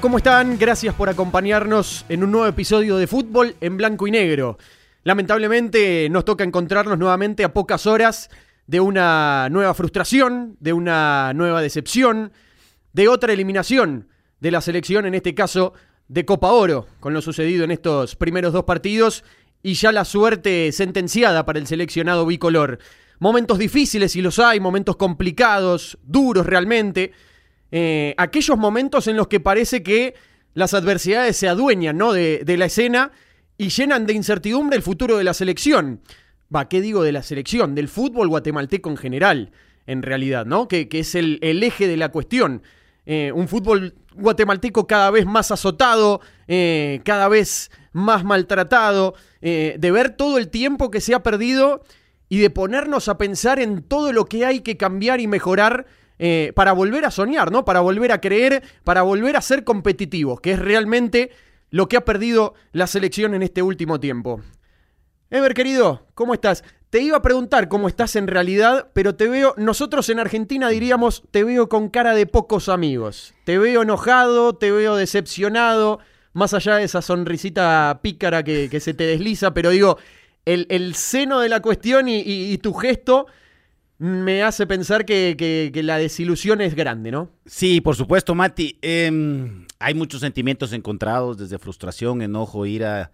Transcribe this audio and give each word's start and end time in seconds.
¿cómo 0.00 0.16
están? 0.16 0.56
Gracias 0.58 0.94
por 0.94 1.10
acompañarnos 1.10 2.06
en 2.08 2.24
un 2.24 2.30
nuevo 2.30 2.46
episodio 2.46 2.96
de 2.96 3.06
Fútbol 3.06 3.56
en 3.60 3.76
Blanco 3.76 4.06
y 4.06 4.10
Negro. 4.10 4.56
Lamentablemente 5.04 6.08
nos 6.10 6.24
toca 6.24 6.42
encontrarnos 6.42 6.98
nuevamente 6.98 7.44
a 7.44 7.52
pocas 7.52 7.86
horas 7.86 8.30
de 8.66 8.80
una 8.80 9.48
nueva 9.50 9.74
frustración, 9.74 10.56
de 10.58 10.72
una 10.72 11.32
nueva 11.34 11.60
decepción, 11.60 12.32
de 12.92 13.08
otra 13.08 13.32
eliminación 13.34 14.08
de 14.40 14.50
la 14.50 14.62
selección, 14.62 15.04
en 15.04 15.14
este 15.14 15.34
caso 15.34 15.74
de 16.08 16.24
Copa 16.24 16.52
Oro, 16.52 16.86
con 17.00 17.12
lo 17.12 17.20
sucedido 17.20 17.64
en 17.64 17.70
estos 17.70 18.16
primeros 18.16 18.54
dos 18.54 18.64
partidos 18.64 19.22
y 19.62 19.74
ya 19.74 19.92
la 19.92 20.06
suerte 20.06 20.72
sentenciada 20.72 21.44
para 21.44 21.58
el 21.58 21.66
seleccionado 21.66 22.24
bicolor. 22.24 22.78
Momentos 23.18 23.58
difíciles, 23.58 24.12
si 24.12 24.22
los 24.22 24.38
hay, 24.38 24.60
momentos 24.60 24.96
complicados, 24.96 25.98
duros 26.02 26.46
realmente. 26.46 27.12
Eh, 27.72 28.14
aquellos 28.16 28.58
momentos 28.58 29.06
en 29.06 29.16
los 29.16 29.28
que 29.28 29.40
parece 29.40 29.82
que 29.82 30.14
las 30.54 30.74
adversidades 30.74 31.36
se 31.36 31.48
adueñan 31.48 31.96
¿no? 31.96 32.12
de, 32.12 32.56
la 32.58 32.64
escena 32.64 33.12
y 33.56 33.68
llenan 33.68 34.06
de 34.06 34.14
incertidumbre 34.14 34.76
el 34.76 34.82
futuro 34.82 35.16
de 35.16 35.24
la 35.24 35.34
selección. 35.34 36.00
Va, 36.54 36.68
¿qué 36.68 36.80
digo 36.80 37.02
de 37.02 37.12
la 37.12 37.22
selección? 37.22 37.74
Del 37.74 37.88
fútbol 37.88 38.28
guatemalteco 38.28 38.90
en 38.90 38.96
general, 38.96 39.52
en 39.86 40.02
realidad, 40.02 40.46
¿no? 40.46 40.66
Que, 40.66 40.88
que 40.88 41.00
es 41.00 41.14
el, 41.14 41.38
eje 41.42 41.86
de 41.86 41.96
la 41.96 42.08
cuestión. 42.08 42.62
Eh, 43.06 43.30
un 43.32 43.46
fútbol 43.46 43.94
guatemalteco 44.14 44.88
cada 44.88 45.10
vez 45.12 45.26
más 45.26 45.52
azotado, 45.52 46.20
eh, 46.48 47.00
cada 47.04 47.28
vez 47.28 47.70
más 47.92 48.24
maltratado, 48.24 49.14
de 49.40 49.90
ver 49.90 50.10
todo 50.10 50.38
el 50.38 50.48
tiempo 50.48 50.90
que 50.90 51.00
se 51.00 51.14
ha 51.14 51.22
perdido 51.22 51.82
y 52.28 52.38
de 52.38 52.50
ponernos 52.50 53.08
a 53.08 53.16
pensar 53.16 53.58
en 53.58 53.82
todo 53.82 54.12
lo 54.12 54.26
que 54.26 54.44
hay 54.44 54.60
que 54.60 54.76
cambiar 54.76 55.20
y 55.20 55.26
mejorar 55.26 55.86
eh, 56.22 56.52
para 56.54 56.72
volver 56.72 57.06
a 57.06 57.10
soñar, 57.10 57.50
¿no? 57.50 57.64
Para 57.64 57.80
volver 57.80 58.12
a 58.12 58.20
creer, 58.20 58.62
para 58.84 59.00
volver 59.00 59.38
a 59.38 59.40
ser 59.40 59.64
competitivos, 59.64 60.38
que 60.42 60.52
es 60.52 60.58
realmente 60.58 61.30
lo 61.70 61.88
que 61.88 61.96
ha 61.96 62.04
perdido 62.04 62.52
la 62.72 62.86
selección 62.86 63.32
en 63.32 63.42
este 63.42 63.62
último 63.62 63.98
tiempo. 63.98 64.42
Ever, 65.30 65.54
querido, 65.54 66.08
¿cómo 66.14 66.34
estás? 66.34 66.62
Te 66.90 67.00
iba 67.00 67.16
a 67.16 67.22
preguntar 67.22 67.68
cómo 67.68 67.88
estás 67.88 68.16
en 68.16 68.26
realidad, 68.26 68.90
pero 68.92 69.14
te 69.14 69.28
veo, 69.28 69.54
nosotros 69.56 70.10
en 70.10 70.18
Argentina 70.18 70.68
diríamos, 70.68 71.22
te 71.30 71.42
veo 71.42 71.70
con 71.70 71.88
cara 71.88 72.14
de 72.14 72.26
pocos 72.26 72.68
amigos. 72.68 73.32
Te 73.46 73.56
veo 73.56 73.80
enojado, 73.80 74.52
te 74.52 74.70
veo 74.70 74.96
decepcionado, 74.96 76.00
más 76.34 76.52
allá 76.52 76.76
de 76.76 76.84
esa 76.84 77.00
sonrisita 77.00 78.00
pícara 78.02 78.42
que, 78.42 78.78
se 78.78 78.92
te 78.92 79.06
desliza, 79.06 79.54
pero 79.54 79.70
digo, 79.70 79.96
el, 80.44 80.94
seno 80.96 81.40
de 81.40 81.48
la 81.48 81.62
cuestión 81.62 82.08
y 82.08 82.58
tu 82.58 82.74
gesto 82.74 83.26
me 84.00 84.42
hace 84.42 84.66
pensar 84.66 85.04
que, 85.04 85.34
que, 85.36 85.70
que, 85.74 85.82
la 85.82 85.98
desilusión 85.98 86.62
es 86.62 86.74
grande, 86.74 87.10
¿no? 87.10 87.28
Sí, 87.44 87.82
por 87.82 87.96
supuesto, 87.96 88.34
Mati. 88.34 88.78
Eh, 88.80 89.66
hay 89.78 89.92
muchos 89.92 90.22
sentimientos 90.22 90.72
encontrados, 90.72 91.36
desde 91.36 91.58
frustración, 91.58 92.22
enojo, 92.22 92.64
ira. 92.64 93.12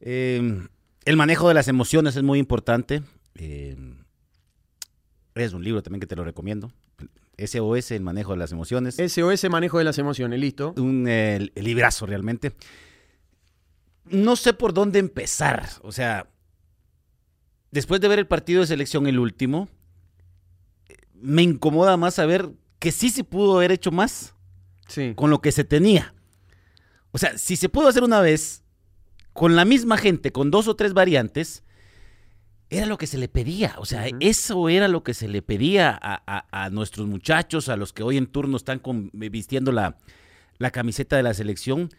Eh, 0.00 0.66
el 1.04 1.16
manejo 1.18 1.48
de 1.48 1.54
las 1.54 1.68
emociones 1.68 2.16
es 2.16 2.22
muy 2.22 2.38
importante. 2.38 3.02
Eh, 3.34 3.76
es 5.34 5.52
un 5.52 5.62
libro 5.62 5.82
también 5.82 6.00
que 6.00 6.06
te 6.06 6.16
lo 6.16 6.24
recomiendo. 6.24 6.72
SOS, 7.36 7.90
el 7.90 8.02
manejo 8.02 8.32
de 8.32 8.38
las 8.38 8.52
emociones. 8.52 8.96
SOS, 8.96 9.50
manejo 9.50 9.76
de 9.76 9.84
las 9.84 9.98
emociones, 9.98 10.40
listo. 10.40 10.72
Un 10.78 11.04
librazo 11.56 12.06
realmente. 12.06 12.54
No 14.06 14.34
sé 14.34 14.54
por 14.54 14.72
dónde 14.72 14.98
empezar. 14.98 15.68
O 15.82 15.92
sea, 15.92 16.30
después 17.70 18.00
de 18.00 18.08
ver 18.08 18.18
el 18.18 18.26
partido 18.26 18.62
de 18.62 18.66
selección, 18.66 19.06
el 19.06 19.18
último, 19.18 19.68
me 21.20 21.42
incomoda 21.42 21.96
más 21.96 22.14
saber 22.14 22.50
que 22.78 22.92
sí 22.92 23.10
se 23.10 23.24
pudo 23.24 23.56
haber 23.56 23.72
hecho 23.72 23.90
más 23.90 24.34
sí. 24.88 25.12
con 25.14 25.30
lo 25.30 25.40
que 25.40 25.52
se 25.52 25.64
tenía. 25.64 26.14
O 27.12 27.18
sea, 27.18 27.36
si 27.38 27.56
se 27.56 27.68
pudo 27.68 27.88
hacer 27.88 28.02
una 28.04 28.20
vez 28.20 28.62
con 29.32 29.56
la 29.56 29.64
misma 29.64 29.96
gente, 29.96 30.32
con 30.32 30.50
dos 30.50 30.68
o 30.68 30.76
tres 30.76 30.92
variantes, 30.92 31.64
era 32.70 32.86
lo 32.86 32.98
que 32.98 33.06
se 33.06 33.18
le 33.18 33.28
pedía. 33.28 33.74
O 33.78 33.84
sea, 33.84 34.02
uh 34.02 34.06
-huh. 34.06 34.16
eso 34.20 34.68
era 34.68 34.88
lo 34.88 35.02
que 35.02 35.14
se 35.14 35.28
le 35.28 35.42
pedía 35.42 35.90
a, 35.90 36.22
a, 36.26 36.64
a, 36.64 36.70
nuestros 36.70 37.06
muchachos, 37.06 37.68
a 37.68 37.76
los 37.76 37.92
que 37.92 38.02
hoy 38.02 38.16
en 38.16 38.26
turno 38.26 38.56
están 38.56 38.78
con, 38.78 39.10
vistiendo 39.12 39.72
la, 39.72 39.98
la, 40.58 40.70
camiseta 40.70 41.16
de 41.16 41.24
la 41.24 41.34
selección. 41.34 41.90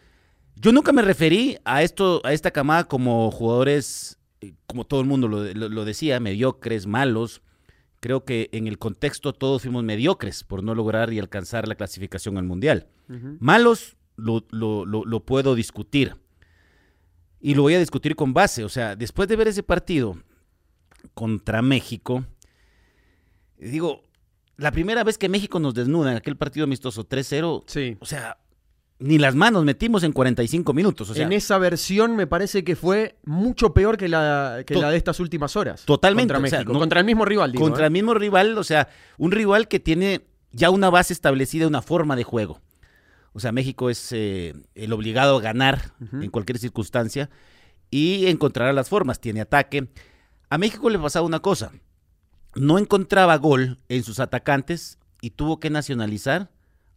Yo 0.56 0.72
nunca 0.72 0.92
me 0.94 1.02
referí 1.02 1.58
a 1.66 1.84
esto, 1.84 2.22
a 2.24 2.34
esta 2.34 2.52
camada 2.52 2.86
como 2.86 3.32
jugadores, 3.32 4.18
eh, 4.40 4.54
como 4.66 4.86
todo 4.86 5.02
el 5.02 5.08
mundo 5.08 5.28
lo, 5.28 5.44
lo, 5.54 5.70
lo 5.70 5.86
decía, 5.86 6.20
mediocres, 6.20 6.88
malos. 6.88 7.42
Creo 8.02 8.26
que 8.26 8.50
en 8.52 8.68
el 8.68 8.78
contexto 8.78 9.32
todos 9.32 9.62
fuimos 9.62 9.86
mediocres 9.86 10.44
por 10.44 10.64
no 10.64 10.76
lograr 10.76 11.14
y 11.14 11.20
alcanzar 11.20 11.68
la 11.68 11.76
clasificación 11.76 12.38
al 12.38 12.44
Mundial. 12.44 12.88
Uh 13.08 13.14
-huh. 13.14 13.38
Malos 13.40 13.96
lo, 14.18 14.44
lo 14.52 15.20
puedo 15.26 15.56
discutir 15.56 16.18
y 17.42 17.56
lo 17.56 17.64
voy 17.64 17.74
a 17.74 17.80
discutir 17.80 18.16
con 18.16 18.34
base. 18.34 18.64
O 18.64 18.70
sea, 18.70 18.96
después 18.96 19.28
de 19.28 19.36
ver 19.36 19.48
ese 19.48 19.64
partido 19.64 20.18
contra 21.14 21.62
México, 21.62 22.26
digo, 23.58 24.04
la 24.58 24.72
primera 24.72 25.04
vez 25.04 25.18
que 25.18 25.30
México 25.30 25.60
nos 25.60 25.74
desnuda 25.74 26.12
en 26.12 26.18
aquel 26.18 26.38
partido 26.38 26.66
amistoso 26.66 27.08
3-0, 27.08 27.64
sí. 27.66 27.98
o 28.00 28.06
sea, 28.06 28.38
ni 29.02 29.18
las 29.18 29.34
manos 29.34 29.66
metimos 29.66 30.04
en 30.04 30.12
45 30.12 30.74
minutos. 30.74 31.10
O 31.10 31.14
sea, 31.16 31.26
en 31.26 31.34
esa 31.34 31.58
versión 31.58 32.16
me 32.16 32.28
parece 32.28 32.64
que 32.64 32.76
fue 32.76 33.18
mucho 33.26 33.74
peor 33.74 33.98
que 33.98 34.08
la, 34.08 34.64
que 34.66 34.76
la 34.76 34.92
de 34.92 34.98
estas 34.98 35.20
últimas 35.20 35.56
horas. 35.56 35.84
Totalmente. 35.86 36.34
Contra 36.34 36.40
México, 36.40 36.58
o 36.58 36.66
sea, 36.66 36.74
no, 36.74 36.80
contra 36.80 37.00
el 37.00 37.06
mismo 37.06 37.26
rival. 37.26 37.52
Digo, 37.52 37.64
contra 37.64 37.84
¿eh? 37.84 37.88
el 37.88 37.92
mismo 37.92 38.14
rival, 38.14 38.58
o 38.58 38.64
sea, 38.64 38.90
un 39.18 39.32
rival 39.32 39.68
que 39.68 39.80
tiene 39.80 40.28
ya 40.52 40.70
una 40.70 40.92
base 40.92 41.14
establecida, 41.14 41.68
una 41.68 41.82
forma 41.82 42.16
de 42.16 42.24
juego. 42.24 42.62
O 43.34 43.40
sea, 43.40 43.52
México 43.52 43.90
es 43.90 44.12
eh, 44.12 44.54
el 44.76 44.94
obligado 44.94 45.38
a 45.38 45.42
ganar 45.42 45.94
uh 46.00 46.06
-huh. 46.06 46.24
en 46.24 46.30
cualquier 46.30 46.60
circunstancia 46.60 47.32
y 47.90 48.28
encontrará 48.28 48.72
las 48.72 48.88
formas. 48.88 49.20
Tiene 49.20 49.42
ataque. 49.42 49.90
A 50.50 50.60
México 50.60 50.92
le 50.92 51.00
pasaba 51.00 51.26
una 51.26 51.40
cosa. 51.40 51.72
No 52.54 52.78
encontraba 52.78 53.36
gol 53.38 53.80
en 53.90 54.04
sus 54.04 54.20
atacantes 54.20 55.00
y 55.22 55.32
tuvo 55.32 55.60
que 55.60 55.72
nacionalizar 55.72 56.52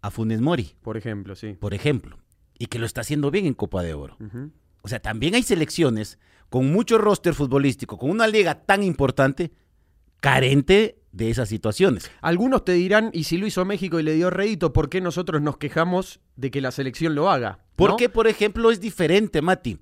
a 0.05 0.11
Funes 0.11 0.43
Mori. 0.43 0.75
Por 0.83 0.99
ejemplo, 0.99 1.35
sí. 1.35 1.55
Por 1.59 1.73
ejemplo. 1.73 2.19
Y 2.59 2.67
que 2.67 2.79
lo 2.79 2.85
está 2.85 3.01
haciendo 3.01 3.31
bien 3.31 3.47
en 3.47 3.55
Copa 3.55 3.83
de 3.83 3.95
Oro. 3.95 4.19
Uh 4.21 4.25
-huh. 4.25 4.51
O 4.83 4.89
sea, 4.89 5.01
también 5.01 5.35
hay 5.35 5.43
selecciones 5.43 6.19
con 6.51 6.71
mucho 6.71 6.99
roster 6.99 7.33
futbolístico, 7.33 7.97
con 7.97 8.11
una 8.11 8.27
liga 8.27 8.67
tan 8.67 8.83
importante, 8.83 9.51
carente 10.21 10.99
de 11.11 11.31
esas 11.31 11.49
situaciones. 11.49 12.11
Algunos 12.21 12.67
te 12.67 12.73
dirán, 12.73 13.09
y 13.15 13.25
si 13.25 13.39
lo 13.39 13.47
hizo 13.47 13.65
México 13.65 13.99
y 13.99 14.03
le 14.03 14.13
dio 14.13 14.29
rédito, 14.29 14.75
¿por 14.75 14.91
qué 14.91 15.01
nosotros 15.01 15.41
nos 15.41 15.57
quejamos 15.57 16.21
de 16.37 16.51
que 16.51 16.61
la 16.61 16.71
selección 16.71 17.15
lo 17.15 17.31
haga? 17.31 17.51
¿no? 17.51 17.65
Porque, 17.75 18.11
por 18.11 18.27
ejemplo, 18.27 18.71
es 18.71 18.83
diferente, 18.83 19.41
Mati. 19.41 19.79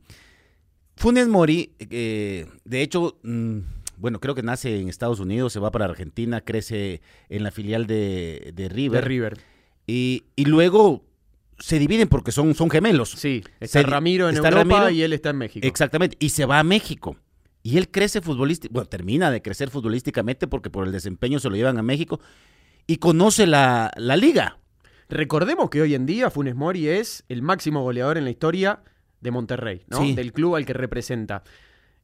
Funes 0.94 1.26
Mori, 1.26 1.74
eh, 1.80 2.46
de 2.64 2.82
hecho, 2.82 3.18
mmm, 3.24 3.58
bueno, 3.96 4.20
creo 4.20 4.36
que 4.36 4.42
nace 4.44 4.80
en 4.80 4.88
Estados 4.88 5.18
Unidos, 5.18 5.52
se 5.52 5.58
va 5.58 5.72
para 5.72 5.86
Argentina, 5.86 6.42
crece 6.42 7.02
en 7.28 7.42
la 7.42 7.50
filial 7.50 7.88
de, 7.88 8.52
de 8.54 8.68
River. 8.68 9.02
De 9.02 9.08
River. 9.08 9.51
Y, 9.86 10.24
y, 10.36 10.44
luego 10.44 11.04
se 11.58 11.78
dividen 11.78 12.08
porque 12.08 12.32
son, 12.32 12.54
son 12.54 12.70
gemelos. 12.70 13.10
Sí, 13.10 13.42
está 13.60 13.80
se, 13.80 13.86
Ramiro 13.86 14.28
en 14.28 14.36
está 14.36 14.48
Europa 14.48 14.80
Ramiro, 14.80 14.90
y 14.90 15.02
él 15.02 15.12
está 15.12 15.30
en 15.30 15.38
México. 15.38 15.66
Exactamente, 15.66 16.16
y 16.20 16.30
se 16.30 16.46
va 16.46 16.58
a 16.58 16.64
México. 16.64 17.16
Y 17.62 17.78
él 17.78 17.90
crece 17.90 18.20
futbolísticamente, 18.20 18.74
bueno, 18.74 18.88
termina 18.88 19.30
de 19.30 19.42
crecer 19.42 19.70
futbolísticamente 19.70 20.46
porque 20.46 20.70
por 20.70 20.86
el 20.86 20.92
desempeño 20.92 21.38
se 21.38 21.48
lo 21.48 21.56
llevan 21.56 21.78
a 21.78 21.82
México 21.82 22.20
y 22.86 22.96
conoce 22.96 23.46
la, 23.46 23.92
la 23.96 24.16
liga. 24.16 24.58
Recordemos 25.08 25.70
que 25.70 25.82
hoy 25.82 25.94
en 25.94 26.06
día 26.06 26.30
Funes 26.30 26.54
Mori 26.54 26.88
es 26.88 27.24
el 27.28 27.42
máximo 27.42 27.82
goleador 27.82 28.18
en 28.18 28.24
la 28.24 28.30
historia 28.30 28.80
de 29.20 29.30
Monterrey, 29.30 29.84
¿no? 29.88 29.98
Sí. 29.98 30.14
Del 30.14 30.32
club 30.32 30.56
al 30.56 30.66
que 30.66 30.72
representa. 30.72 31.44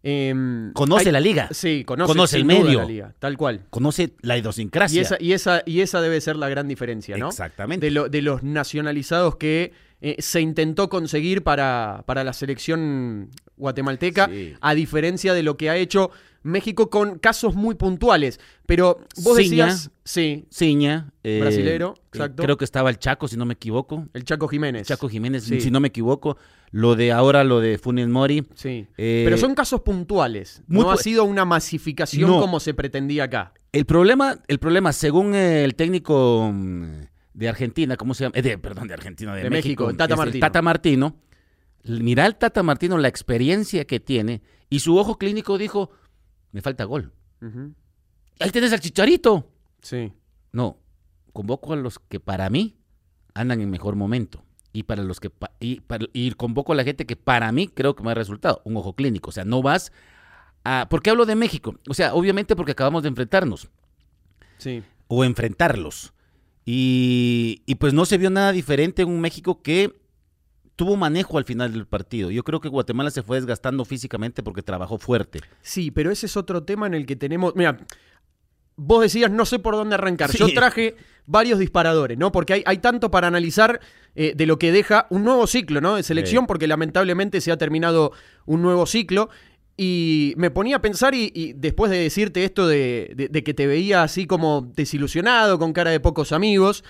Eh, 0.02 0.70
conoce 0.74 1.08
hay, 1.08 1.12
la 1.12 1.20
liga. 1.20 1.48
Sí, 1.50 1.84
conoce, 1.84 2.12
conoce 2.12 2.36
el 2.36 2.44
medio. 2.44 2.80
La 2.80 2.84
liga, 2.84 3.14
tal 3.18 3.36
cual. 3.36 3.62
Conoce 3.70 4.14
la 4.20 4.38
idiosincrasia. 4.38 4.98
Y 4.98 5.00
esa, 5.00 5.16
y, 5.20 5.32
esa, 5.32 5.62
y 5.66 5.80
esa 5.80 6.00
debe 6.00 6.20
ser 6.20 6.36
la 6.36 6.48
gran 6.48 6.68
diferencia, 6.68 7.16
¿no? 7.16 7.28
Exactamente. 7.28 7.86
De, 7.86 7.90
lo, 7.90 8.08
de 8.08 8.22
los 8.22 8.42
nacionalizados 8.42 9.36
que 9.36 9.72
eh, 10.00 10.16
se 10.20 10.40
intentó 10.40 10.88
conseguir 10.88 11.42
para, 11.42 12.04
para 12.06 12.22
la 12.22 12.32
selección 12.32 13.30
guatemalteca, 13.58 14.28
sí. 14.28 14.54
a 14.60 14.74
diferencia 14.74 15.34
de 15.34 15.42
lo 15.42 15.56
que 15.56 15.70
ha 15.70 15.76
hecho 15.76 16.10
México 16.42 16.90
con 16.90 17.18
casos 17.18 17.54
muy 17.54 17.74
puntuales. 17.74 18.40
Pero 18.66 19.00
vos 19.22 19.36
Ciña, 19.36 19.66
decías. 19.66 19.90
Sí. 20.04 20.46
Ciña. 20.52 21.12
Eh, 21.22 21.38
Brasilero, 21.40 21.94
exacto. 22.12 22.42
Creo 22.42 22.56
que 22.56 22.64
estaba 22.64 22.90
el 22.90 22.98
Chaco, 22.98 23.28
si 23.28 23.36
no 23.36 23.44
me 23.44 23.54
equivoco. 23.54 24.06
El 24.14 24.24
Chaco 24.24 24.48
Jiménez. 24.48 24.86
Chaco 24.86 25.08
Jiménez, 25.08 25.44
sí. 25.44 25.60
si 25.60 25.70
no 25.70 25.80
me 25.80 25.88
equivoco. 25.88 26.36
Lo 26.70 26.96
de 26.96 27.12
ahora, 27.12 27.44
lo 27.44 27.60
de 27.60 27.78
Funes 27.78 28.08
Mori. 28.08 28.46
Sí. 28.54 28.86
Eh, 28.96 29.22
Pero 29.24 29.38
son 29.38 29.54
casos 29.54 29.80
puntuales. 29.80 30.62
no 30.66 30.82
pu 30.82 30.90
ha 30.90 30.96
sido 30.96 31.24
una 31.24 31.44
masificación 31.44 32.30
no. 32.30 32.40
como 32.40 32.60
se 32.60 32.74
pretendía 32.74 33.24
acá. 33.24 33.52
El 33.72 33.84
problema, 33.86 34.38
el 34.48 34.58
problema 34.58 34.92
según 34.92 35.34
el 35.34 35.74
técnico 35.74 36.50
mm, 36.52 36.84
de 37.34 37.48
Argentina, 37.48 37.96
¿cómo 37.96 38.14
se 38.14 38.24
llama? 38.24 38.36
Eh, 38.36 38.42
de, 38.42 38.58
perdón, 38.58 38.88
de 38.88 38.94
Argentina, 38.94 39.34
de, 39.34 39.44
de 39.44 39.50
México, 39.50 39.86
México, 39.86 39.96
Tata 39.96 40.16
Martino. 40.16 40.40
Tata 40.40 40.62
Martino. 40.62 41.16
Mira 41.84 42.26
el 42.26 42.36
Tata 42.36 42.62
Martino 42.62 42.98
la 42.98 43.08
experiencia 43.08 43.84
que 43.86 44.00
tiene 44.00 44.42
y 44.68 44.80
su 44.80 44.96
ojo 44.98 45.16
clínico 45.18 45.56
dijo, 45.58 45.90
me 46.52 46.60
falta 46.60 46.84
gol. 46.84 47.12
Uh 47.40 47.46
-huh. 47.46 47.74
Ahí 48.40 48.50
tienes 48.50 48.72
al 48.72 48.80
Chicharito. 48.80 49.50
Sí. 49.82 50.12
No, 50.52 50.78
convoco 51.32 51.72
a 51.72 51.76
los 51.76 51.98
que 51.98 52.20
para 52.20 52.50
mí 52.50 52.76
andan 53.34 53.60
en 53.60 53.70
mejor 53.70 53.96
momento. 53.96 54.44
y 54.72 54.82
para 54.84 55.02
los 55.02 55.18
que 55.18 55.30
y, 55.60 55.80
y 56.12 56.30
convoco 56.32 56.72
a 56.72 56.76
la 56.76 56.84
gente 56.84 57.06
que 57.06 57.16
para 57.16 57.50
mí 57.52 57.68
creo 57.68 57.94
que 57.96 58.02
me 58.04 58.10
ha 58.10 58.14
resultado 58.14 58.60
un 58.64 58.76
ojo 58.76 58.92
clínico. 58.94 59.30
O 59.30 59.32
sea, 59.32 59.44
no 59.44 59.62
vas 59.62 59.92
a. 60.62 60.86
¿Por 60.90 61.00
qué 61.02 61.10
hablo 61.10 61.24
de 61.26 61.34
México? 61.36 61.74
O 61.88 61.94
sea, 61.94 62.14
obviamente 62.14 62.54
porque 62.54 62.72
acabamos 62.72 63.02
de 63.02 63.08
enfrentarnos. 63.08 63.68
Sí. 64.58 64.82
O 65.08 65.24
enfrentarlos. 65.24 66.12
Y, 66.66 67.62
y 67.66 67.76
pues 67.76 67.94
no 67.94 68.04
se 68.04 68.18
vio 68.18 68.28
nada 68.30 68.52
diferente 68.52 69.02
en 69.02 69.08
un 69.08 69.20
México 69.20 69.62
que 69.62 69.98
tuvo 70.78 70.96
manejo 70.96 71.38
al 71.38 71.44
final 71.44 71.72
del 71.72 71.86
partido. 71.86 72.30
Yo 72.30 72.44
creo 72.44 72.60
que 72.60 72.68
Guatemala 72.68 73.10
se 73.10 73.24
fue 73.24 73.38
desgastando 73.38 73.84
físicamente 73.84 74.44
porque 74.44 74.62
trabajó 74.62 74.96
fuerte. 74.96 75.40
Sí, 75.60 75.90
pero 75.90 76.12
ese 76.12 76.26
es 76.26 76.36
otro 76.36 76.62
tema 76.62 76.86
en 76.86 76.94
el 76.94 77.04
que 77.04 77.16
tenemos. 77.16 77.56
Mira, 77.56 77.78
vos 78.76 79.02
decías, 79.02 79.28
no 79.28 79.44
sé 79.44 79.58
por 79.58 79.74
dónde 79.74 79.96
arrancar. 79.96 80.30
Yo 80.30 80.46
traje 80.54 80.94
varios 81.26 81.58
disparadores, 81.58 82.16
¿no? 82.16 82.30
Porque 82.30 82.52
hay, 82.52 82.62
hay 82.64 82.78
tanto 82.78 83.10
para 83.10 83.26
analizar 83.26 83.80
eh, 84.14 84.34
de 84.36 84.46
lo 84.46 84.56
que 84.60 84.70
deja 84.70 85.08
un 85.10 85.24
nuevo 85.24 85.48
ciclo, 85.48 85.80
¿no? 85.80 85.96
De 85.96 86.04
selección, 86.04 86.46
porque 86.46 86.68
lamentablemente 86.68 87.40
se 87.40 87.50
ha 87.50 87.58
terminado 87.58 88.12
un 88.46 88.62
nuevo 88.62 88.86
ciclo. 88.86 89.30
Y 89.76 90.34
me 90.36 90.52
ponía 90.52 90.76
a 90.76 90.80
pensar, 90.80 91.12
y, 91.12 91.54
después 91.56 91.90
de 91.90 91.98
decirte 91.98 92.44
esto 92.44 92.68
de, 92.68 93.42
que 93.44 93.54
te 93.54 93.66
veía 93.66 94.04
así 94.04 94.28
como 94.28 94.72
desilusionado, 94.76 95.58
con 95.58 95.72
cara 95.72 95.90
de 95.90 95.98
pocos 95.98 96.30
amigos, 96.30 96.84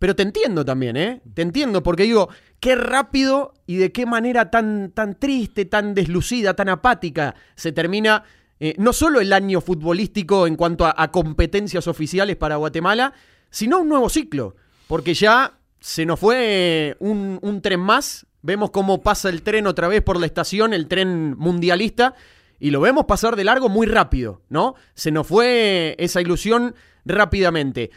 pero 0.00 0.16
te 0.16 0.22
entiendo 0.22 0.64
también, 0.64 0.96
¿eh? 0.96 1.20
Te 1.34 1.42
entiendo, 1.42 1.82
porque 1.82 2.04
digo, 2.04 2.30
qué 2.58 2.74
rápido 2.74 3.52
y 3.66 3.76
de 3.76 3.92
qué 3.92 4.06
manera 4.06 4.50
tan, 4.50 4.92
tan 4.92 5.18
triste, 5.18 5.66
tan 5.66 5.94
deslucida, 5.94 6.54
tan 6.54 6.70
apática 6.70 7.34
se 7.54 7.70
termina 7.70 8.24
eh, 8.60 8.74
no 8.78 8.94
solo 8.94 9.20
el 9.20 9.30
año 9.34 9.60
futbolístico 9.60 10.46
en 10.46 10.56
cuanto 10.56 10.86
a, 10.86 11.10
competencias 11.10 11.86
oficiales 11.86 12.36
para 12.36 12.56
Guatemala, 12.56 13.12
sino 13.50 13.80
un 13.80 13.90
nuevo 13.90 14.08
ciclo, 14.08 14.56
porque 14.88 15.12
ya 15.12 15.58
se 15.80 16.06
nos 16.06 16.18
fue 16.18 16.96
un, 16.98 17.60
tren 17.62 17.80
más, 17.80 18.26
vemos 18.40 18.70
cómo 18.70 19.02
pasa 19.02 19.28
el 19.28 19.42
tren 19.42 19.66
otra 19.66 19.86
vez 19.86 20.00
por 20.00 20.18
la 20.18 20.24
estación, 20.24 20.72
el 20.72 20.88
tren 20.88 21.36
mundialista, 21.36 22.14
y 22.58 22.70
lo 22.70 22.80
vemos 22.80 23.04
pasar 23.04 23.36
de 23.36 23.44
largo 23.44 23.68
muy 23.68 23.86
rápido, 23.86 24.40
¿no? 24.48 24.76
Se 24.94 25.10
nos 25.10 25.26
fue 25.26 25.94
esa 25.98 26.22
ilusión 26.22 26.74
rápidamente. 27.04 27.90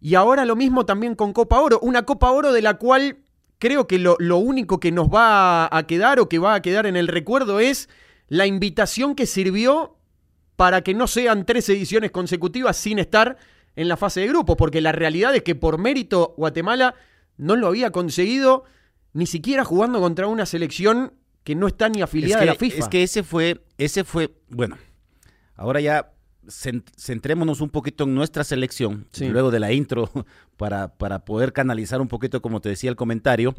Y 0.00 0.14
ahora 0.14 0.44
lo 0.44 0.56
mismo 0.56 0.86
también 0.86 1.14
con 1.14 1.32
Copa 1.32 1.60
Oro, 1.60 1.80
una 1.82 2.04
Copa 2.04 2.30
Oro 2.30 2.52
de 2.52 2.62
la 2.62 2.74
cual 2.74 3.18
creo 3.58 3.88
que 3.88 3.98
lo, 3.98 4.16
lo 4.18 4.38
único 4.38 4.78
que 4.78 4.92
nos 4.92 5.08
va 5.08 5.68
a 5.76 5.86
quedar 5.86 6.20
o 6.20 6.28
que 6.28 6.38
va 6.38 6.54
a 6.54 6.62
quedar 6.62 6.86
en 6.86 6.96
el 6.96 7.08
recuerdo 7.08 7.60
es 7.60 7.88
la 8.28 8.46
invitación 8.46 9.14
que 9.14 9.26
sirvió 9.26 9.96
para 10.56 10.82
que 10.82 10.94
no 10.94 11.06
sean 11.06 11.46
tres 11.46 11.68
ediciones 11.68 12.10
consecutivas 12.10 12.76
sin 12.76 12.98
estar 12.98 13.36
en 13.76 13.88
la 13.88 13.96
fase 13.96 14.20
de 14.20 14.28
grupo, 14.28 14.56
porque 14.56 14.80
la 14.80 14.92
realidad 14.92 15.34
es 15.34 15.42
que 15.42 15.54
por 15.54 15.78
mérito 15.78 16.34
Guatemala 16.36 16.96
no 17.36 17.54
lo 17.54 17.68
había 17.68 17.92
conseguido 17.92 18.64
ni 19.12 19.26
siquiera 19.26 19.64
jugando 19.64 20.00
contra 20.00 20.26
una 20.26 20.46
selección 20.46 21.14
que 21.44 21.54
no 21.54 21.68
está 21.68 21.88
ni 21.88 22.02
afiliada 22.02 22.42
a 22.42 22.46
la 22.46 22.54
FIFA. 22.56 22.78
Es 22.78 22.88
que 22.88 23.02
ese 23.02 23.22
fue, 23.22 23.64
ese 23.78 24.04
fue, 24.04 24.34
bueno, 24.48 24.76
ahora 25.54 25.80
ya 25.80 26.10
centrémonos 26.48 27.60
un 27.60 27.70
poquito 27.70 28.04
en 28.04 28.14
nuestra 28.14 28.44
selección, 28.44 29.06
luego 29.20 29.50
de 29.50 29.60
la 29.60 29.72
intro, 29.72 30.10
para, 30.56 30.96
para, 30.96 31.24
poder 31.24 31.52
canalizar 31.52 32.00
un 32.00 32.08
poquito, 32.08 32.42
como 32.42 32.60
te 32.60 32.68
decía 32.70 32.90
el 32.90 32.96
comentario. 32.96 33.54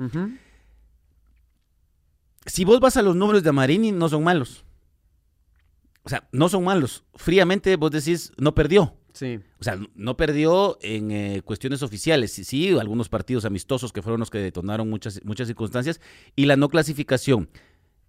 Si 2.45 2.65
vos 2.65 2.79
vas 2.79 2.97
a 2.97 3.01
los 3.01 3.15
números 3.15 3.43
de 3.43 3.51
Marini, 3.51 3.91
no 3.91 4.09
son 4.09 4.23
malos 4.23 4.65
o 6.03 6.09
sea, 6.09 6.27
no 6.31 6.49
son 6.49 6.63
malos. 6.63 7.03
Fríamente 7.13 7.75
vos 7.75 7.91
decís, 7.91 8.31
no 8.37 8.55
perdió. 8.55 8.95
Sí. 9.13 9.39
O 9.59 9.63
sea, 9.63 9.79
no 9.93 10.17
perdió 10.17 10.79
en 10.81 11.11
eh, 11.11 11.41
cuestiones 11.43 11.83
oficiales. 11.83 12.31
Sí, 12.31 12.43
sí, 12.43 12.69
algunos 12.79 13.09
partidos 13.09 13.45
amistosos 13.45 13.93
que 13.93 14.01
fueron 14.01 14.19
los 14.19 14.31
que 14.31 14.39
detonaron 14.39 14.89
muchas, 14.89 15.23
muchas 15.23 15.47
circunstancias. 15.47 16.01
Y 16.35 16.45
la 16.45 16.55
no 16.55 16.69
clasificación. 16.69 17.49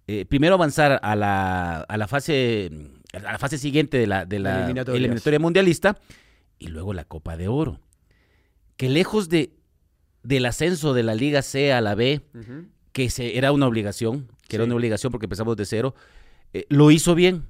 Eh, 0.07 0.25
primero 0.25 0.55
avanzar 0.55 0.99
a 1.03 1.15
la, 1.15 1.81
a 1.81 1.97
la 1.97 2.07
fase 2.07 2.71
a 3.13 3.19
la 3.19 3.39
fase 3.39 3.57
siguiente 3.57 3.97
de 3.97 4.07
la, 4.07 4.25
de 4.25 4.39
la 4.39 4.67
eliminatoria 4.67 5.39
mundialista 5.39 5.99
y 6.59 6.67
luego 6.67 6.93
la 6.93 7.05
Copa 7.05 7.37
de 7.37 7.47
Oro. 7.47 7.79
Que 8.77 8.89
lejos 8.89 9.29
de 9.29 9.53
del 10.23 10.45
ascenso 10.45 10.93
de 10.93 11.03
la 11.03 11.15
Liga 11.15 11.41
C 11.41 11.73
a 11.73 11.81
la 11.81 11.95
B, 11.95 12.21
que 12.91 13.09
se, 13.09 13.37
era 13.37 13.51
una 13.51 13.67
obligación, 13.67 14.27
que 14.47 14.57
era 14.57 14.65
una 14.65 14.75
obligación 14.75 15.11
porque 15.11 15.25
empezamos 15.25 15.55
de 15.55 15.65
cero, 15.65 15.95
eh, 16.53 16.65
lo 16.69 16.91
hizo 16.91 17.15
bien. 17.15 17.45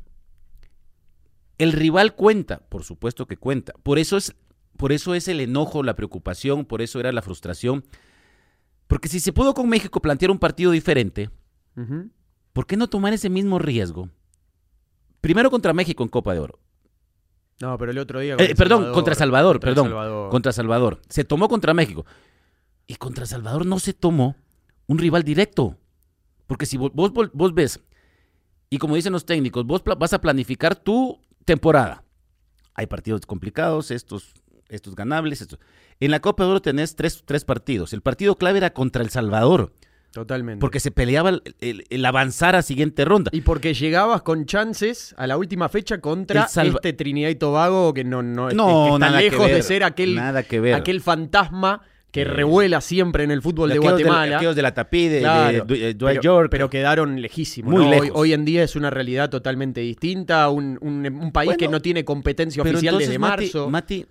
El 1.58 1.74
rival 1.74 2.16
cuenta, 2.16 2.60
por 2.70 2.84
supuesto 2.84 3.28
que 3.28 3.38
cuenta. 3.38 3.74
Por 3.84 4.00
eso 4.00 4.18
es, 4.18 4.36
por 4.78 4.92
eso 4.92 5.14
es 5.14 5.28
el 5.28 5.40
enojo, 5.40 5.84
la 5.84 5.96
preocupación, 5.96 6.66
por 6.66 6.82
eso 6.82 7.00
era 7.00 7.12
la 7.12 7.22
frustración. 7.22 7.84
Porque 8.88 9.10
si 9.10 9.20
se 9.20 9.34
pudo 9.34 9.54
con 9.54 9.70
México 9.70 10.02
plantear 10.02 10.32
un 10.32 10.40
partido 10.40 10.72
diferente, 10.72 11.30
¿por 12.54 12.66
qué 12.66 12.78
no 12.78 12.90
tomar 12.90 13.14
ese 13.14 13.30
mismo 13.30 13.60
riesgo? 13.60 14.10
Primero 15.22 15.50
contra 15.50 15.74
México 15.74 16.04
en 16.04 16.10
Copa 16.10 16.34
de 16.34 16.40
Oro. 16.40 16.60
No, 17.62 17.78
pero 17.78 17.92
el 17.92 17.98
otro 18.00 18.20
día. 18.20 18.36
Eh, 18.40 18.56
perdón, 18.56 18.92
contra 18.92 19.14
Salvador, 19.14 19.60
perdón. 19.60 20.30
Contra 20.30 20.52
Salvador. 20.52 21.00
Se 21.10 21.24
tomó 21.24 21.48
contra 21.48 21.74
México. 21.74 22.06
Y 22.88 22.96
contra 22.96 23.26
Salvador 23.26 23.66
no 23.66 23.80
se 23.80 23.94
tomó 23.94 24.36
un 24.88 24.98
rival 24.98 25.24
directo. 25.24 25.78
Porque 26.48 26.66
si 26.66 26.78
vos, 26.78 26.92
vos, 26.94 27.12
vos 27.32 27.54
ves, 27.54 27.80
y 28.74 28.78
como 28.78 28.96
dicen 28.96 29.14
los 29.14 29.26
técnicos, 29.26 29.66
vos 29.66 29.84
vas 29.84 30.14
a 30.14 30.22
planificar 30.22 30.76
tú 30.76 31.20
temporada. 31.44 32.06
Hay 32.74 32.88
partidos 32.88 33.26
complicados, 33.26 33.92
estos, 33.92 34.34
estos 34.70 34.96
ganables. 34.96 35.42
Estos. 35.42 35.60
En 36.00 36.10
la 36.10 36.22
Copa 36.22 36.46
de 36.46 36.52
Oro 36.52 36.62
tenés 36.62 36.96
tres, 36.96 37.22
tres 37.26 37.44
partidos. 37.44 37.92
El 37.92 38.02
partido 38.02 38.38
clave 38.38 38.60
era 38.60 38.74
contra 38.74 39.04
El 39.04 39.10
Salvador. 39.10 39.74
Totalmente. 40.12 40.60
Porque 40.60 40.80
se 40.80 40.92
peleaba 40.92 41.40
el, 41.60 42.06
avanzar 42.06 42.56
a 42.56 42.62
siguiente 42.62 43.06
ronda. 43.06 43.32
Y 43.34 43.42
porque 43.42 43.74
llegabas 43.74 44.22
con 44.22 44.46
chances 44.46 45.16
a 45.18 45.26
la 45.26 45.38
última 45.38 45.70
fecha 45.70 46.00
contra 46.00 46.48
este 46.64 46.94
Trinidad 46.94 47.30
y 47.30 47.36
Tobago 47.36 47.94
que 47.94 48.04
no, 48.04 48.22
no, 48.22 48.50
no 48.50 48.96
está 48.96 49.10
lejos 49.10 49.48
de 49.48 49.64
ser 49.64 49.84
aquel, 49.84 50.16
nada 50.16 50.44
que 50.44 50.60
ver. 50.60 50.74
aquel 50.76 51.02
fantasma 51.02 51.82
que 52.12 52.26
revuela 52.26 52.82
siempre 52.82 53.24
en 53.24 53.32
el 53.32 53.42
fútbol 53.42 53.70
de, 53.70 53.80
Guatemala. 53.80 54.40
De, 54.40 54.54
de 54.54 54.62
la 54.62 54.74
Tapí, 54.74 55.08
de, 55.08 55.94
Dwight 55.98 56.22
York. 56.22 56.50
Pero 56.52 56.70
quedaron 56.70 57.22
lejísimos. 57.22 57.74
Muy 57.74 57.90
lejos. 57.90 58.12
Hoy, 58.14 58.34
en 58.34 58.44
día 58.44 58.64
es 58.64 58.76
una 58.76 58.90
realidad 58.90 59.30
totalmente 59.30 59.82
distinta, 59.82 60.50
un, 60.50 60.78
un, 60.82 61.32
país 61.32 61.56
que 61.58 61.70
no 61.70 61.82
tiene 61.82 62.04
competencia 62.04 62.62
oficial 62.62 62.98
desde 62.98 63.18
marzo. 63.18 63.70
Mati, 63.70 64.06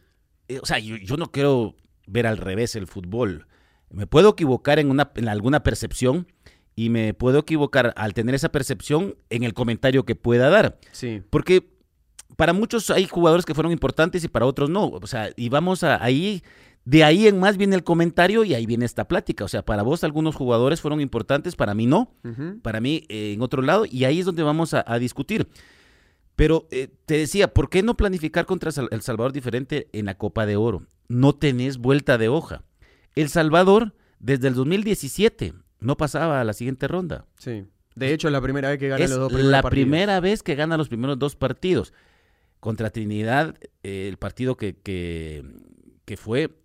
eh, 0.49 0.59
o 0.63 0.67
sea, 0.67 0.79
yo, 0.79 1.17
no 1.17 1.31
quiero 1.31 1.77
ver 2.07 2.27
al 2.27 2.39
revés 2.39 2.75
el 2.75 2.87
fútbol. 2.87 3.47
Me 3.91 4.07
puedo 4.07 4.31
equivocar 4.31 4.79
en, 4.79 4.91
una, 4.91 5.11
en 5.15 5.29
alguna 5.29 5.63
percepción 5.63 6.27
y 6.77 6.89
me 6.91 7.13
puedo 7.15 7.41
equivocar 7.41 7.93
al 7.97 8.15
tener 8.15 8.35
esa 8.35 8.51
percepción 8.51 9.17
en 9.29 9.43
el 9.43 9.55
comentario 9.55 10.05
que 10.05 10.15
pueda 10.15 10.49
dar. 10.49 10.79
Sí. 10.93 11.23
Porque 11.31 11.69
para 12.37 12.53
muchos 12.53 12.91
hay 12.91 13.07
jugadores 13.07 13.45
que 13.45 13.55
fueron 13.55 13.73
importantes 13.73 14.25
y 14.25 14.29
para 14.29 14.47
otros 14.47 14.71
no. 14.71 14.87
O 14.87 15.07
sea, 15.07 15.31
y 15.37 15.49
vamos 15.49 15.83
a, 15.83 16.03
ahí 16.03 16.43
de 16.85 17.05
ahí 17.05 17.27
en 17.27 17.39
más 17.39 17.57
viene 17.57 17.77
el 17.77 17.85
comentario 17.85 18.45
y 18.45 18.55
ahí 18.55 18.67
viene 18.67 18.85
esta 18.85 19.07
plática. 19.07 19.45
O 19.45 19.49
sea, 19.49 19.65
para 19.65 19.83
vos 19.83 20.03
algunos 20.05 20.35
jugadores 20.35 20.81
fueron 20.81 21.01
importantes, 21.01 21.57
para 21.57 21.75
mí 21.75 21.87
no, 21.87 22.15
para 22.63 22.81
mí 22.81 23.05
eh, 23.09 23.33
en 23.35 23.43
otro 23.43 23.63
lado, 23.63 23.85
y 23.89 24.05
ahí 24.05 24.21
es 24.21 24.27
donde 24.27 24.43
vamos 24.43 24.75
a, 24.75 24.99
discutir. 24.99 25.49
Pero 26.37 26.67
eh, 26.71 26.89
te 27.05 27.19
decía, 27.19 27.53
¿por 27.53 27.69
qué 27.69 27.83
no 27.83 27.97
planificar 27.97 28.47
contra 28.47 28.71
El 28.91 29.03
Salvador 29.03 29.33
diferente 29.33 29.89
en 29.93 30.07
la 30.07 30.17
Copa 30.17 30.47
de 30.47 30.57
Oro? 30.57 30.87
No 31.09 31.35
tenés 31.35 31.79
vuelta 31.79 32.17
de 32.17 32.29
hoja. 32.29 32.65
El 33.15 33.29
Salvador, 33.29 33.95
desde 34.19 34.49
el 34.49 34.55
2017, 34.55 35.55
no 35.81 35.97
pasaba 35.97 36.41
a 36.41 36.45
la 36.45 36.53
siguiente 36.53 36.89
ronda. 36.89 37.27
Sí. 37.39 37.65
De 37.95 38.13
hecho, 38.13 38.29
es 38.29 38.33
la 38.33 38.41
primera 38.41 38.71
vez 38.71 38.79
que 38.79 38.89
gana 38.89 39.07
los 39.07 39.19
dos 39.19 39.29
primeros 39.33 39.51
la 39.51 39.63
primera 39.63 40.21
vez 40.21 40.43
que 40.43 40.55
gana 40.55 40.77
los 40.77 40.89
primeros 40.89 41.19
dos 41.19 41.37
partidos. 41.37 41.93
Contra 42.61 42.91
Trinidad, 42.91 43.57
eh, 43.83 44.07
el 44.09 44.19
partido 44.19 44.57
que, 44.57 44.77
que, 44.77 45.45
que 46.05 46.17
fue 46.17 46.61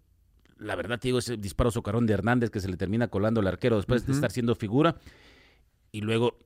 la 0.58 0.76
verdad, 0.76 1.00
te 1.00 1.10
digo, 1.10 1.20
ese 1.20 1.38
disparo 1.38 1.72
socarón 1.72 2.06
de 2.06 2.14
Hernández 2.14 2.50
que 2.50 2.60
se 2.60 2.70
le 2.70 2.78
termina 2.78 3.08
colando 3.08 3.42
al 3.42 3.48
arquero 3.48 3.76
después 3.76 4.06
de 4.06 4.14
estar 4.14 4.32
siendo 4.32 4.56
figura. 4.56 4.96
Y 5.92 6.02
luego 6.02 6.40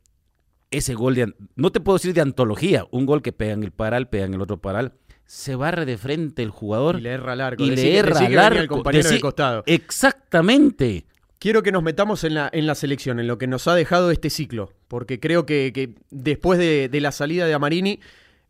ese 0.72 0.94
gol 0.94 1.16
de, 1.16 1.34
no 1.56 1.72
te 1.72 1.80
puedo 1.80 1.98
decir 1.98 2.14
de 2.14 2.22
antología, 2.22 2.86
un 2.92 3.06
gol 3.06 3.22
que 3.22 3.32
pegan 3.32 3.64
el 3.64 3.72
paral, 3.72 4.10
pegan 4.10 4.34
el 4.34 4.42
otro 4.42 4.58
paral. 4.58 4.94
Se 5.30 5.54
barre 5.54 5.86
de 5.86 5.96
frente 6.00 6.42
el 6.42 6.50
jugador. 6.50 6.98
Y 6.98 7.02
le 7.02 7.12
erra 7.12 7.36
largo. 7.36 7.64
Y 7.64 7.70
le 7.70 7.98
erra 7.98 8.28
largo. 8.28 8.62
El 8.62 8.68
compañero 8.68 9.12
de 9.12 9.22
costado. 9.22 9.64
Exactamente. 9.68 11.06
Quiero 11.38 11.62
que 11.62 11.72
nos 11.72 11.84
metamos 11.84 12.24
en 12.24 12.34
la, 12.34 12.50
en 12.52 12.66
la 12.66 12.74
selección, 12.74 13.20
en 13.20 13.28
lo 13.28 13.38
que 13.38 13.46
nos 13.46 13.68
ha 13.68 13.76
dejado 13.76 14.10
este 14.10 14.32
ciclo, 14.32 14.74
porque 14.88 15.20
creo 15.20 15.46
que, 15.46 15.94
después 16.10 16.58
de, 16.58 16.90
de 16.90 17.00
la 17.00 17.12
salida 17.12 17.46
de 17.46 17.54
Amarini 17.54 18.00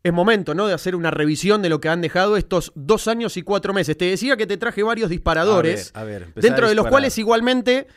es 0.02 0.12
momento, 0.14 0.54
¿no? 0.54 0.68
De 0.68 0.72
hacer 0.72 0.96
una 0.96 1.10
revisión 1.10 1.60
de 1.60 1.68
lo 1.68 1.82
que 1.82 1.90
han 1.90 2.00
dejado 2.00 2.38
estos 2.38 2.72
dos 2.74 3.08
años 3.08 3.36
y 3.36 3.42
cuatro 3.42 3.74
meses. 3.74 3.98
Te 3.98 4.06
decía 4.06 4.38
que 4.38 4.46
te 4.46 4.56
traje 4.56 4.82
varios 4.82 5.10
disparadores, 5.10 5.90
a 5.92 6.04
ver, 6.04 6.32
dentro 6.34 6.66
de 6.66 6.74
los 6.74 6.86
cuales 6.86 7.18
igualmente, 7.18 7.88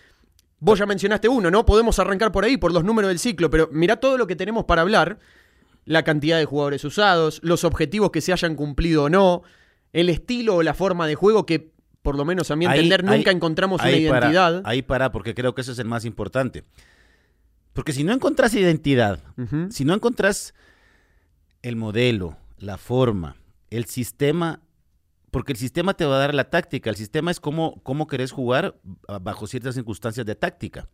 vos 0.60 0.78
ya 0.78 0.86
mencionaste 0.86 1.30
uno, 1.30 1.50
¿no? 1.50 1.66
Podemos 1.66 2.00
arrancar 2.00 2.34
por 2.34 2.44
ahí, 2.44 2.58
por 2.58 2.74
los 2.74 2.84
números 2.84 3.08
del 3.08 3.20
ciclo, 3.20 3.50
pero 3.50 3.70
mira 3.72 3.96
todo 3.96 4.18
lo 4.18 4.28
que 4.28 4.36
tenemos 4.36 4.66
para 4.66 4.82
hablar, 4.82 5.20
la 5.86 6.04
cantidad 6.04 6.38
de 6.38 6.46
jugadores 6.46 6.84
usados, 6.86 7.40
los 7.44 7.64
objetivos 7.64 8.12
que 8.12 8.22
se 8.22 8.32
hayan 8.34 8.56
cumplido 8.56 9.04
o 9.06 9.10
no, 9.10 9.44
el 9.92 10.10
estilo 10.10 10.56
o 10.58 10.64
la 10.64 10.74
forma 10.74 11.08
de 11.08 11.16
juego 11.16 11.46
que 11.46 11.72
por 12.02 12.16
lo 12.18 12.26
menos 12.26 12.52
a 12.52 12.56
mi 12.56 12.66
Ahí- 12.66 12.80
entender, 12.80 13.04
nunca 13.04 13.30
ahí- 13.30 13.36
encontramos 13.36 13.80
una 13.82 13.90
ahí 13.90 14.08
para- 14.08 14.26
identidad. 14.28 14.62
ahí 14.66 14.82
para, 14.82 15.12
porque 15.12 15.34
creo 15.34 15.54
que 15.56 15.62
eso 15.62 15.72
es 15.72 15.80
el 15.80 15.88
más 15.88 16.04
importante. 16.06 16.64
Porque 17.74 17.94
si 17.94 18.04
no 18.04 18.12
encontrás 18.14 18.54
identidad, 18.54 19.20
si 19.70 19.84
no 19.86 19.94
encontrás 19.94 20.54
el 21.62 21.76
modelo, 21.76 22.38
la 22.58 22.78
forma, 22.78 23.36
el 23.70 23.86
sistema, 23.86 24.60
porque 25.32 25.54
el 25.54 25.58
sistema 25.58 25.94
te 25.96 26.06
va 26.06 26.16
a 26.18 26.20
dar 26.20 26.36
la 26.36 26.50
táctica, 26.50 26.90
el 26.90 26.96
sistema 26.98 27.32
es 27.32 27.40
cómo, 27.40 27.82
cómo 27.84 28.06
querés 28.08 28.32
jugar 28.32 28.76
bajo 29.22 29.48
ciertas 29.48 29.74
circunstancias 29.76 30.26
de 30.26 30.36
táctica. 30.36 30.88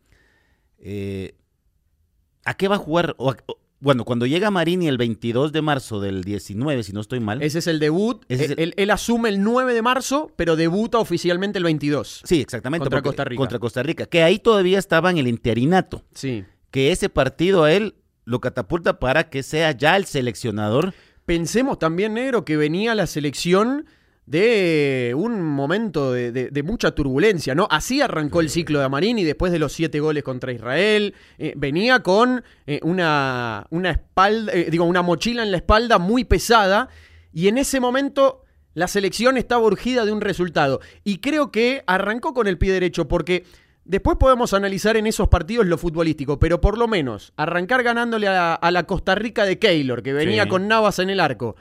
Eh, 0.78 1.34
¿A 2.44 2.54
qué 2.54 2.68
va 2.68 2.76
a 2.76 2.78
jugar? 2.78 3.14
O 3.18 3.30
a- 3.30 3.36
o- 3.46 3.58
bueno, 3.80 4.04
cuando 4.04 4.26
llega 4.26 4.50
Marini 4.50 4.88
el 4.88 4.98
22 4.98 5.52
de 5.52 5.62
marzo 5.62 6.00
del 6.00 6.22
19, 6.22 6.82
si 6.82 6.92
no 6.92 7.00
estoy 7.00 7.18
mal. 7.20 7.42
Ese 7.42 7.58
es 7.60 7.66
el 7.66 7.78
debut. 7.80 8.24
Ese 8.28 8.44
es 8.44 8.50
el- 8.52 8.58
Él, 8.60 8.74
él 8.76 8.90
asume 8.90 9.30
el 9.30 9.42
9 9.42 9.72
de 9.74 9.82
marzo, 9.82 10.30
pero 10.36 10.54
debuta 10.56 10.98
oficialmente 10.98 11.58
el 11.58 11.64
22. 11.64 12.22
sí, 12.24 12.40
exactamente. 12.40 12.84
contra 12.84 13.02
Costa 13.02 13.24
Rica. 13.24 13.38
Contra 13.38 13.58
Costa 13.58 13.82
Rica, 13.82 14.06
que 14.06 14.22
ahí 14.22 14.38
todavía 14.38 14.78
estaba 14.78 15.10
en 15.10 15.18
el 15.18 15.26
interinato. 15.28 16.04
Sí. 16.14 16.44
que 16.70 16.92
ese 16.92 17.08
partido 17.08 17.64
a 17.64 17.72
él 17.72 17.96
lo 18.24 18.38
catapulta 18.40 19.00
para 19.00 19.28
que 19.28 19.42
sea 19.42 19.72
ya 19.72 19.96
el 19.96 20.04
seleccionador. 20.04 20.94
Pensemos 21.26 21.78
también, 21.80 22.14
negro, 22.14 22.44
que 22.44 22.56
venía 22.56 22.94
la 22.94 23.08
selección 23.08 23.86
de 24.30 25.12
un 25.16 25.42
momento 25.42 26.12
de, 26.12 26.30
de- 26.30 26.50
de 26.50 26.62
mucha 26.62 26.92
turbulencia, 26.92 27.52
¿no? 27.56 27.66
Así 27.68 28.00
arrancó 28.00 28.40
el 28.40 28.48
ciclo 28.48 28.78
de 28.78 28.84
Amarini 28.84 29.24
después 29.24 29.50
de 29.50 29.58
los 29.58 29.72
siete 29.72 29.98
goles 29.98 30.22
contra 30.22 30.52
Israel. 30.52 31.14
Eh, 31.36 31.52
venía 31.56 32.00
con 32.04 32.44
eh, 32.66 32.78
una, 32.84 33.66
una 33.70 33.90
espalda, 33.90 34.52
eh, 34.52 34.68
digo, 34.70 34.84
una 34.84 35.02
mochila 35.02 35.42
en 35.42 35.50
la 35.50 35.56
espalda 35.56 35.98
muy 35.98 36.22
pesada. 36.22 36.88
Y 37.32 37.48
en 37.48 37.58
ese 37.58 37.80
momento 37.80 38.44
la 38.74 38.86
selección 38.86 39.36
estaba 39.36 39.64
urgida 39.66 40.04
de 40.04 40.12
un 40.12 40.20
resultado. 40.20 40.78
Y 41.02 41.18
creo 41.18 41.50
que 41.50 41.82
arrancó 41.88 42.32
con 42.32 42.46
el 42.46 42.56
pie 42.56 42.72
derecho, 42.72 43.08
porque 43.08 43.42
después 43.84 44.16
podemos 44.16 44.54
analizar 44.54 44.96
en 44.96 45.08
esos 45.08 45.26
partidos 45.26 45.66
lo 45.66 45.76
futbolístico, 45.76 46.38
pero 46.38 46.60
por 46.60 46.78
lo 46.78 46.86
menos 46.86 47.32
arrancar 47.36 47.82
ganándole 47.82 48.28
a, 48.28 48.54
a 48.54 48.70
la 48.70 48.84
Costa 48.84 49.16
Rica 49.16 49.44
de 49.44 49.58
Keylor, 49.58 50.04
que 50.04 50.12
venía 50.12 50.44
Sí. 50.44 50.48
con 50.48 50.68
Navas 50.68 51.00
en 51.00 51.10
el 51.10 51.18
arco, 51.18 51.56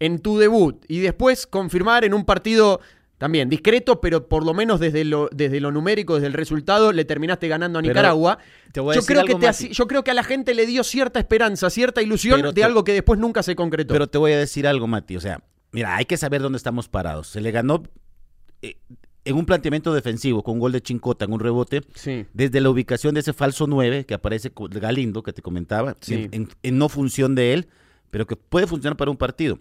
en 0.00 0.20
tu 0.20 0.38
debut, 0.38 0.84
y 0.88 0.98
después 1.00 1.46
confirmar 1.46 2.04
en 2.04 2.14
un 2.14 2.24
partido 2.24 2.80
también 3.18 3.48
discreto, 3.48 4.00
pero 4.00 4.28
por 4.28 4.44
lo 4.46 4.54
menos 4.54 4.78
desde 4.78 5.04
lo, 5.04 5.28
desde 5.32 5.58
lo 5.60 5.72
numérico, 5.72 6.14
desde 6.14 6.28
el 6.28 6.34
resultado, 6.34 6.92
le 6.92 7.04
terminaste 7.04 7.48
ganando 7.48 7.80
a 7.80 7.82
Nicaragua. 7.82 8.38
te 8.70 8.78
voy 8.78 8.92
a 8.92 8.94
yo, 8.94 9.00
decir 9.00 9.14
creo 9.16 9.24
que 9.24 9.32
algo, 9.32 9.40
te 9.40 9.46
Mati. 9.46 9.64
haci- 9.66 9.70
yo 9.72 9.86
creo 9.88 10.04
que 10.04 10.12
a 10.12 10.14
la 10.14 10.22
gente 10.22 10.54
le 10.54 10.66
dio 10.66 10.84
cierta 10.84 11.18
esperanza, 11.18 11.68
cierta 11.68 12.00
ilusión 12.00 12.36
Pero 12.36 12.50
de 12.52 12.54
te- 12.60 12.64
algo 12.64 12.84
que 12.84 12.92
después 12.92 13.18
nunca 13.18 13.42
se 13.42 13.56
concretó. 13.56 13.92
Pero 13.92 14.06
te 14.06 14.18
voy 14.18 14.32
a 14.32 14.38
decir 14.38 14.68
algo, 14.68 14.86
Mati. 14.86 15.16
O 15.16 15.20
sea, 15.20 15.42
mira, 15.72 15.96
hay 15.96 16.04
que 16.04 16.16
saber 16.16 16.42
dónde 16.42 16.58
estamos 16.58 16.88
parados. 16.88 17.26
Se 17.26 17.40
le 17.40 17.50
ganó 17.50 17.82
eh, 18.62 18.76
en 19.24 19.34
un 19.36 19.46
planteamiento 19.46 19.92
defensivo 19.92 20.44
con 20.44 20.54
un 20.54 20.60
gol 20.60 20.70
de 20.72 20.80
Chincota 20.80 21.24
en 21.24 21.32
un 21.32 21.40
rebote. 21.40 21.80
sí. 21.96 22.24
Desde 22.32 22.60
la 22.60 22.70
ubicación 22.70 23.14
de 23.14 23.20
ese 23.20 23.32
falso 23.32 23.66
9 23.66 24.06
que 24.06 24.14
aparece 24.14 24.52
Galindo, 24.70 25.24
que 25.24 25.32
te 25.32 25.42
comentaba, 25.42 25.96
Sí. 26.00 26.14
en, 26.14 26.28
en- 26.32 26.48
en 26.62 26.78
no 26.78 26.88
función 26.88 27.34
de 27.34 27.52
él, 27.52 27.68
pero 28.10 28.28
que 28.28 28.36
puede 28.36 28.68
funcionar 28.68 28.96
para 28.96 29.10
un 29.10 29.16
partido. 29.16 29.58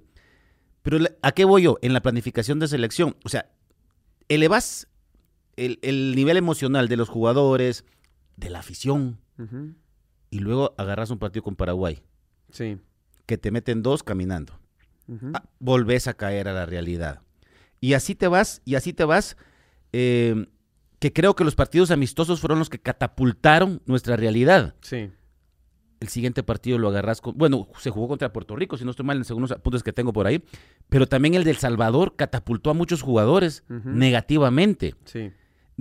Pero 0.90 1.04
¿a 1.22 1.32
qué 1.34 1.44
voy 1.44 1.64
yo? 1.64 1.78
En 1.82 1.92
la 1.92 2.02
planificación 2.02 2.60
de 2.60 2.68
selección. 2.70 3.18
O 3.26 3.30
sea, 3.30 3.50
elevas 4.30 4.88
el, 5.58 5.80
el 5.82 6.16
nivel 6.16 6.38
emocional 6.38 6.88
de 6.88 6.96
los 6.96 7.10
jugadores, 7.10 7.84
de 8.38 8.50
la 8.50 8.60
afición, 8.60 9.20
y 10.30 10.40
luego 10.40 10.74
agarras 10.78 11.10
un 11.10 11.20
partido 11.20 11.44
con 11.44 11.58
Paraguay, 11.58 12.02
Sí. 12.52 12.78
que 13.26 13.38
te 13.38 13.52
meten 13.52 13.84
dos 13.84 14.02
caminando. 14.02 14.58
Ah, 15.34 15.44
volvés 15.60 16.08
a 16.08 16.14
caer 16.14 16.48
a 16.48 16.54
la 16.54 16.66
realidad. 16.66 17.20
Y 17.82 17.92
así 17.94 18.16
te 18.16 18.30
vas, 18.30 18.62
y 18.64 18.76
así 18.76 18.94
te 18.94 19.04
vas, 19.04 19.36
eh, 19.92 20.48
que 21.00 21.12
creo 21.12 21.36
que 21.36 21.44
los 21.44 21.56
partidos 21.56 21.92
amistosos 21.92 22.40
fueron 22.40 22.60
los 22.60 22.70
que 22.70 22.80
catapultaron 22.80 23.82
nuestra 23.86 24.16
realidad. 24.16 24.74
Sí. 24.82 25.12
El 26.00 26.10
siguiente 26.10 26.44
partido 26.44 26.78
lo 26.78 26.90
agarras 26.90 27.22
con, 27.22 27.36
bueno, 27.38 27.68
se 27.80 27.90
jugó 27.90 28.08
contra 28.08 28.32
Puerto 28.32 28.56
Rico, 28.56 28.78
si 28.78 28.86
no 28.86 28.92
estoy 28.92 29.06
mal 29.06 29.18
en 29.18 29.24
algunos 29.28 29.52
apuntes 29.52 29.82
que 29.82 29.94
tengo 29.94 30.14
por 30.14 30.28
ahí, 30.28 30.44
pero 30.90 31.08
también 31.08 31.34
el 31.34 31.44
del 31.44 31.58
Salvador 31.58 32.16
catapultó 32.16 32.70
a 32.70 32.74
muchos 32.74 33.02
jugadores 33.02 33.64
negativamente. 33.68 34.94
Sí. 35.06 35.32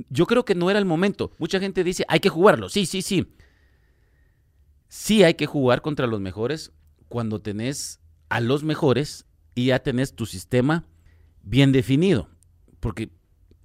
Yo 0.09 0.27
creo 0.27 0.45
que 0.45 0.55
no 0.55 0.71
era 0.71 0.79
el 0.79 0.85
momento. 0.85 1.33
Mucha 1.39 1.61
gente 1.61 1.85
dice, 1.85 2.05
hay 2.09 2.21
que 2.21 2.29
jugarlo. 2.29 2.69
Sí, 2.69 2.87
sí, 2.87 3.03
sí. 3.03 3.33
Sí 4.89 5.23
hay 5.23 5.35
que 5.35 5.47
jugar 5.47 5.83
contra 5.83 6.07
los 6.07 6.21
mejores 6.21 6.73
cuando 7.09 7.41
tenés 7.41 8.01
a 8.29 8.41
los 8.41 8.63
mejores 8.65 9.27
y 9.55 9.67
ya 9.67 9.81
tenés 9.81 10.15
tu 10.15 10.27
sistema 10.27 10.85
bien 11.43 11.73
definido. 11.73 12.29
Porque 12.81 13.11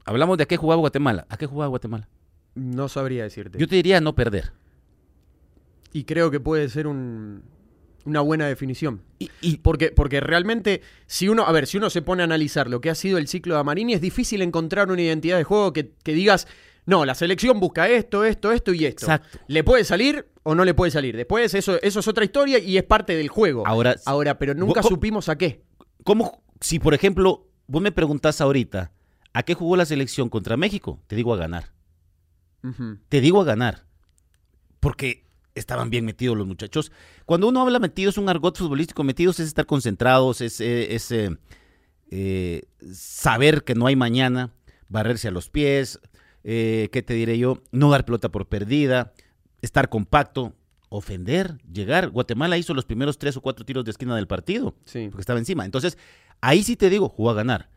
hablamos 0.05 0.37
de 0.37 0.43
a 0.43 0.47
qué 0.47 0.57
jugaba 0.57 0.79
Guatemala. 0.79 1.27
¿A 1.29 1.37
qué 1.37 1.45
jugaba 1.45 1.69
Guatemala? 1.69 2.09
No 2.55 2.89
sabría 2.89 3.23
decirte. 3.23 3.57
Yo 3.57 3.67
te 3.67 3.75
diría 3.75 4.01
no 4.01 4.15
perder. 4.15 4.51
Y 5.93 6.03
creo 6.05 6.31
que 6.31 6.39
puede 6.39 6.69
ser 6.69 6.87
un- 6.87 7.43
una 8.05 8.21
buena 8.21 8.47
definición. 8.47 9.01
Y, 9.19 9.29
y- 9.41 9.57
Porque, 9.57 9.91
porque 9.91 10.19
realmente, 10.21 10.81
si 11.05 11.27
uno, 11.29 11.43
a 11.45 11.51
ver, 11.51 11.67
si 11.67 11.77
uno 11.77 11.89
se 11.89 12.01
pone 12.01 12.23
a 12.23 12.25
analizar 12.25 12.69
lo 12.69 12.81
que 12.81 12.89
ha 12.89 12.95
sido 12.95 13.17
el 13.17 13.27
ciclo 13.27 13.53
de 13.55 13.59
Amarini, 13.59 13.93
es 13.93 14.01
difícil 14.01 14.41
encontrar 14.41 14.89
una 14.91 15.01
identidad 15.01 15.37
de 15.37 15.43
juego 15.43 15.71
que, 15.73 15.91
que 16.03 16.13
digas, 16.13 16.47
no, 16.85 17.05
la 17.05 17.13
selección 17.13 17.59
busca 17.59 17.87
esto, 17.89 18.23
esto, 18.25 18.51
esto 18.51 18.73
y 18.73 18.85
esto. 18.85 19.05
Exacto. 19.05 19.37
¿Le 19.47 19.63
puede 19.63 19.83
salir 19.83 20.25
o 20.43 20.55
no 20.55 20.65
le 20.65 20.73
puede 20.73 20.91
salir? 20.91 21.15
Después 21.15 21.53
eso, 21.53 21.79
eso 21.81 21.99
es 21.99 22.07
otra 22.07 22.25
historia 22.25 22.57
y 22.57 22.77
es 22.77 22.83
parte 22.83 23.15
del 23.15 23.27
juego. 23.27 23.67
Ahora, 23.67 23.95
Ahora, 24.05 24.39
pero 24.39 24.55
nunca 24.55 24.81
¿Cómo- 24.81 24.89
supimos 24.95 25.29
a 25.29 25.37
qué. 25.37 25.61
¿cómo, 26.03 26.41
si 26.59 26.79
por 26.79 26.95
ejemplo, 26.95 27.47
vos 27.67 27.81
me 27.83 27.91
preguntás 27.91 28.41
ahorita, 28.41 28.91
¿a 29.33 29.43
qué 29.43 29.53
jugó 29.53 29.75
la 29.75 29.85
selección 29.85 30.27
contra 30.29 30.57
México? 30.57 30.99
Te 31.05 31.15
digo 31.15 31.33
a 31.35 31.37
ganar. 31.37 31.71
Te 33.09 33.21
digo 33.21 33.41
a 33.41 33.45
ganar. 33.45 33.85
Porque 34.79 35.25
estaban 35.55 35.89
bien 35.89 36.05
metidos 36.05 36.37
los 36.37 36.47
muchachos. 36.47 36.91
Cuando 37.25 37.47
uno 37.47 37.61
habla 37.61 37.79
metidos, 37.79 38.17
un 38.17 38.29
argot 38.29 38.57
futbolístico 38.57 39.03
metidos 39.03 39.39
es 39.39 39.47
estar 39.47 39.65
concentrados, 39.65 40.41
es, 40.41 40.61
eh, 40.61 40.95
es, 40.95 41.11
eh, 41.11 41.37
eh, 42.09 42.63
saber 42.93 43.63
que 43.63 43.75
no 43.75 43.87
hay 43.87 43.95
mañana, 43.95 44.51
barrerse 44.89 45.27
a 45.27 45.31
los 45.31 45.49
pies, 45.49 45.99
eh, 46.43 46.89
¿qué 46.91 47.01
te 47.01 47.13
diré 47.13 47.37
yo? 47.37 47.61
No 47.71 47.89
dar 47.89 48.05
pelota 48.05 48.29
por 48.29 48.47
perdida, 48.47 49.13
estar 49.61 49.89
compacto, 49.89 50.53
ofender, 50.89 51.57
llegar. 51.71 52.09
Guatemala 52.09 52.57
hizo 52.57 52.73
los 52.73 52.85
primeros 52.85 53.17
tres 53.17 53.37
o 53.37 53.41
cuatro 53.41 53.65
tiros 53.65 53.85
de 53.85 53.91
esquina 53.91 54.15
del 54.15 54.27
partido, 54.27 54.75
Sí. 54.85 55.07
porque 55.09 55.21
estaba 55.21 55.39
encima. 55.39 55.63
Entonces, 55.65 55.97
ahí 56.41 56.63
sí 56.63 56.75
te 56.75 56.89
digo, 56.89 57.07
jugó 57.09 57.29
a 57.29 57.33
ganar. 57.35 57.69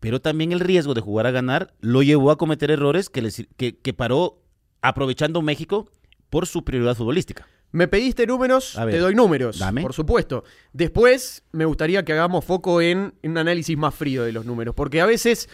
Pero 0.00 0.20
también 0.20 0.52
el 0.52 0.60
riesgo 0.60 0.94
de 0.94 1.00
jugar 1.00 1.26
a 1.26 1.30
ganar 1.30 1.74
lo 1.80 2.02
llevó 2.02 2.30
a 2.30 2.38
cometer 2.38 2.70
errores 2.70 3.08
que, 3.10 3.22
les- 3.22 3.46
que, 3.56 3.76
que 3.78 3.92
paró 3.92 4.42
aprovechando 4.80 5.42
México 5.42 5.88
por 6.32 6.46
su 6.46 6.64
prioridad 6.64 6.96
futbolística. 6.96 7.46
Me 7.72 7.88
pediste 7.88 8.26
números, 8.26 8.72
te 8.90 8.96
doy 8.98 9.14
números, 9.14 9.58
dame. 9.58 9.82
por 9.82 9.92
supuesto. 9.92 10.44
Después 10.72 11.42
me 11.52 11.66
gustaría 11.66 12.04
que 12.06 12.14
hagamos 12.14 12.42
foco 12.42 12.80
en, 12.80 13.12
en 13.22 13.30
un 13.32 13.36
análisis 13.38 13.76
más 13.76 13.94
frío 13.94 14.22
de 14.24 14.32
los 14.32 14.46
números, 14.46 14.74
porque 14.74 15.02
a 15.02 15.06
veces 15.06 15.50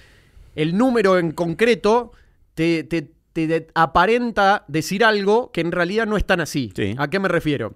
el 0.54 0.76
número 0.78 1.18
en 1.18 1.32
concreto 1.32 2.12
te, 2.54 2.84
te- 2.84 3.10
te 3.32 3.46
de- 3.48 3.66
aparenta 3.74 4.64
decir 4.68 5.04
algo 5.04 5.50
que 5.50 5.62
en 5.62 5.72
realidad 5.72 6.06
no 6.06 6.16
es 6.16 6.24
tan 6.24 6.40
así. 6.40 6.72
Sí. 6.76 6.94
¿A 6.96 7.10
qué 7.10 7.18
me 7.18 7.26
refiero? 7.28 7.74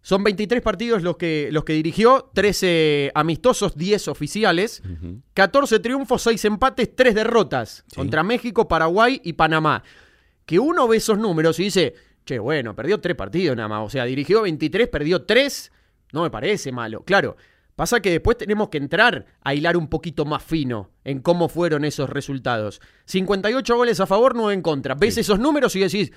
Son 0.00 0.24
23 0.24 0.62
partidos 0.62 1.02
los 1.02 1.18
que, 1.18 1.50
los 1.52 1.64
que 1.64 1.74
dirigió, 1.74 2.30
13 2.32 3.12
amistosos, 3.14 3.76
10 3.76 4.08
oficiales, 4.08 4.82
14 5.34 5.80
triunfos, 5.80 6.22
6 6.22 6.44
empates, 6.46 6.96
3 6.96 7.14
derrotas 7.14 7.84
Sí. 7.88 7.96
contra 7.96 8.22
México, 8.22 8.68
Paraguay 8.68 9.20
y 9.22 9.34
Panamá. 9.34 9.82
Que 10.46 10.58
uno 10.58 10.88
ve 10.88 10.96
esos 10.96 11.18
números 11.18 11.60
y 11.60 11.64
dice, 11.64 11.94
che, 12.28 12.38
bueno, 12.38 12.74
perdió 12.76 13.00
3 13.00 13.16
partidos 13.16 13.56
nada 13.56 13.68
más. 13.68 13.86
O 13.86 13.88
sea, 13.90 14.04
dirigió 14.04 14.42
23, 14.42 14.88
perdió 14.88 15.22
3. 15.22 15.72
No 16.12 16.22
me 16.22 16.30
parece 16.30 16.72
malo. 16.72 17.02
Claro, 17.04 17.36
pasa 17.74 18.00
que 18.00 18.10
después 18.10 18.36
tenemos 18.36 18.68
que 18.68 18.76
entrar 18.78 19.24
a 19.42 19.54
hilar 19.54 19.76
un 19.78 19.88
poquito 19.88 20.24
más 20.26 20.42
fino 20.42 20.90
en 21.04 21.20
cómo 21.20 21.48
fueron 21.48 21.84
esos 21.86 22.10
resultados. 22.10 22.80
58 23.06 23.76
goles 23.76 24.00
a 24.00 24.06
favor, 24.06 24.34
9 24.34 24.52
en 24.54 24.62
contra. 24.62 24.94
Ves 24.94 25.14
Sí. 25.14 25.20
esos 25.20 25.38
números 25.38 25.74
y 25.76 25.80
decís, 25.80 26.12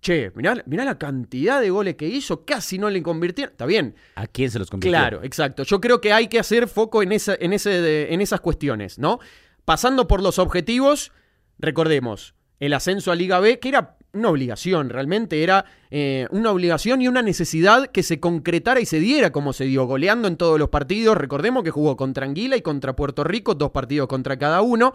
che, 0.00 0.32
mirá, 0.34 0.62
mirá 0.66 0.84
la 0.84 0.98
cantidad 0.98 1.60
de 1.60 1.70
goles 1.70 1.94
que 1.96 2.06
hizo, 2.08 2.44
casi 2.44 2.78
no 2.78 2.90
le 2.90 3.02
convirtieron. 3.02 3.52
Está 3.52 3.66
bien, 3.66 3.94
¿A 4.16 4.26
quién 4.26 4.50
se 4.50 4.58
los 4.58 4.70
convirtió? 4.70 4.90
Claro, 4.90 5.20
exacto. 5.22 5.62
Yo 5.64 5.80
creo 5.80 6.00
que 6.00 6.12
hay 6.12 6.26
que 6.28 6.38
hacer 6.40 6.66
foco 6.68 7.02
en, 7.02 7.12
esa, 7.12 7.36
en, 7.38 7.52
ese 7.52 7.70
de- 7.80 8.12
en 8.14 8.20
esas 8.20 8.40
cuestiones, 8.40 8.98
¿no? 8.98 9.18
Pasando 9.64 10.08
por 10.08 10.22
los 10.22 10.38
objetivos, 10.38 11.12
recordemos, 11.58 12.34
el 12.60 12.72
ascenso 12.72 13.12
a 13.12 13.14
Liga 13.14 13.40
B, 13.40 13.58
que 13.60 13.68
era 13.68 13.97
una 14.18 14.28
obligación, 14.30 14.90
realmente 14.90 15.42
era 15.42 15.64
eh, 15.90 16.26
una 16.30 16.50
obligación 16.50 17.00
y 17.00 17.08
una 17.08 17.22
necesidad 17.22 17.86
que 17.86 18.02
se 18.02 18.20
concretara 18.20 18.80
y 18.80 18.86
se 18.86 19.00
diera 19.00 19.30
como 19.32 19.52
se 19.52 19.64
dio, 19.64 19.86
goleando 19.86 20.28
en 20.28 20.36
todos 20.36 20.58
los 20.58 20.68
partidos. 20.68 21.16
Recordemos 21.16 21.64
que 21.64 21.70
jugó 21.70 21.96
contra 21.96 22.26
Anguila 22.26 22.56
y 22.56 22.62
contra 22.62 22.94
Puerto 22.94 23.24
Rico, 23.24 23.54
dos 23.54 23.70
partidos 23.70 24.08
contra 24.08 24.38
cada 24.38 24.60
uno. 24.60 24.92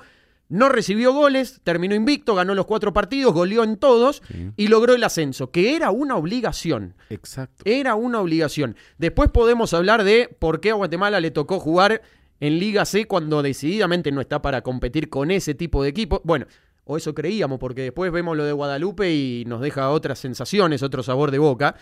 No 0.49 0.69
recibió 0.69 1.13
goles, 1.13 1.61
terminó 1.63 1.95
invicto, 1.95 2.35
ganó 2.35 2.53
los 2.53 2.65
cuatro 2.65 2.93
partidos, 2.93 3.33
goleó 3.33 3.63
en 3.63 3.77
todos 3.77 4.21
Sí. 4.27 4.51
y 4.57 4.67
logró 4.67 4.93
el 4.93 5.03
ascenso, 5.03 5.49
que 5.49 5.75
era 5.75 5.89
una 5.89 6.15
obligación. 6.15 6.95
Exacto. 7.09 7.63
Era 7.65 7.95
una 7.95 8.19
obligación. 8.19 8.75
Después 8.97 9.31
podemos 9.31 9.73
hablar 9.73 10.03
de 10.03 10.35
por 10.37 10.59
qué 10.59 10.71
a 10.71 10.75
Guatemala 10.75 11.19
le 11.21 11.31
tocó 11.31 11.59
jugar 11.59 12.01
en 12.39 12.59
Liga 12.59 12.83
C 12.85 13.05
cuando 13.05 13.41
decididamente 13.41 14.11
no 14.11 14.19
está 14.19 14.41
para 14.41 14.61
competir 14.61 15.09
con 15.09 15.31
ese 15.31 15.55
tipo 15.55 15.81
de 15.81 15.89
equipo. 15.89 16.21
Bueno, 16.25 16.45
o 16.85 16.97
eso 16.97 17.13
creíamos, 17.13 17.59
porque 17.59 17.81
después 17.83 18.11
vemos 18.11 18.35
lo 18.35 18.43
de 18.43 18.51
Guadalupe 18.51 19.13
y 19.13 19.43
nos 19.47 19.61
deja 19.61 19.89
otras 19.89 20.19
sensaciones, 20.19 20.83
otro 20.83 21.01
sabor 21.03 21.31
de 21.31 21.39
boca. 21.39 21.75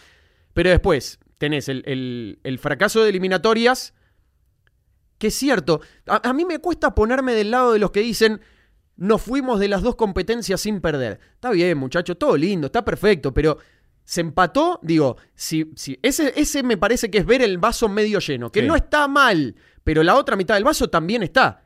Pero 0.54 0.70
después 0.70 1.20
tenés 1.38 1.70
el, 1.70 1.84
el- 1.86 2.40
el 2.44 2.60
fracaso 2.60 3.02
de 3.04 3.10
eliminatorias, 3.10 3.94
que 5.18 5.28
es 5.28 5.36
cierto, 5.36 5.82
a, 6.08 6.30
a 6.30 6.34
mí 6.34 6.46
me 6.46 6.60
cuesta 6.60 6.94
ponerme 6.96 7.34
del 7.34 7.52
lado 7.52 7.74
de 7.74 7.80
los 7.80 7.92
que 7.92 8.02
dicen, 8.02 8.42
nos 8.98 9.22
fuimos 9.22 9.60
de 9.60 9.68
las 9.68 9.82
dos 9.82 9.96
competencias 9.96 10.62
sin 10.62 10.82
perder. 10.82 11.20
Está 11.34 11.52
bien, 11.52 11.78
muchacho, 11.78 12.16
todo 12.18 12.38
lindo, 12.38 12.68
está 12.68 12.84
perfecto, 12.84 13.34
pero 13.34 13.58
se 14.04 14.22
empató, 14.22 14.80
digo, 14.84 15.18
si, 15.36 15.72
si, 15.76 15.98
ese, 16.02 16.34
ese 16.36 16.64
me 16.64 16.78
parece 16.78 17.10
que 17.10 17.20
es 17.20 17.26
ver 17.26 17.42
el 17.42 17.58
vaso 17.60 17.88
medio 17.88 18.20
lleno, 18.20 18.52
que 18.52 18.62
Sí. 18.62 18.68
no 18.68 18.76
está 18.76 19.08
mal, 19.08 19.56
pero 19.84 20.04
la 20.04 20.16
otra 20.16 20.36
mitad 20.36 20.56
del 20.56 20.64
vaso 20.64 20.90
también 20.90 21.24
está, 21.24 21.64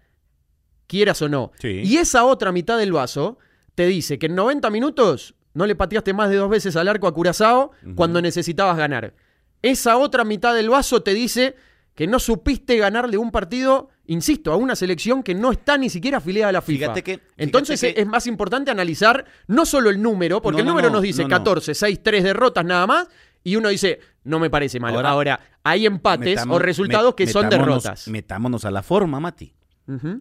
quieras 0.88 1.22
o 1.22 1.30
no. 1.30 1.52
Sí. 1.60 1.82
Y 1.84 1.98
esa 1.98 2.26
otra 2.26 2.52
mitad 2.52 2.78
del 2.78 2.92
vaso 2.92 3.38
te 3.76 3.86
dice 3.88 4.18
que 4.20 4.28
en 4.28 4.36
90 4.36 4.70
minutos 4.70 5.36
no 5.54 5.66
le 5.66 5.76
pateaste 5.76 6.14
más 6.14 6.30
de 6.30 6.36
dos 6.38 6.50
veces 6.50 6.76
al 6.76 6.88
arco 6.88 7.08
a 7.08 7.14
Curazao 7.14 7.72
cuando 7.96 8.22
necesitabas 8.22 8.78
ganar. 8.78 9.14
Esa 9.62 9.98
otra 9.98 10.24
mitad 10.24 10.54
del 10.54 10.70
vaso 10.70 11.02
te 11.02 11.14
dice 11.14 11.56
que 11.96 12.08
no 12.08 12.20
supiste 12.20 12.76
ganarle 12.78 13.18
un 13.18 13.32
partido, 13.32 13.90
insisto, 14.08 14.52
a 14.52 14.58
una 14.58 14.76
selección 14.76 15.24
que 15.24 15.34
no 15.34 15.52
está 15.54 15.78
ni 15.78 15.90
siquiera 15.90 16.18
afiliada 16.18 16.50
a 16.50 16.52
la 16.52 16.62
FIFA. 16.62 16.78
Fíjate 16.94 17.04
que- 17.04 17.22
Entonces 17.38 17.80
fíjate 17.80 17.96
que- 17.96 18.02
es 18.02 18.08
más 18.08 18.28
importante 18.28 18.70
analizar 18.70 19.24
no 19.48 19.66
solo 19.66 19.90
el 19.90 20.02
número, 20.02 20.42
porque 20.42 20.58
No, 20.58 20.64
el 20.64 20.68
número 20.68 20.90
no, 20.90 20.96
nos 20.96 21.04
dice 21.04 21.22
no, 21.22 21.30
no. 21.30 21.38
14, 21.38 21.74
6, 21.74 22.00
3 22.04 22.24
derrotas 22.26 22.66
nada 22.66 22.86
más, 22.86 23.08
y 23.46 23.56
uno 23.56 23.70
dice, 23.70 24.00
no 24.26 24.40
me 24.40 24.50
parece 24.50 24.78
malo. 24.80 24.98
Ahora, 24.98 25.10
Ahora- 25.10 25.40
hay 25.64 25.86
empates 25.86 26.42
o 26.50 26.60
resultados 26.60 27.14
met- 27.14 27.16
que 27.16 27.28
son 27.28 27.50
derrotas. 27.50 28.08
Metámonos 28.10 28.66
a 28.66 28.72
la 28.72 28.84
forma, 28.84 29.20
Mati. 29.22 29.54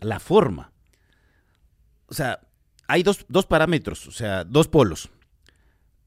La 0.01 0.21
forma. 0.21 0.73
O 2.07 2.15
sea, 2.15 2.41
hay 2.87 3.03
dos, 3.03 3.25
dos 3.29 3.47
parámetros, 3.47 4.07
o 4.07 4.11
sea, 4.11 4.45
dos 4.45 4.69
polos. 4.69 5.11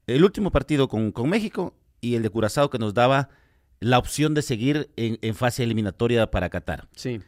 El 0.06 0.24
último 0.24 0.50
partido 0.50 0.88
con, 0.88 1.12
con 1.12 1.28
México 1.28 1.74
y 2.00 2.14
el 2.14 2.22
de 2.22 2.30
Curazao 2.30 2.70
que 2.70 2.78
nos 2.78 2.94
daba 2.94 3.28
la 3.80 3.98
opción 3.98 4.34
de 4.34 4.42
seguir 4.42 4.90
en, 4.96 5.18
en 5.22 5.34
fase 5.34 5.62
eliminatoria 5.64 6.30
para 6.30 6.48
Qatar. 6.50 6.88
Sí. 6.94 7.20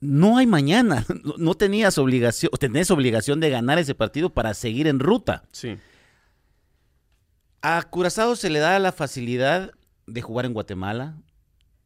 No 0.00 0.36
hay 0.36 0.46
mañana. 0.46 1.04
No, 1.24 1.34
no 1.38 1.54
tenías 1.54 1.98
obligación, 1.98 2.50
tenés 2.58 2.90
obligación 2.90 3.40
de 3.40 3.50
ganar 3.50 3.78
ese 3.78 3.94
partido 3.94 4.30
para 4.30 4.54
seguir 4.54 4.86
en 4.86 4.98
ruta. 4.98 5.44
Sí. 5.52 5.78
A 7.62 7.82
Curazao 7.90 8.34
se 8.34 8.50
le 8.50 8.58
da 8.58 8.78
la 8.78 8.92
facilidad 8.92 9.72
de 10.06 10.20
jugar 10.20 10.46
en 10.46 10.52
Guatemala, 10.52 11.16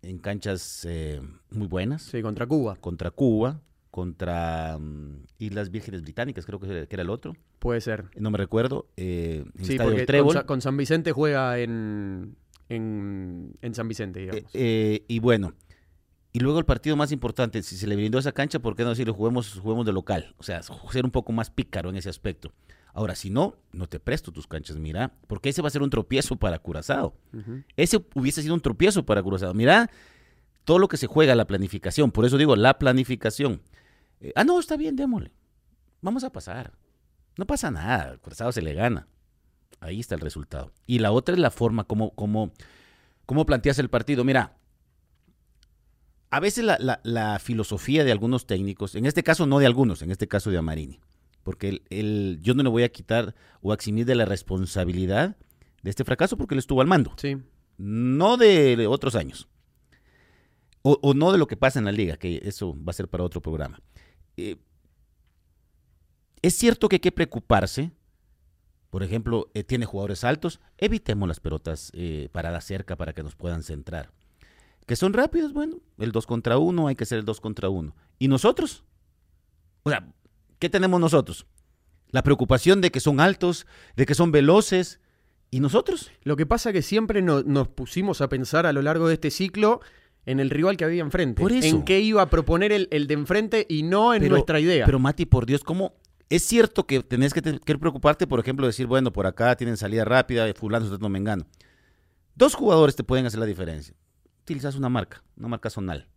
en 0.09 0.19
canchas 0.19 0.87
eh, 0.89 1.21
muy 1.51 1.67
buenas, 1.67 2.03
Sí, 2.03 2.23
contra 2.23 2.47
Cuba. 2.47 2.77
contra 2.81 3.11
Cuba, 3.11 3.61
contra 3.91 4.79
mm, 4.79 5.25
Islas 5.39 5.71
Vírgenes 5.71 6.03
Británicas, 6.03 6.45
creo 6.47 6.61
que 6.61 6.69
era- 6.69 6.87
que 6.87 6.95
era 6.97 7.03
el 7.03 7.11
otro, 7.11 7.35
Puede 7.59 7.81
ser. 7.81 8.05
no 8.17 8.31
me 8.31 8.39
recuerdo, 8.39 8.87
eh, 8.97 9.45
Sí, 9.63 9.77
porque 9.79 9.97
con, 9.99 10.07
Trébol. 10.07 10.33
Sa- 10.35 10.47
con 10.47 10.61
San 10.61 10.77
Vicente 10.77 11.13
juega 11.13 11.59
en, 11.59 12.37
en, 12.69 13.57
en 13.63 13.75
San 13.75 13.89
Vicente, 13.89 14.21
digamos. 14.21 14.43
Eh, 14.43 14.49
eh, 14.55 15.05
y 15.09 15.19
bueno, 15.19 15.55
y 16.33 16.41
luego 16.41 16.59
el 16.59 16.67
partido 16.67 16.97
más 16.97 17.13
importante, 17.13 17.63
si 17.63 17.77
se 17.77 17.87
le 17.87 17.97
brindó 17.97 18.19
esa 18.19 18.33
cancha, 18.33 18.59
¿por 18.59 18.77
qué 18.77 18.83
no 18.85 18.91
decirle 18.91 19.13
juguemos, 19.13 19.59
juguemos 19.59 19.87
de 19.87 19.93
local? 19.93 20.35
O 20.39 20.43
sea, 20.43 20.61
ser 20.63 21.05
un 21.05 21.11
poco 21.11 21.33
más 21.33 21.51
pícaro 21.51 21.89
en 21.89 21.97
ese 21.97 22.11
aspecto. 22.11 22.53
Ahora, 22.97 23.15
si 23.15 23.29
no, 23.29 23.57
no 23.73 23.87
te 23.89 24.01
presto 24.01 24.33
tus 24.33 24.47
canchas, 24.47 24.79
mira, 24.79 25.13
porque 25.27 25.51
ese 25.51 25.61
va 25.61 25.69
a 25.69 25.71
ser 25.71 25.83
un 25.83 25.91
tropiezo 25.91 26.37
para 26.37 26.59
Curazao. 26.59 27.15
Ese 27.77 28.03
hubiese 28.15 28.41
sido 28.41 28.55
un 28.55 28.61
tropiezo 28.63 29.05
para 29.05 29.23
Curazao. 29.23 29.53
Mira 29.53 29.91
todo 30.65 30.79
lo 30.79 30.89
que 30.89 30.97
se 30.97 31.07
juega, 31.07 31.35
la 31.35 31.47
planificación. 31.47 32.11
Por 32.11 32.25
eso 32.25 32.39
digo, 32.39 32.57
la 32.57 32.79
planificación. 32.79 33.61
Eh, 34.23 34.33
ah, 34.35 34.45
no, 34.45 34.59
está 34.59 34.79
bien, 34.79 34.97
démosle. 34.97 35.31
Vamos 36.01 36.25
a 36.25 36.33
pasar. 36.33 36.73
No 37.37 37.47
pasa 37.47 37.71
nada. 37.71 38.17
Curazao 38.17 38.51
se 38.51 38.63
le 38.63 38.73
gana. 38.73 39.07
Ahí 39.81 40.01
está 40.01 40.15
el 40.15 40.23
resultado. 40.23 40.73
Y 40.87 41.01
la 41.01 41.13
otra 41.13 41.35
es 41.35 41.39
la 41.39 41.51
forma 41.51 41.85
como, 41.85 42.15
como, 42.15 42.51
como 43.27 43.45
planteas 43.45 43.79
el 43.79 43.91
partido. 43.91 44.25
Mira, 44.25 44.57
a 46.31 46.41
veces 46.41 46.65
la, 46.65 46.79
la- 46.81 47.01
la 47.05 47.39
filosofía 47.39 48.05
de 48.05 48.13
algunos 48.13 48.47
técnicos, 48.47 48.95
en 48.95 49.07
este 49.07 49.23
caso 49.23 49.47
no 49.47 49.59
de 49.59 49.67
algunos, 49.67 50.01
en 50.03 50.11
este 50.11 50.27
caso 50.29 50.51
de 50.51 50.59
Amarini, 50.59 50.99
porque 51.47 51.69
el- 51.69 51.83
el- 51.91 52.39
yo 52.43 52.55
no 52.55 52.65
le 52.65 52.69
voy 52.69 52.83
a 52.83 52.89
quitar 52.91 53.37
o 53.63 53.71
a 53.71 53.75
eximir 53.77 54.05
de 54.05 54.17
la 54.17 54.25
responsabilidad 54.25 55.37
de 55.85 55.91
este 55.91 56.03
fracaso 56.05 56.37
porque 56.37 56.55
él 56.57 56.59
estuvo 56.59 56.81
al 56.81 56.89
mando 56.89 57.13
Sí. 57.17 57.37
no 57.79 58.37
de 58.37 58.89
otros 58.89 59.15
años. 59.15 59.49
O, 60.83 60.99
o 61.03 61.15
no 61.15 61.31
de 61.31 61.39
lo 61.39 61.47
que 61.47 61.57
pasa 61.57 61.79
en 61.79 61.85
la 61.85 61.93
liga, 61.93 62.17
que 62.17 62.41
eso 62.45 62.75
va 62.77 62.91
a 62.91 62.95
ser 62.95 63.07
para 63.09 63.23
otro 63.23 63.41
programa. 63.41 63.81
Eh, 64.37 64.57
es 66.43 66.55
cierto 66.57 66.89
que 66.89 66.97
hay 66.97 67.01
que 67.01 67.13
preocuparse. 67.13 67.93
Por 68.91 69.03
ejemplo, 69.05 69.49
eh, 69.55 69.63
tiene 69.63 69.85
jugadores 69.87 70.25
altos. 70.25 70.59
Evitemos 70.79 71.29
las 71.29 71.39
pelotas 71.39 71.93
eh, 71.95 72.29
paradas 72.33 72.65
cerca 72.65 72.97
para 72.97 73.13
que 73.13 73.23
nos 73.23 73.37
puedan 73.37 73.63
centrar. 73.63 74.11
Que 74.87 74.97
son 74.97 75.13
rápidos, 75.13 75.53
bueno, 75.53 75.79
el 75.99 76.11
2 76.13 76.27
contra 76.27 76.59
1, 76.59 76.89
hay 76.89 76.97
que 76.97 77.07
ser 77.07 77.19
el 77.19 77.25
2 77.25 77.41
contra 77.41 77.69
1. 77.69 77.95
¿Y 78.19 78.29
nosotros? 78.29 78.85
O 79.85 79.91
sea, 79.91 80.13
¿qué 80.59 80.69
tenemos 80.69 81.01
nosotros? 81.01 81.47
La 82.11 82.23
preocupación 82.23 82.81
de 82.81 82.91
que 82.91 83.01
son 83.01 83.21
altos, 83.21 83.67
de 83.97 84.07
que 84.07 84.15
son 84.15 84.31
veloces. 84.33 85.01
¿Y 85.51 85.61
nosotros? 85.61 86.11
Lo 86.23 86.37
que 86.37 86.47
pasa 86.47 86.71
es 86.71 86.75
que 86.75 86.83
siempre 86.83 87.23
no- 87.23 87.43
nos 87.43 87.69
pusimos 87.69 88.21
a 88.21 88.29
pensar 88.29 88.67
a 88.67 88.73
lo 88.73 88.83
largo 88.83 89.09
de 89.09 89.15
este 89.15 89.31
ciclo 89.31 89.81
en 90.25 90.41
el 90.41 90.51
rival 90.51 90.77
que 90.77 90.85
había 90.85 91.03
enfrente. 91.03 91.41
Por 91.41 91.53
eso. 91.53 91.67
En 91.67 91.85
qué 91.85 92.01
iba 92.01 92.21
a 92.23 92.31
proponer 92.31 92.73
el, 92.73 92.89
el 92.91 93.07
de 93.07 93.15
enfrente 93.15 93.67
y 93.69 93.83
no 93.85 94.13
en 94.15 94.21
Pero- 94.23 94.35
nuestra 94.35 94.59
idea. 94.61 94.85
Pero 94.87 94.99
Mati, 94.99 95.25
por 95.27 95.47
Dios, 95.47 95.63
¿cómo? 95.63 95.95
Es 96.29 96.43
cierto 96.43 96.85
que 96.87 97.03
tenés 97.05 97.33
que, 97.33 97.43
te- 97.43 97.61
que 97.61 97.79
preocuparte, 97.79 98.27
por 98.27 98.41
ejemplo, 98.41 98.67
decir, 98.67 98.87
bueno, 98.89 99.13
por 99.13 99.27
acá 99.27 99.55
tienen 99.57 99.77
salida 99.77 100.05
rápida, 100.05 100.53
fulano, 100.55 100.87
usted 100.87 100.99
no 100.99 101.09
me 101.09 101.19
engano. 101.21 101.47
Dos 102.35 102.55
jugadores 102.55 102.97
te 102.97 103.05
pueden 103.05 103.27
hacer 103.27 103.39
la 103.39 103.47
diferencia. 103.47 103.95
Utilizas 104.43 104.75
una 104.75 104.89
marca, 104.89 105.23
una 105.37 105.47
marca 105.49 105.71
zonal. 105.71 106.09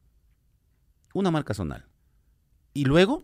Una 1.14 1.30
marca 1.32 1.54
zonal. 1.54 1.86
Y 2.74 2.86
luego 2.86 3.24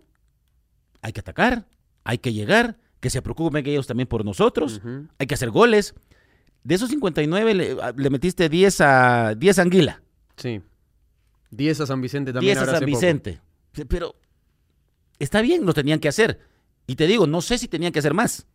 hay 1.06 1.14
que 1.14 1.20
atacar, 1.20 1.68
hay 2.04 2.18
que 2.18 2.34
llegar, 2.34 2.78
que 3.00 3.12
se 3.12 3.22
preocupen 3.22 3.64
ellos 3.68 3.86
también 3.86 4.08
por 4.08 4.26
nosotros, 4.26 4.82
hay 5.20 5.28
que 5.28 5.36
hacer 5.36 5.52
goles. 5.52 5.94
De 6.64 6.74
esos 6.74 6.90
59 6.90 7.54
le, 7.54 7.78
le 7.96 8.10
metiste 8.10 8.50
10 8.50 8.82
a 8.82 9.36
10 9.36 9.60
a 9.60 9.62
Anguila, 9.62 10.02
Sí. 10.36 10.62
10 11.52 11.82
a 11.82 11.86
San 11.86 12.02
Vicente 12.02 12.34
también 12.34 12.56
10 12.56 12.58
a 12.58 12.62
ahora 12.62 12.72
San 12.80 12.80
poco. 12.82 12.98
Vicente. 12.98 13.40
Pero 13.88 14.16
está 15.20 15.42
bien, 15.42 15.64
lo 15.66 15.74
tenían 15.76 16.00
que 16.00 16.08
hacer. 16.08 16.40
Y 16.88 16.96
te 16.96 17.06
digo, 17.06 17.28
no 17.28 17.42
sé 17.42 17.60
si 17.60 17.68
tenían 17.68 17.92
que 17.94 18.00
hacer 18.00 18.16
más, 18.16 18.48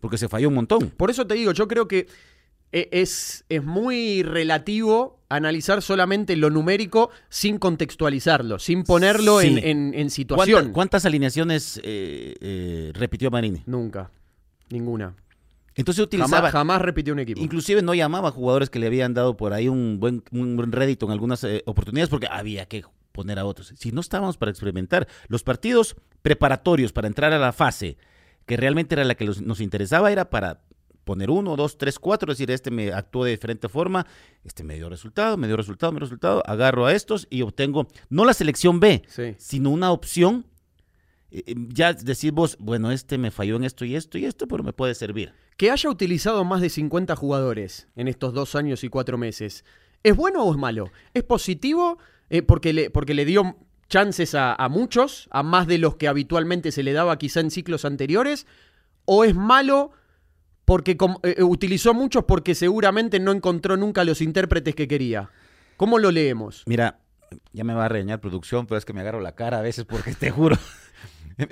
porque 0.00 0.16
se 0.16 0.28
falló 0.28 0.48
un 0.48 0.54
montón. 0.54 0.88
Por 0.90 1.10
eso 1.10 1.26
te 1.26 1.34
digo, 1.34 1.52
yo 1.52 1.68
creo 1.68 1.86
que 1.86 2.08
e- 2.72 2.88
es, 2.92 3.44
es 3.50 3.62
muy 3.62 4.22
relativo 4.22 5.21
analizar 5.34 5.82
solamente 5.82 6.36
lo 6.36 6.50
numérico 6.50 7.10
sin 7.28 7.58
contextualizarlo, 7.58 8.58
sin 8.58 8.84
ponerlo 8.84 9.40
Sí. 9.40 9.48
en, 9.48 9.58
en- 9.58 9.64
en 9.66 9.92
¿Cuánta- 9.92 10.10
situación. 10.10 10.72
¿Cuántas 10.72 11.04
alineaciones 11.06 11.80
eh, 11.82 12.34
eh, 12.40 12.92
repitió 12.94 13.30
Marini? 13.30 13.62
Nunca. 13.66 14.10
Ninguna. 14.70 15.14
Entonces 15.74 16.04
utilizaba, 16.04 16.36
Jamás, 16.36 16.52
jamás 16.52 16.82
repitió 16.82 17.14
un 17.14 17.20
equipo. 17.20 17.40
inclusive 17.40 17.80
no 17.82 17.94
llamaba 17.94 18.28
a 18.28 18.32
jugadores 18.32 18.68
que 18.68 18.78
le 18.78 18.86
habían 18.88 19.14
dado 19.14 19.36
por 19.38 19.52
ahí 19.54 19.68
un 19.68 19.98
buen, 20.00 20.22
un 20.30 20.56
buen 20.56 20.70
rédito 20.70 21.06
en 21.06 21.12
algunas 21.12 21.42
eh, 21.44 21.62
oportunidades 21.66 22.10
porque 22.10 22.26
había 22.30 22.66
que 22.66 22.84
poner 23.12 23.38
a 23.38 23.44
otros. 23.46 23.72
Si 23.78 23.90
no 23.92 24.00
estábamos 24.02 24.36
para 24.36 24.50
experimentar, 24.50 25.06
los 25.28 25.42
partidos 25.42 25.96
preparatorios 26.20 26.92
para 26.92 27.08
entrar 27.08 27.32
a 27.32 27.38
la 27.38 27.52
fase 27.52 27.96
que 28.46 28.56
realmente 28.56 28.94
era 28.94 29.04
la 29.04 29.14
que 29.14 29.24
los- 29.24 29.40
nos 29.40 29.60
interesaba 29.60 30.12
era 30.12 30.28
para 30.30 30.60
poner 31.04 31.30
uno, 31.30 31.56
dos, 31.56 31.76
tres, 31.78 31.98
cuatro, 31.98 32.32
decir, 32.32 32.50
este 32.50 32.70
me 32.70 32.92
actuó 32.92 33.24
de 33.24 33.32
diferente 33.32 33.68
forma, 33.68 34.06
este 34.44 34.62
me 34.64 34.74
dio 34.76 34.88
resultado, 34.88 35.36
me 35.36 35.46
dio 35.46 35.56
resultado, 35.56 35.92
me 35.92 35.96
dio 35.96 36.04
resultado, 36.06 36.42
agarro 36.46 36.86
a 36.86 36.92
estos 36.92 37.26
y 37.30 37.42
obtengo, 37.42 37.88
no 38.08 38.24
la 38.24 38.34
selección 38.34 38.78
B, 38.80 39.02
Sí. 39.08 39.34
sino 39.38 39.70
una 39.70 39.90
opción. 39.92 40.46
eh, 41.30 41.42
eh, 41.46 41.54
Ya 41.70 41.92
decís 41.94 42.30
vos, 42.30 42.56
bueno, 42.60 42.90
este 42.92 43.16
me 43.18 43.30
falló 43.30 43.56
en 43.56 43.64
esto 43.64 43.84
y 43.86 43.96
esto 43.96 44.18
y 44.18 44.26
esto, 44.26 44.46
pero 44.46 44.62
me 44.62 44.72
puede 44.74 44.94
servir. 44.94 45.32
Que 45.56 45.70
haya 45.70 45.88
utilizado 45.88 46.44
más 46.44 46.60
de 46.60 46.68
50 46.68 47.16
jugadores 47.16 47.88
en 47.96 48.06
estos 48.08 48.34
dos 48.34 48.54
años 48.54 48.84
y 48.84 48.88
cuatro 48.90 49.16
meses, 49.18 49.64
¿es 50.02 50.14
bueno 50.14 50.44
o 50.44 50.52
es 50.52 50.58
malo? 50.58 50.90
¿Es 51.14 51.22
positivo 51.22 51.96
eh, 52.30 52.42
porque, 52.42 52.72
le, 52.74 52.90
porque 52.90 53.14
le 53.14 53.24
dio 53.24 53.56
chances 53.88 54.34
a, 54.34 54.54
a 54.54 54.68
muchos, 54.68 55.28
a 55.30 55.42
más 55.42 55.66
de 55.66 55.78
los 55.78 55.96
que 55.96 56.06
habitualmente 56.08 56.70
se 56.70 56.82
le 56.82 56.92
daba 56.92 57.16
quizá 57.18 57.40
en 57.40 57.50
ciclos 57.50 57.84
anteriores? 57.86 58.46
¿O 59.06 59.24
es 59.24 59.34
malo 59.34 59.90
porque 60.64 60.92
eh, 60.92 61.34
eh, 61.38 61.42
utilizó 61.42 61.94
muchos 61.94 62.24
porque 62.24 62.54
seguramente 62.54 63.20
no 63.20 63.32
encontró 63.32 63.76
nunca 63.76 64.04
los 64.04 64.20
intérpretes 64.20 64.74
que 64.74 64.88
quería? 64.88 65.30
¿Cómo 65.76 65.98
lo 65.98 66.10
leemos? 66.10 66.62
Mira, 66.66 67.00
ya 67.52 67.64
me 67.64 67.74
va 67.74 67.86
a 67.86 67.88
regañar 67.88 68.20
producción, 68.20 68.66
pero 68.66 68.78
es 68.78 68.84
que 68.84 68.92
me 68.92 69.00
agarro 69.00 69.20
la 69.20 69.34
cara 69.34 69.58
a 69.58 69.62
veces 69.62 69.84
porque 69.84 70.14
te 70.18 70.30
juro, 70.30 70.56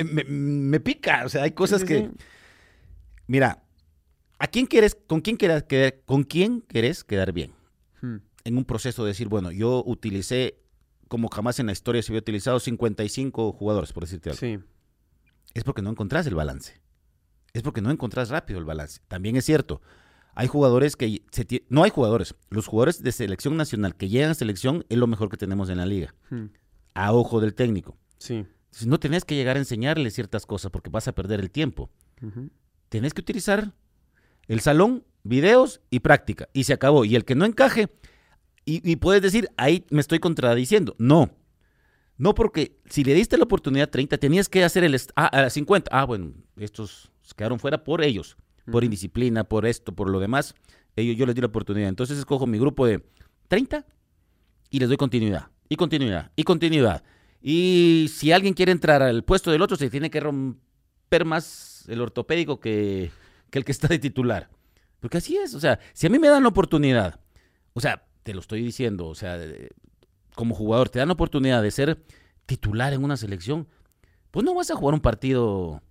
me, 0.04 0.80
pica, 0.80 1.24
o 1.24 1.28
sea, 1.28 1.42
hay 1.44 1.52
cosas 1.52 1.82
Sí, 1.82 1.86
que... 1.86 1.98
sí. 1.98 2.10
Mira, 3.26 3.62
¿a 4.38 4.46
quién 4.48 4.66
quieres, 4.66 4.96
con 5.06 5.20
quién 5.20 5.36
querés 5.36 5.62
quedar, 5.64 6.00
con 6.04 6.24
quién 6.24 6.62
querés 6.62 7.04
quedar 7.04 7.32
bien? 7.32 7.52
Hmm. 8.00 8.16
En 8.44 8.56
un 8.56 8.64
proceso 8.64 9.04
de 9.04 9.08
decir, 9.08 9.28
bueno, 9.28 9.52
yo 9.52 9.84
utilicé 9.86 10.60
como 11.10 11.28
jamás 11.28 11.58
en 11.58 11.66
la 11.66 11.72
historia 11.72 12.02
se 12.02 12.12
había 12.12 12.20
utilizado, 12.20 12.60
55 12.60 13.52
jugadores, 13.52 13.92
por 13.92 14.04
decirte 14.04 14.30
algo. 14.30 14.38
Sí. 14.38 14.58
Es 15.54 15.64
porque 15.64 15.82
no 15.82 15.90
encontrás 15.90 16.24
el 16.28 16.36
balance. 16.36 16.79
Es 17.52 17.62
porque 17.62 17.80
no 17.80 17.90
encontrás 17.90 18.28
rápido 18.28 18.58
el 18.58 18.64
balance. 18.64 19.00
También 19.08 19.36
es 19.36 19.44
cierto, 19.44 19.80
hay 20.34 20.46
jugadores 20.46 20.96
que... 20.96 21.22
Se 21.30 21.46
no 21.68 21.82
hay 21.82 21.90
jugadores. 21.90 22.34
Los 22.48 22.66
jugadores 22.66 23.02
de 23.02 23.12
selección 23.12 23.56
nacional 23.56 23.96
que 23.96 24.08
llegan 24.08 24.30
a 24.30 24.34
selección 24.34 24.84
es 24.88 24.98
lo 24.98 25.06
mejor 25.06 25.28
que 25.28 25.36
tenemos 25.36 25.68
en 25.68 25.78
la 25.78 25.86
liga. 25.86 26.14
Hmm. 26.30 26.46
A 26.94 27.12
ojo 27.12 27.40
del 27.40 27.54
técnico. 27.54 27.96
Sí. 28.18 28.34
Entonces, 28.34 28.86
no 28.86 29.00
tenés 29.00 29.24
que 29.24 29.34
llegar 29.34 29.56
a 29.56 29.60
enseñarle 29.60 30.10
ciertas 30.10 30.46
cosas 30.46 30.70
porque 30.70 30.90
vas 30.90 31.08
a 31.08 31.12
perder 31.12 31.40
el 31.40 31.50
tiempo. 31.50 31.90
Ujú. 32.22 32.50
Tenés 32.88 33.14
que 33.14 33.20
utilizar 33.20 33.74
el 34.46 34.60
salón, 34.60 35.04
videos 35.24 35.80
y 35.90 36.00
práctica. 36.00 36.48
Y 36.52 36.64
se 36.64 36.72
acabó. 36.72 37.04
Y 37.04 37.16
el 37.16 37.24
que 37.24 37.34
no 37.34 37.44
encaje, 37.44 37.88
y, 38.64 38.88
y 38.88 38.96
puedes 38.96 39.22
decir, 39.22 39.48
ahí 39.56 39.84
me 39.90 40.00
estoy 40.00 40.20
contradiciendo. 40.20 40.94
No. 40.98 41.30
No 42.16 42.34
porque 42.34 42.78
si 42.84 43.02
le 43.02 43.14
diste 43.14 43.38
la 43.38 43.44
oportunidad 43.44 43.88
30, 43.88 44.18
tenías 44.18 44.48
que 44.48 44.62
hacer 44.62 44.84
el 44.84 44.94
ah, 45.16 45.26
a 45.26 45.50
50. 45.50 45.90
Ah, 45.90 46.04
bueno, 46.04 46.32
estos 46.56 47.10
quedaron 47.34 47.58
fuera 47.58 47.84
por 47.84 48.02
ellos, 48.02 48.36
por 48.70 48.84
indisciplina, 48.84 49.44
por 49.44 49.66
esto, 49.66 49.92
por 49.94 50.08
lo 50.10 50.20
demás. 50.20 50.54
Ellos, 50.96 51.16
yo 51.16 51.26
les 51.26 51.34
di 51.34 51.40
la 51.40 51.46
oportunidad. 51.48 51.88
Entonces 51.88 52.18
escojo 52.18 52.46
mi 52.46 52.58
grupo 52.58 52.86
de 52.86 53.02
30 53.48 53.86
y 54.70 54.78
les 54.78 54.88
doy 54.88 54.96
continuidad, 54.96 55.48
y 55.68 55.76
continuidad, 55.76 56.30
y 56.36 56.42
continuidad. 56.44 57.02
Y 57.42 58.06
si 58.12 58.32
alguien 58.32 58.54
quiere 58.54 58.72
entrar 58.72 59.02
al 59.02 59.24
puesto 59.24 59.50
del 59.50 59.62
otro, 59.62 59.76
se 59.76 59.90
tiene 59.90 60.10
que 60.10 60.20
romper 60.20 61.24
más 61.24 61.84
el 61.88 62.00
ortopédico 62.00 62.60
que, 62.60 63.10
que 63.50 63.58
el 63.58 63.64
que 63.64 63.72
está 63.72 63.88
de 63.88 63.98
titular. 63.98 64.48
Porque 65.00 65.18
así 65.18 65.36
es, 65.36 65.54
o 65.54 65.60
sea, 65.60 65.78
si 65.94 66.06
a 66.06 66.10
mí 66.10 66.18
me 66.18 66.28
dan 66.28 66.42
la 66.42 66.50
oportunidad, 66.50 67.18
o 67.72 67.80
sea, 67.80 68.04
te 68.22 68.34
lo 68.34 68.40
estoy 68.40 68.62
diciendo, 68.62 69.06
o 69.06 69.14
sea, 69.14 69.38
de- 69.38 69.70
como 70.34 70.54
jugador, 70.54 70.90
te 70.90 70.98
dan 70.98 71.08
la 71.08 71.14
oportunidad 71.14 71.62
de 71.62 71.70
ser 71.70 72.02
titular 72.46 72.92
en 72.92 73.02
una 73.02 73.16
selección, 73.16 73.66
pues 74.30 74.44
no 74.44 74.54
vas 74.54 74.70
a 74.70 74.76
jugar 74.76 74.94
un 74.94 75.00
partido 75.00 75.82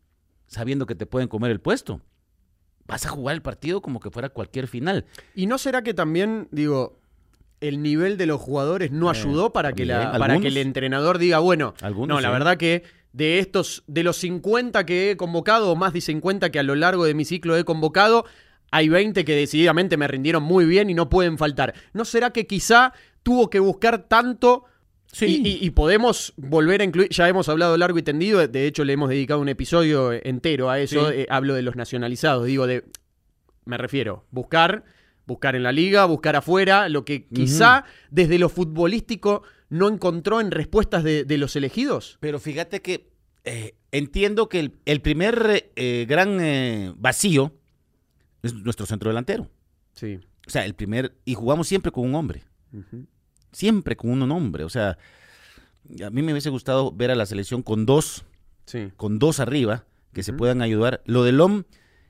sabiendo 0.50 0.86
que 0.86 0.96
te 0.96 1.06
pueden 1.06 1.30
comer 1.30 1.52
el 1.52 1.62
puesto. 1.62 2.02
Vas 2.86 3.06
a 3.06 3.10
jugar 3.10 3.36
el 3.36 3.42
partido 3.42 3.82
como 3.82 4.00
que 4.02 4.10
fuera 4.10 4.28
cualquier 4.30 4.68
final. 4.68 5.06
¿Y 5.36 5.46
no 5.46 5.58
será 5.58 5.84
que 5.84 5.94
también, 5.94 6.48
digo, 6.52 7.00
el 7.62 7.82
nivel 7.82 8.18
de 8.18 8.26
los 8.26 8.42
jugadores 8.42 8.92
no 8.92 9.08
Eh, 9.08 9.16
ayudó 9.16 9.54
para 9.54 9.74
que, 9.74 9.86
la, 9.86 10.12
para 10.18 10.40
que 10.40 10.48
el 10.48 10.58
entrenador 10.58 11.18
diga, 11.20 11.40
bueno, 11.40 11.74
Algunos, 11.82 12.16
no, 12.18 12.22
la 12.22 12.30
sí. 12.30 12.34
verdad 12.34 12.58
que 12.58 12.84
de 13.14 13.40
estos, 13.40 13.84
de 13.88 14.04
los 14.04 14.18
50 14.18 14.86
que 14.86 15.12
he 15.12 15.18
convocado, 15.18 15.72
o 15.72 15.76
más 15.76 15.94
de 15.94 16.02
50 16.02 16.50
que 16.52 16.60
a 16.60 16.64
lo 16.64 16.76
largo 16.76 17.06
de 17.06 17.14
mi 17.14 17.26
ciclo 17.26 17.56
he 17.58 17.64
convocado, 17.64 18.26
hay 18.72 18.90
20 18.90 19.24
que 19.26 19.36
decididamente 19.36 19.98
me 19.98 20.08
rindieron 20.08 20.44
muy 20.44 20.66
bien 20.66 20.90
y 20.90 20.94
no 20.94 21.10
pueden 21.10 21.38
faltar. 21.38 21.74
¿No 21.94 22.06
será 22.06 22.32
que 22.32 22.48
quizá 22.48 22.94
tuvo 23.24 23.50
que 23.50 23.60
buscar 23.60 24.08
tanto 24.08 24.66
Sí. 25.12 25.42
y, 25.44 25.48
y- 25.48 25.66
y 25.66 25.70
podemos 25.72 26.34
volver 26.38 26.82
a 26.82 26.84
incluir, 26.84 27.10
ya 27.10 27.28
hemos 27.28 27.50
hablado 27.50 27.76
largo 27.78 27.98
y 27.98 28.04
tendido, 28.04 28.48
de 28.48 28.68
hecho 28.68 28.84
le 28.86 28.94
hemos 28.94 29.10
dedicado 29.10 29.40
un 29.42 29.50
episodio 29.50 30.12
entero 30.14 30.70
a 30.70 30.80
eso, 30.80 31.10
Sí. 31.10 31.22
eh, 31.22 31.28
hablo 31.30 31.56
de 31.56 31.64
los 31.64 31.76
nacionalizados, 31.76 32.46
digo 32.46 32.68
de, 32.68 32.84
me 33.66 33.78
refiero, 33.78 34.26
buscar, 34.30 34.84
buscar 35.26 35.56
en 35.56 35.64
la 35.64 35.72
liga, 35.72 36.06
buscar 36.06 36.36
afuera, 36.36 36.90
lo 36.90 37.06
que 37.06 37.26
quizá 37.28 37.86
desde 38.12 38.38
lo 38.38 38.50
futbolístico 38.50 39.42
no 39.70 39.88
encontró 39.90 40.42
en 40.42 40.52
respuestas 40.52 41.04
de, 41.04 41.24
de 41.24 41.38
los 41.40 41.56
elegidos. 41.56 42.18
Pero 42.20 42.40
fíjate 42.40 42.82
que 42.82 43.10
eh, 43.46 43.76
entiendo 43.92 44.48
que 44.50 44.60
el, 44.60 44.74
el 44.86 45.02
primer 45.02 45.72
eh, 45.76 46.06
gran 46.08 46.96
vacío 47.00 47.54
es 48.44 48.54
nuestro 48.54 48.86
centro 48.86 49.10
delantero. 49.10 49.50
Sí. 49.94 50.20
O 50.48 50.50
sea, 50.50 50.66
el 50.66 50.74
primer. 50.74 51.14
Y 51.26 51.34
jugamos 51.36 51.68
siempre 51.68 51.92
con 51.92 52.06
un 52.06 52.16
hombre. 52.16 52.42
Siempre 53.52 53.96
con 53.96 54.12
un 54.22 54.32
hombre. 54.32 54.64
O 54.64 54.70
sea, 54.70 54.98
a 56.06 56.10
mí 56.10 56.22
me 56.22 56.32
hubiese 56.32 56.50
gustado 56.50 56.92
ver 56.92 57.12
a 57.12 57.16
la 57.16 57.26
selección 57.26 57.62
con 57.64 57.86
dos, 57.86 58.26
Sí. 58.66 58.92
con 58.98 59.18
dos 59.20 59.40
arriba, 59.40 59.86
que 60.14 60.24
se 60.24 60.34
puedan 60.34 60.62
ayudar. 60.62 61.02
Lo 61.06 61.24
del 61.24 61.38
LOM, 61.38 61.64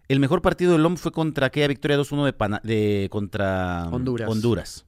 el 0.08 0.20
mejor 0.20 0.42
partido 0.42 0.74
del 0.74 0.84
LOM 0.84 0.98
fue 0.98 1.12
contra 1.12 1.48
aquella 1.48 1.68
victoria 1.68 1.98
2-1 1.98 2.26
de, 2.26 2.34
Pana- 2.34 2.62
de 2.64 3.08
contra 3.12 3.88
Honduras. 3.92 4.30
Honduras. 4.30 4.86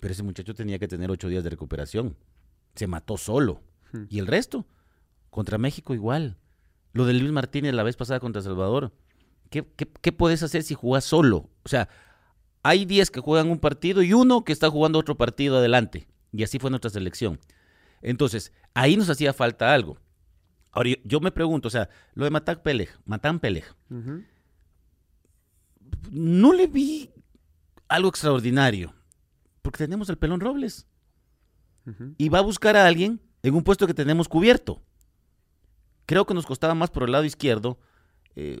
Pero 0.00 0.12
ese 0.12 0.22
muchacho 0.22 0.54
tenía 0.54 0.78
que 0.78 0.88
tener 0.88 1.10
ocho 1.10 1.28
días 1.28 1.44
de 1.44 1.50
recuperación. 1.50 2.16
Se 2.74 2.86
mató 2.86 3.16
solo. 3.16 3.60
Y 4.08 4.18
el 4.18 4.26
resto, 4.26 4.66
contra 5.30 5.58
México 5.58 5.94
igual. 5.94 6.36
Lo 6.92 7.04
de 7.06 7.12
Luis 7.14 7.32
Martínez 7.32 7.74
la 7.74 7.82
vez 7.82 7.96
pasada 7.96 8.20
contra 8.20 8.40
Salvador. 8.42 8.92
¿Qué, 9.50 9.66
qué, 9.76 9.88
qué 10.00 10.12
puedes 10.12 10.42
hacer 10.42 10.62
si 10.62 10.74
jugás 10.74 11.04
solo? 11.04 11.48
O 11.64 11.68
sea, 11.68 11.88
hay 12.62 12.84
10 12.84 13.10
que 13.10 13.20
juegan 13.20 13.50
un 13.50 13.58
partido 13.58 14.02
y 14.02 14.12
uno 14.12 14.44
que 14.44 14.52
está 14.52 14.68
jugando 14.70 14.98
otro 14.98 15.16
partido 15.16 15.58
adelante. 15.58 16.06
Y 16.32 16.42
así 16.42 16.58
fue 16.58 16.70
nuestra 16.70 16.90
selección. 16.90 17.40
Entonces, 18.02 18.52
ahí 18.74 18.96
nos 18.96 19.08
hacía 19.10 19.32
falta 19.32 19.74
algo. 19.74 19.98
Ahora, 20.72 20.90
yo, 21.04 21.20
me 21.20 21.32
pregunto, 21.32 21.68
o 21.68 21.70
sea, 21.70 21.88
lo 22.14 22.24
de 22.24 22.30
Matan 22.30 22.60
Peleg, 22.62 22.88
Matan 23.04 23.40
Peleg, 23.40 23.64
Ujú. 23.90 24.22
no 26.10 26.52
le 26.52 26.66
vi 26.66 27.10
algo 27.88 28.08
extraordinario. 28.08 28.94
Porque 29.62 29.78
tenemos 29.78 30.08
al 30.08 30.18
Pelón 30.18 30.40
Robles. 30.40 30.86
Y 32.18 32.28
va 32.28 32.38
a 32.38 32.42
buscar 32.42 32.76
a 32.76 32.86
alguien 32.86 33.20
en 33.42 33.54
un 33.54 33.64
puesto 33.64 33.86
que 33.86 33.94
tenemos 33.94 34.28
cubierto. 34.28 34.80
Creo 36.06 36.24
que 36.24 36.34
nos 36.34 36.46
costaba 36.46 36.74
más 36.74 36.90
por 36.90 37.02
el 37.02 37.10
lado 37.12 37.24
izquierdo, 37.24 37.80
eh, 38.36 38.60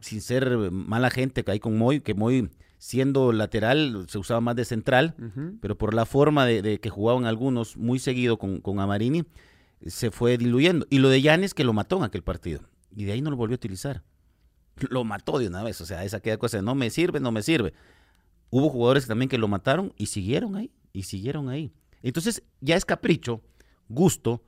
sin 0.00 0.22
ser 0.22 0.56
mala 0.70 1.10
gente 1.10 1.44
que 1.44 1.50
hay 1.50 1.60
con 1.60 1.76
Moy, 1.76 2.00
que 2.00 2.14
Moy 2.14 2.50
siendo 2.78 3.32
lateral 3.32 4.06
se 4.08 4.18
usaba 4.18 4.40
más 4.40 4.56
de 4.56 4.64
central, 4.64 5.14
pero 5.60 5.76
por 5.78 5.94
la 5.94 6.06
forma 6.06 6.46
de, 6.46 6.62
de 6.62 6.80
que 6.80 6.90
jugaban 6.90 7.24
algunos 7.24 7.76
muy 7.76 7.98
seguido 7.98 8.38
con, 8.38 8.60
con 8.60 8.80
Amarini, 8.80 9.24
se 9.84 10.10
fue 10.10 10.38
diluyendo. 10.38 10.86
Y 10.90 10.98
lo 10.98 11.08
de 11.08 11.22
Yanes 11.22 11.54
que 11.54 11.64
lo 11.64 11.72
mató 11.72 11.96
en 11.98 12.04
aquel 12.04 12.22
partido, 12.22 12.60
y 12.94 13.04
de 13.04 13.12
ahí 13.12 13.22
no 13.22 13.30
lo 13.30 13.36
volvió 13.36 13.54
a 13.54 13.56
utilizar. 13.56 14.02
Lo 14.90 15.04
mató 15.04 15.38
de 15.38 15.48
una 15.48 15.62
vez, 15.62 15.80
o 15.80 15.86
sea, 15.86 16.04
esa 16.04 16.18
aquella 16.18 16.36
cosa 16.36 16.58
de 16.58 16.62
no 16.62 16.74
me 16.74 16.90
sirve, 16.90 17.18
no 17.18 17.32
me 17.32 17.42
sirve. 17.42 17.72
Hubo 18.50 18.68
jugadores 18.68 19.06
también 19.06 19.30
que 19.30 19.38
lo 19.38 19.48
mataron 19.48 19.94
y 19.96 20.06
siguieron 20.06 20.54
ahí, 20.54 20.70
y 20.92 21.04
siguieron 21.04 21.48
ahí. 21.48 21.72
Entonces, 22.02 22.42
ya 22.60 22.76
es 22.76 22.84
capricho, 22.84 23.40
gusto, 23.88 24.44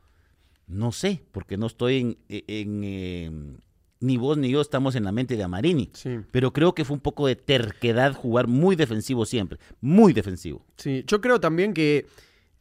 no 0.67 0.93
sé, 0.93 1.25
porque 1.33 1.57
no 1.57 1.67
estoy 1.67 1.97
en, 1.97 2.19
en, 2.29 2.83
eh, 2.85 3.57
ni 4.01 4.17
vos 4.17 4.39
ni 4.39 4.51
yo 4.51 4.61
estamos 4.61 4.95
en 4.95 5.05
la 5.05 5.13
mente 5.13 5.37
de 5.37 5.43
Amarini. 5.43 5.91
Sí. 5.95 6.19
Pero 6.31 6.53
creo 6.53 6.75
que 6.75 6.85
fue 6.85 6.95
un 6.95 7.01
poco 7.01 7.27
de 7.27 7.37
terquedad 7.37 8.13
jugar 8.15 8.47
muy 8.47 8.77
defensivo 8.77 9.27
siempre, 9.27 9.59
muy 9.81 10.13
defensivo. 10.13 10.65
Sí, 10.77 11.05
yo 11.07 11.21
creo 11.21 11.41
también 11.41 11.75
que 11.75 12.07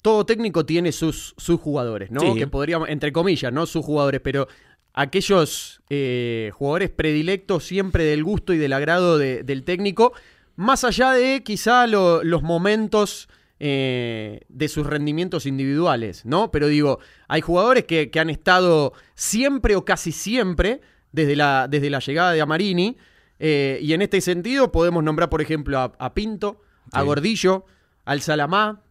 todo 0.01 0.25
técnico 0.25 0.65
tiene 0.65 0.91
sus, 0.91 1.33
sus 1.37 1.59
jugadores, 1.59 2.09
¿no? 2.11 2.21
Sí. 2.21 2.33
Que 2.39 2.47
podríamos, 2.47 2.89
entre 2.89 3.11
comillas, 3.11 3.51
¿no? 3.53 3.65
Sus 3.65 3.85
jugadores, 3.85 4.21
pero 4.21 4.47
aquellos 4.93 5.81
eh, 5.89 6.51
jugadores 6.53 6.89
predilectos 6.89 7.63
siempre 7.63 8.03
del 8.03 8.23
gusto 8.23 8.53
y 8.53 8.57
del 8.57 8.73
agrado 8.73 9.17
de- 9.17 9.43
del 9.43 9.63
técnico, 9.63 10.13
más 10.55 10.83
allá 10.83 11.11
de 11.11 11.43
quizá 11.43 11.85
lo- 11.87 12.23
los 12.23 12.41
momentos 12.41 13.29
eh, 13.59 14.41
de 14.49 14.67
sus 14.67 14.85
rendimientos 14.87 15.45
individuales, 15.47 16.25
¿no? 16.25 16.51
Pero 16.51 16.67
digo, 16.67 16.99
hay 17.27 17.41
jugadores 17.41 17.85
que, 17.85 18.09
que 18.11 18.19
han 18.19 18.29
estado 18.29 18.93
siempre 19.15 19.75
o 19.75 19.83
casi 19.83 20.11
siempre 20.11 20.81
desde 21.17 21.35
la, 21.35 21.67
desde 21.69 21.89
la 21.89 21.99
llegada 21.99 22.31
de 22.31 22.39
Amarini, 22.41 22.95
eh, 23.39 23.79
y 23.81 23.91
en 23.93 24.01
este 24.01 24.21
sentido 24.21 24.71
podemos 24.71 25.03
nombrar, 25.03 25.29
por 25.29 25.41
ejemplo, 25.41 25.77
a, 25.79 25.91
a 25.99 26.13
Pinto, 26.13 26.61
a 26.93 27.01
Sí. 27.01 27.05
Gordillo, 27.05 27.65
al 28.05 28.21
Salamá, 28.21 28.81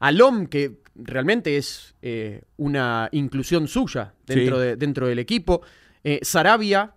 al 0.00 0.20
OM, 0.20 0.46
que 0.46 0.80
realmente 0.94 1.56
es 1.56 1.94
eh, 2.02 2.42
una 2.56 3.08
inclusión 3.12 3.66
suya 3.68 4.12
dentro, 4.26 4.56
Sí. 4.56 4.62
de- 4.66 4.76
dentro 4.76 5.06
del 5.06 5.18
equipo, 5.18 5.62
eh, 6.04 6.18
Sarabia, 6.22 6.92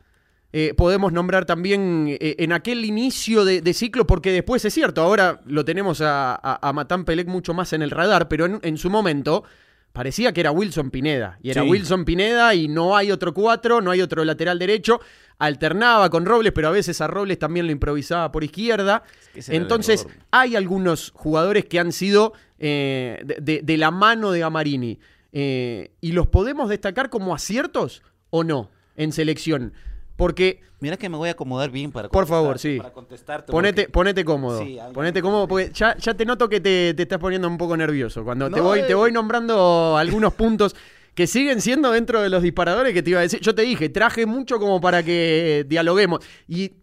podemos 0.76 1.14
nombrar 1.14 1.46
también 1.46 2.18
en 2.20 2.52
aquel 2.52 2.84
inicio 2.84 3.46
de, 3.46 3.62
de 3.62 3.74
ciclo, 3.74 4.06
porque 4.06 4.34
después 4.34 4.66
es 4.66 4.74
cierto, 4.74 5.02
ahora 5.02 5.40
lo 5.46 5.64
tenemos 5.64 6.02
a, 6.02 6.34
a, 6.36 6.60
a 6.68 6.74
Matán 6.74 7.06
Pelec 7.06 7.28
mucho 7.30 7.54
más 7.54 7.72
en 7.72 7.82
el 7.82 7.90
radar, 7.90 8.28
pero 8.28 8.46
en, 8.48 8.60
en 8.62 8.78
su 8.78 8.90
momento 8.90 9.46
parecía 9.94 10.32
que 10.34 10.42
era 10.42 10.52
Wilson 10.52 10.90
Pineda. 10.92 11.38
Y 11.42 11.50
era 11.52 11.64
Sí. 11.64 11.70
Wilson 11.70 12.06
Pineda 12.06 12.54
y 12.56 12.68
no 12.68 12.96
hay 12.96 13.12
otro 13.12 13.34
cuatro, 13.34 13.82
no 13.82 13.92
hay 13.92 14.02
otro 14.02 14.24
lateral 14.24 14.58
derecho. 14.60 15.00
Alternaba 15.40 16.10
con 16.10 16.26
Robles, 16.26 16.52
pero 16.54 16.68
a 16.68 16.72
veces 16.72 17.02
a 17.02 17.08
Robles 17.08 17.40
también 17.40 17.66
lo 17.66 17.72
improvisaba 17.72 18.32
por 18.32 18.44
izquierda. 18.44 19.04
que 19.34 19.42
Entonces, 19.50 20.08
hay 20.32 20.56
algunos 20.56 21.12
jugadores 21.16 21.66
que 21.66 21.80
han 21.80 21.92
sido 21.92 22.34
eh, 22.60 23.20
de, 23.26 23.36
de- 23.42 23.62
de 23.64 23.78
la 23.78 23.90
mano 23.90 24.32
de 24.32 24.44
Amarini. 24.44 25.00
Eh, 25.34 25.92
¿Y 26.00 26.12
los 26.12 26.28
podemos 26.28 26.70
destacar 26.70 27.10
como 27.10 27.34
aciertos 27.34 28.04
o 28.30 28.44
no 28.44 28.70
en 28.96 29.12
selección? 29.14 29.74
Porque 30.22 30.62
Mira 30.82 30.98
que 30.98 31.10
me 31.10 31.18
voy 31.18 31.30
a 31.30 31.32
acomodar 31.32 31.72
bien 31.72 31.92
para 31.92 32.10
Por 32.10 32.28
favor, 32.28 32.60
sí. 32.60 32.78
Para 32.78 32.94
contestarte. 32.94 33.52
ponete, 33.52 33.84
porque- 33.84 33.92
ponete 33.92 34.26
cómodo. 34.26 34.64
Sí, 34.64 34.78
ponete 34.94 35.20
cómodo 35.20 35.48
porque 35.48 35.72
ya, 35.74 35.98
ya 35.98 36.14
te 36.14 36.26
noto 36.26 36.48
que 36.48 36.60
te, 36.60 36.94
te 36.94 37.02
estás 37.02 37.18
poniendo 37.18 37.48
un 37.48 37.58
poco 37.58 37.76
nervioso. 37.76 38.24
Cuando 38.24 38.50
te, 38.52 38.62
voy, 38.62 38.82
te 38.82 38.92
eh. 38.92 38.96
voy 38.96 39.12
nombrando 39.12 39.98
algunos 39.98 40.34
puntos 40.36 40.76
que 41.16 41.26
siguen 41.26 41.60
siendo 41.60 41.92
dentro 41.92 42.22
de 42.22 42.30
los 42.30 42.44
disparadores 42.44 42.94
que 42.94 43.02
te 43.02 43.10
iba 43.10 43.20
a 43.20 43.24
decir. 43.24 43.40
Yo 43.42 43.56
te 43.56 43.64
dije, 43.64 43.90
traje 43.90 44.28
mucho 44.28 44.60
como 44.60 44.80
para 44.80 45.02
que 45.02 45.66
dialoguemos. 45.68 46.20
Y 46.48 46.74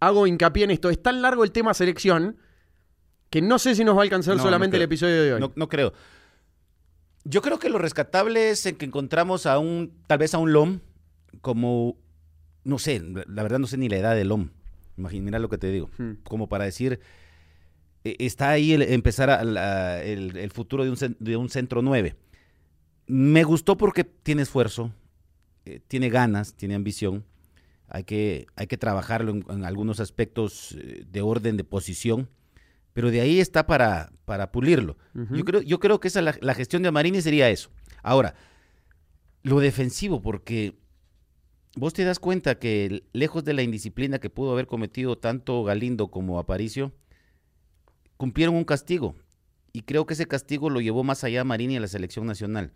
hago 0.00 0.26
hincapié 0.26 0.64
en 0.64 0.70
esto. 0.70 0.88
Es 0.88 1.02
tan 1.02 1.20
largo 1.20 1.44
el 1.44 1.52
tema 1.52 1.74
selección 1.74 2.38
que 3.28 3.42
no 3.42 3.58
sé 3.58 3.74
si 3.74 3.84
nos 3.84 3.94
va 3.94 4.00
a 4.00 4.04
alcanzar 4.04 4.36
No, 4.36 4.38
no 4.38 4.44
solamente 4.44 4.78
el 4.78 4.82
episodio 4.84 5.22
de 5.22 5.34
hoy. 5.34 5.40
No, 5.40 5.52
no 5.54 5.68
creo. 5.68 5.92
Yo 7.24 7.42
creo 7.42 7.58
que 7.58 7.68
lo 7.68 7.76
rescatable 7.76 8.48
es 8.48 8.64
en 8.64 8.76
que 8.76 8.86
encontramos 8.86 9.44
a 9.44 9.58
un, 9.58 9.92
tal 10.06 10.16
vez 10.18 10.34
a 10.34 10.38
un 10.38 10.52
LOM, 10.52 10.80
como, 11.40 11.96
no 12.64 12.78
sé, 12.78 13.00
la 13.00 13.42
verdad 13.42 13.58
no 13.58 13.66
sé 13.66 13.76
ni 13.78 13.88
la 13.88 13.96
edad 13.96 14.14
del 14.14 14.28
LOM. 14.28 14.50
Imagina 14.96 15.38
lo 15.38 15.48
que 15.48 15.58
te 15.58 15.70
digo. 15.70 15.90
Hmm. 15.98 16.12
Como 16.22 16.48
para 16.48 16.64
decir, 16.64 17.00
eh, 18.04 18.16
está 18.18 18.50
ahí 18.50 18.72
el, 18.72 18.82
empezar 18.82 19.30
a 19.30 19.42
la- 19.44 20.02
el, 20.02 20.36
el 20.36 20.50
futuro 20.50 20.84
de 20.84 20.90
un, 20.90 20.96
de 21.18 21.36
un 21.36 21.48
centro 21.48 21.82
9. 21.82 22.14
Me 23.06 23.44
gustó 23.44 23.76
porque 23.76 24.04
tiene 24.04 24.42
esfuerzo, 24.42 24.92
eh, 25.66 25.80
tiene 25.88 26.08
ganas, 26.10 26.54
tiene 26.54 26.74
ambición. 26.74 27.24
Hay 27.88 28.04
que, 28.04 28.46
hay 28.56 28.66
que 28.66 28.78
trabajarlo 28.78 29.30
en, 29.32 29.44
en 29.48 29.64
algunos 29.64 30.00
aspectos 30.00 30.72
eh, 30.78 31.04
de 31.10 31.20
orden 31.20 31.56
de 31.56 31.64
posición, 31.64 32.28
pero 32.94 33.10
de 33.10 33.20
ahí 33.20 33.40
está 33.40 33.66
para, 33.66 34.10
para 34.24 34.50
pulirlo. 34.52 34.96
Yo, 35.32 35.44
creo, 35.44 35.60
yo 35.60 35.80
creo 35.80 36.00
que 36.00 36.08
esa, 36.08 36.22
la, 36.22 36.34
la 36.40 36.54
gestión 36.54 36.82
de 36.82 36.90
Marini 36.90 37.20
sería 37.20 37.50
eso. 37.50 37.70
Ahora, 38.02 38.34
lo 39.42 39.60
defensivo, 39.60 40.22
porque 40.22 40.74
vos 41.76 41.92
te 41.92 42.04
das 42.04 42.18
cuenta 42.18 42.58
que 42.58 43.04
lejos 43.12 43.44
de 43.44 43.54
la 43.54 43.62
indisciplina 43.62 44.18
que 44.18 44.30
pudo 44.30 44.52
haber 44.52 44.66
cometido 44.66 45.18
tanto 45.18 45.64
Galindo 45.64 46.08
como 46.08 46.38
Aparicio, 46.38 46.92
cumplieron 48.16 48.54
un 48.54 48.64
castigo. 48.64 49.14
Y 49.72 49.82
creo 49.82 50.06
que 50.06 50.14
ese 50.14 50.26
castigo 50.26 50.70
lo 50.70 50.80
llevó 50.80 51.02
más 51.02 51.24
allá 51.24 51.40
a 51.40 51.44
Marini 51.44 51.76
a 51.76 51.80
la 51.80 51.88
selección 51.88 52.26
nacional. 52.26 52.72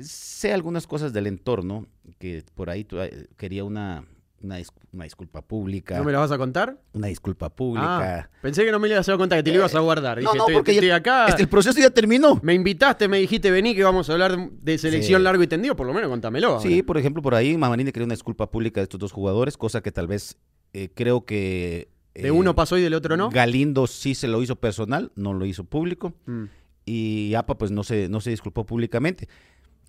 Sé 0.00 0.52
algunas 0.52 0.86
cosas 0.86 1.12
del 1.12 1.26
entorno, 1.26 1.88
que 2.18 2.44
por 2.54 2.70
ahí 2.70 2.86
eh, 2.92 3.26
quería 3.36 3.64
una, 3.64 4.06
una, 4.42 4.58
dis- 4.58 4.72
una 4.92 5.04
disculpa 5.04 5.42
pública. 5.42 5.96
¿No 5.98 6.04
me 6.04 6.12
la 6.12 6.18
vas 6.18 6.30
a 6.32 6.38
contar? 6.38 6.78
Una 6.92 7.06
disculpa 7.08 7.48
pública. 7.50 8.18
Ah, 8.20 8.30
pensé 8.42 8.64
que 8.64 8.72
no 8.72 8.78
me 8.78 8.88
ibas 8.88 9.08
a 9.08 9.16
contar, 9.16 9.38
que 9.38 9.42
te 9.44 9.50
lo 9.50 9.56
ibas 9.56 9.74
a 9.74 9.80
guardar. 9.80 10.18
no, 10.18 10.30
Dije, 10.32 10.38
no, 10.38 10.42
estoy, 10.44 10.54
porque 10.54 10.70
estoy 10.72 10.88
ya- 10.88 10.96
acá. 10.96 11.26
El 11.38 11.48
proceso 11.48 11.78
ya 11.80 11.90
terminó. 11.90 12.38
Me 12.42 12.54
invitaste, 12.54 13.08
me 13.08 13.18
dijiste, 13.18 13.50
vení 13.50 13.74
que 13.74 13.84
vamos 13.84 14.08
a 14.10 14.12
hablar 14.12 14.36
de, 14.50 14.78
selección 14.78 15.20
Sí. 15.20 15.24
largo 15.24 15.42
y 15.42 15.46
tendido, 15.46 15.76
por 15.76 15.86
lo 15.86 15.92
menos 15.94 16.08
contámelo. 16.10 16.60
Sí, 16.60 16.74
ahora. 16.74 16.86
por 16.86 16.98
ejemplo, 16.98 17.22
por 17.22 17.34
ahí 17.34 17.56
Marini 17.56 17.92
quería 17.92 18.04
una 18.06 18.14
disculpa 18.14 18.50
pública 18.50 18.80
de 18.80 18.84
estos 18.84 19.00
dos 19.00 19.12
jugadores, 19.12 19.56
cosa 19.56 19.80
que 19.82 19.92
tal 19.92 20.06
vez 20.06 20.36
eh, 20.72 20.88
creo 20.94 21.24
que... 21.24 21.88
De 22.14 22.28
eh, 22.28 22.30
uno 22.30 22.54
pasó 22.54 22.76
y 22.76 22.82
del 22.82 22.94
otro 22.94 23.16
no. 23.16 23.30
Galindo 23.30 23.86
sí 23.86 24.14
se 24.14 24.28
lo 24.28 24.42
hizo 24.42 24.56
personal, 24.56 25.12
no 25.16 25.32
lo 25.32 25.46
hizo 25.46 25.64
público. 25.64 26.12
Mm. 26.26 26.44
Y 26.84 27.34
APA 27.34 27.56
pues 27.56 27.70
no 27.70 27.84
se, 27.84 28.08
no 28.08 28.20
se 28.20 28.30
disculpó 28.30 28.66
públicamente. 28.66 29.28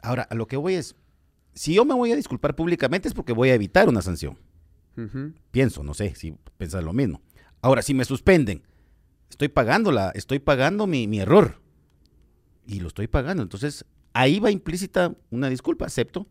Ahora, 0.01 0.23
a 0.29 0.35
lo 0.35 0.45
que 0.47 0.57
voy 0.57 0.75
es, 0.75 0.95
si 1.53 1.73
yo 1.75 1.85
me 1.85 1.93
voy 1.93 2.11
a 2.11 2.15
disculpar 2.15 2.55
públicamente 2.55 3.07
es 3.07 3.13
porque 3.13 3.33
voy 3.33 3.49
a 3.49 3.53
evitar 3.55 3.87
una 3.89 4.01
sanción. 4.01 4.37
Pienso, 5.51 5.83
no 5.83 5.93
sé 5.93 6.13
si 6.15 6.35
pensás 6.57 6.83
lo 6.83 6.93
mismo. 6.93 7.21
Ahora, 7.61 7.81
si 7.81 7.93
me 7.93 8.05
suspenden, 8.05 8.61
estoy 9.29 9.47
pagando, 9.47 9.91
la, 9.91 10.11
estoy 10.11 10.39
pagando 10.39 10.85
mi, 10.85 11.07
mi 11.07 11.19
error. 11.19 11.59
Y 12.67 12.79
lo 12.79 12.87
estoy 12.89 13.07
pagando. 13.07 13.41
Entonces, 13.43 13.85
ahí 14.13 14.39
va 14.39 14.51
implícita 14.51 15.15
una 15.31 15.49
disculpa, 15.49 15.85
acepto. 15.85 16.27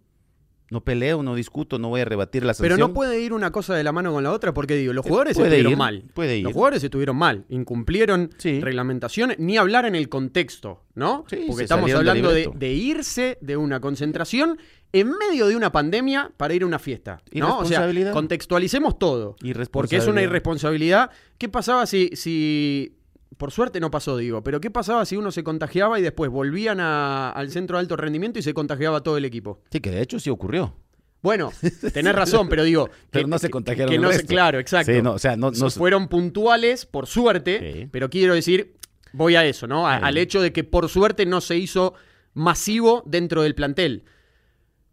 No 0.71 0.83
peleo, 0.83 1.23
no 1.23 1.35
discuto, 1.35 1.79
no 1.79 1.89
voy 1.91 2.01
a 2.01 2.07
rebatir 2.07 2.45
la 2.45 2.55
sanción. 2.55 2.77
Pero 2.79 2.89
no 2.89 2.95
puede 2.95 3.21
ir 3.21 3.35
una 3.35 3.51
cosa 3.53 3.75
de 3.75 3.85
la 3.85 3.93
mano 3.93 4.11
con 4.13 4.23
la 4.23 4.31
otra, 4.33 4.55
porque 4.55 4.75
digo, 4.75 4.95
los 4.95 5.05
jugadores 5.05 5.37
Puede 5.37 5.49
estuvieron 5.49 5.73
ir, 5.73 5.77
mal. 5.79 6.05
puede 6.15 6.39
ir. 6.39 6.45
Los 6.45 6.55
jugadores 6.55 6.83
estuvieron 6.83 7.17
mal, 7.17 7.45
incumplieron 7.51 8.31
Sí. 8.39 8.59
reglamentaciones, 8.61 9.39
ni 9.39 9.59
hablar 9.59 9.85
en 9.85 9.95
el 9.95 10.09
contexto, 10.09 10.83
¿no? 10.95 11.27
Sí, 11.29 11.45
Porque 11.49 11.65
estamos 11.65 11.93
hablando 11.93 12.31
de 12.33 12.73
irse 12.73 13.37
de 13.43 13.59
una 13.59 13.81
concentración 13.81 14.57
en 14.93 15.11
medio 15.11 15.47
de 15.47 15.57
una 15.57 15.73
pandemia 15.73 16.31
para 16.37 16.55
ir 16.55 16.63
a 16.63 16.67
una 16.67 16.79
fiesta. 16.79 17.23
¿no? 17.33 17.59
O 17.59 17.65
sea, 17.65 17.89
contextualicemos 18.13 18.99
todo. 18.99 19.37
Porque 19.71 19.97
es 19.97 20.07
una 20.07 20.23
irresponsabilidad. 20.23 21.11
¿Qué 21.39 21.49
pasaba 21.49 21.87
si, 21.87 22.11
si. 22.15 22.97
Por 23.39 23.51
suerte 23.51 23.81
no 23.81 23.91
pasó, 23.91 24.17
digo, 24.19 24.43
pero 24.45 24.61
¿qué 24.61 24.71
pasaba 24.71 25.05
si 25.07 25.17
uno 25.17 25.33
se 25.33 25.43
contagiaba 25.43 25.99
y 25.99 26.03
después 26.03 26.31
volvían 26.31 26.79
a- 26.81 27.31
al 27.31 27.51
centro 27.51 27.77
de 27.77 27.81
alto 27.81 27.97
rendimiento 27.97 28.39
y 28.39 28.43
se 28.43 28.55
contagiaba 28.55 29.03
todo 29.03 29.17
el 29.17 29.25
equipo? 29.25 29.61
Sí, 29.73 29.81
que 29.81 29.91
de 29.91 30.03
hecho 30.03 30.21
sí 30.21 30.31
ocurrió. 30.31 30.77
Bueno, 31.23 31.51
tenés 31.93 32.15
razón, 32.15 32.49
pero 32.49 32.63
digo. 32.63 32.91
Pero 33.11 33.25
que- 33.25 33.31
no 33.31 33.39
se 33.39 33.49
contagiaron 33.51 33.91
que 33.91 33.99
no 33.99 34.09
se- 34.11 34.19
resto. 34.19 34.29
Claro, 34.33 34.59
exacto. 34.59 34.93
Sí, 34.93 35.01
no, 35.03 35.15
o 35.15 35.19
sea, 35.19 35.37
no, 35.37 35.51
no- 35.51 35.71
fueron 35.71 36.09
puntuales, 36.09 36.85
por 36.85 37.07
suerte, 37.07 37.73
Sí. 37.83 37.89
pero 37.91 38.11
quiero 38.11 38.35
decir, 38.35 38.75
voy 39.13 39.35
a 39.37 39.45
eso, 39.45 39.67
¿no? 39.67 39.89
A- 39.89 39.99
Sí. 39.99 40.05
Al 40.05 40.19
hecho 40.19 40.41
de 40.43 40.53
que 40.53 40.63
por 40.65 40.89
suerte 40.89 41.25
no 41.27 41.41
se 41.41 41.57
hizo 41.57 41.95
masivo 42.35 43.03
dentro 43.07 43.43
del 43.43 43.55
plantel. 43.55 44.05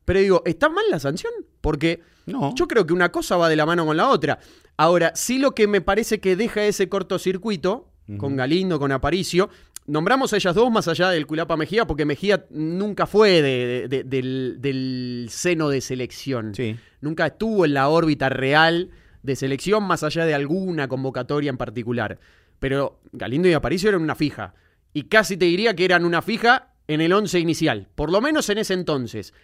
Pero 0.09 0.21
digo, 0.21 0.41
¿está 0.43 0.69
mal 0.69 0.85
la 0.89 0.97
sanción? 0.99 1.31
Porque 1.61 2.01
no. 2.25 2.55
yo 2.55 2.67
creo 2.67 2.83
que 2.87 2.93
una 2.93 3.11
cosa 3.11 3.37
va 3.37 3.47
de 3.47 3.55
la 3.55 3.67
mano 3.67 3.85
con 3.85 3.95
la 3.95 4.09
otra. 4.09 4.39
Ahora, 4.75 5.11
sí 5.13 5.37
lo 5.37 5.51
que 5.53 5.67
me 5.67 5.81
parece 5.81 6.19
que 6.19 6.35
deja 6.35 6.63
ese 6.63 6.89
cortocircuito, 6.89 7.91
con 8.17 8.35
Galindo, 8.35 8.79
con 8.79 8.91
Aparicio, 8.91 9.49
nombramos 9.85 10.33
a 10.33 10.37
ellas 10.37 10.55
dos 10.55 10.71
más 10.71 10.87
allá 10.87 11.11
del 11.11 11.27
Culapa 11.27 11.55
Mejía, 11.57 11.85
porque 11.85 12.05
Mejía 12.05 12.47
nunca 12.49 13.05
fue 13.05 13.43
de- 13.43 13.87
de- 13.87 14.03
del, 14.03 14.55
del 14.59 15.27
seno 15.29 15.69
de 15.69 15.79
selección. 15.79 16.55
Sí. 16.55 16.75
Nunca 17.01 17.27
estuvo 17.27 17.65
en 17.65 17.75
la 17.75 17.87
órbita 17.89 18.29
real 18.29 18.89
de 19.21 19.35
selección, 19.35 19.83
más 19.83 20.01
allá 20.01 20.25
de 20.25 20.33
alguna 20.33 20.87
convocatoria 20.87 21.51
en 21.51 21.57
particular. 21.57 22.17
Pero 22.57 22.99
Galindo 23.11 23.47
y 23.47 23.53
Aparicio 23.53 23.89
eran 23.89 24.01
una 24.01 24.15
fija. 24.15 24.55
Y 24.91 25.03
casi 25.03 25.37
te 25.37 25.45
diría 25.45 25.75
que 25.75 25.85
eran 25.85 26.03
una 26.03 26.23
fija 26.23 26.73
en 26.87 27.01
el 27.01 27.13
once 27.13 27.39
inicial, 27.39 27.87
por 27.93 28.11
lo 28.11 28.21
menos 28.21 28.49
en 28.49 28.57
ese 28.57 28.73
entonces. 28.73 29.35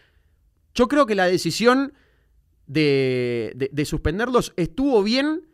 Yo 0.76 0.88
creo 0.88 1.06
que 1.06 1.16
la 1.16 1.26
decisión 1.26 1.94
de, 2.68 3.54
de- 3.56 3.70
de 3.72 3.86
suspenderlos 3.86 4.54
estuvo 4.58 5.02
bien 5.04 5.48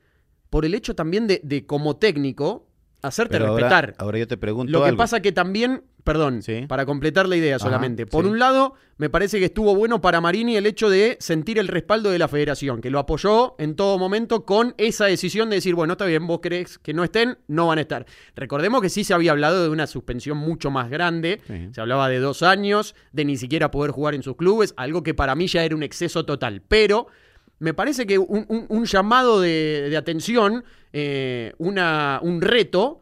por 0.50 0.66
el 0.66 0.74
hecho 0.74 0.96
también 0.96 1.28
de, 1.28 1.40
de 1.44 1.66
como 1.66 1.96
técnico, 1.98 2.68
hacerte 3.02 3.34
Pero 3.34 3.48
ahora- 3.48 3.68
respetar. 3.70 3.96
Ahora, 3.98 4.18
yo 4.20 4.28
te 4.28 4.38
pregunto 4.38 4.72
Lo 4.72 4.82
que 4.82 4.90
algo. 4.90 4.98
pasa 4.98 5.22
que 5.22 5.32
también, 5.32 5.84
perdón, 6.04 6.42
Sí. 6.42 6.66
para 6.68 6.86
completar 6.86 7.28
la 7.30 7.36
idea 7.36 7.56
Ajá, 7.58 7.66
solamente. 7.66 8.06
Por 8.06 8.24
sí. 8.26 8.32
un 8.32 8.40
lado, 8.40 8.74
me 8.98 9.10
parece 9.10 9.40
que 9.40 9.46
estuvo 9.46 9.76
bueno 9.76 10.02
para 10.02 10.22
Marini 10.22 10.58
el 10.58 10.66
hecho 10.66 10.90
de 10.90 11.18
sentir 11.20 11.60
el 11.60 11.68
respaldo 11.68 12.10
de 12.12 12.20
la 12.20 12.28
federación, 12.28 12.82
que 12.82 12.90
lo 12.90 13.00
apoyó 13.00 13.56
en 13.60 13.76
todo 13.76 13.98
momento 13.98 14.46
con 14.46 14.74
esa 14.78 15.06
decisión 15.06 15.50
de 15.50 15.56
decir, 15.58 15.76
bueno, 15.76 15.94
está 15.94 16.06
bien, 16.06 16.26
vos 16.28 16.40
crees 16.42 16.78
que 16.80 16.94
no 16.94 17.04
estén, 17.04 17.38
no 17.48 17.68
van 17.68 17.78
a 17.78 17.82
estar. 17.82 18.06
Recordemos 18.36 18.82
que 18.82 18.90
sí 18.90 19.04
se 19.04 19.14
había 19.14 19.32
hablado 19.32 19.64
de 19.64 19.70
una 19.70 19.88
suspensión 19.88 20.38
mucho 20.38 20.72
más 20.72 20.90
grande. 20.90 21.42
Sí. 21.48 21.70
Se 21.72 21.82
hablaba 21.82 22.10
de 22.10 22.20
dos 22.20 22.44
años, 22.44 22.96
de 23.12 23.26
ni 23.26 23.38
siquiera 23.38 23.72
poder 23.72 23.92
jugar 23.92 24.16
en 24.16 24.24
sus 24.24 24.36
clubes, 24.36 24.74
algo 24.78 25.04
que 25.04 25.14
para 25.14 25.36
mí 25.36 25.48
ya 25.48 25.64
era 25.64 25.76
un 25.76 25.84
exceso 25.84 26.26
total. 26.26 26.62
Pero 26.68 27.08
me 27.60 27.74
parece 27.76 28.08
que 28.08 28.18
un, 28.18 28.46
un- 28.50 28.66
un 28.70 28.86
llamado 28.86 29.40
de, 29.40 29.88
de 29.90 29.98
atención, 29.98 30.64
eh, 30.94 31.54
una, 31.60 32.20
un 32.24 32.42
reto, 32.42 33.02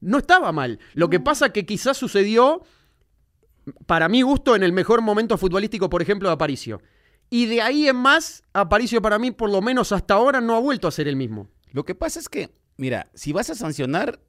no 0.00 0.18
estaba 0.18 0.52
mal. 0.52 0.78
Lo 0.94 1.10
que 1.10 1.20
pasa 1.20 1.50
que 1.50 1.66
quizás 1.66 1.96
sucedió, 1.96 2.62
para 3.86 4.08
mi 4.08 4.22
gusto, 4.22 4.54
en 4.56 4.62
el 4.62 4.72
mejor 4.72 5.00
momento 5.02 5.36
futbolístico, 5.38 5.90
por 5.90 6.02
ejemplo, 6.02 6.28
de 6.28 6.34
Aparicio. 6.34 6.80
Y 7.30 7.46
de 7.46 7.62
ahí 7.62 7.88
en 7.88 7.96
más, 7.96 8.44
Aparicio 8.52 9.02
para 9.02 9.18
mí, 9.18 9.30
por 9.30 9.50
lo 9.50 9.60
menos 9.60 9.92
hasta 9.92 10.14
ahora, 10.14 10.40
no 10.40 10.54
ha 10.54 10.60
vuelto 10.60 10.86
a 10.86 10.92
ser 10.92 11.08
el 11.08 11.16
mismo. 11.16 11.48
Lo 11.72 11.84
que 11.84 11.94
pasa 11.94 12.20
es 12.20 12.28
que, 12.28 12.50
mira, 12.76 13.10
si 13.14 13.32
vas 13.32 13.50
a 13.50 13.54
sancionar, 13.54 14.20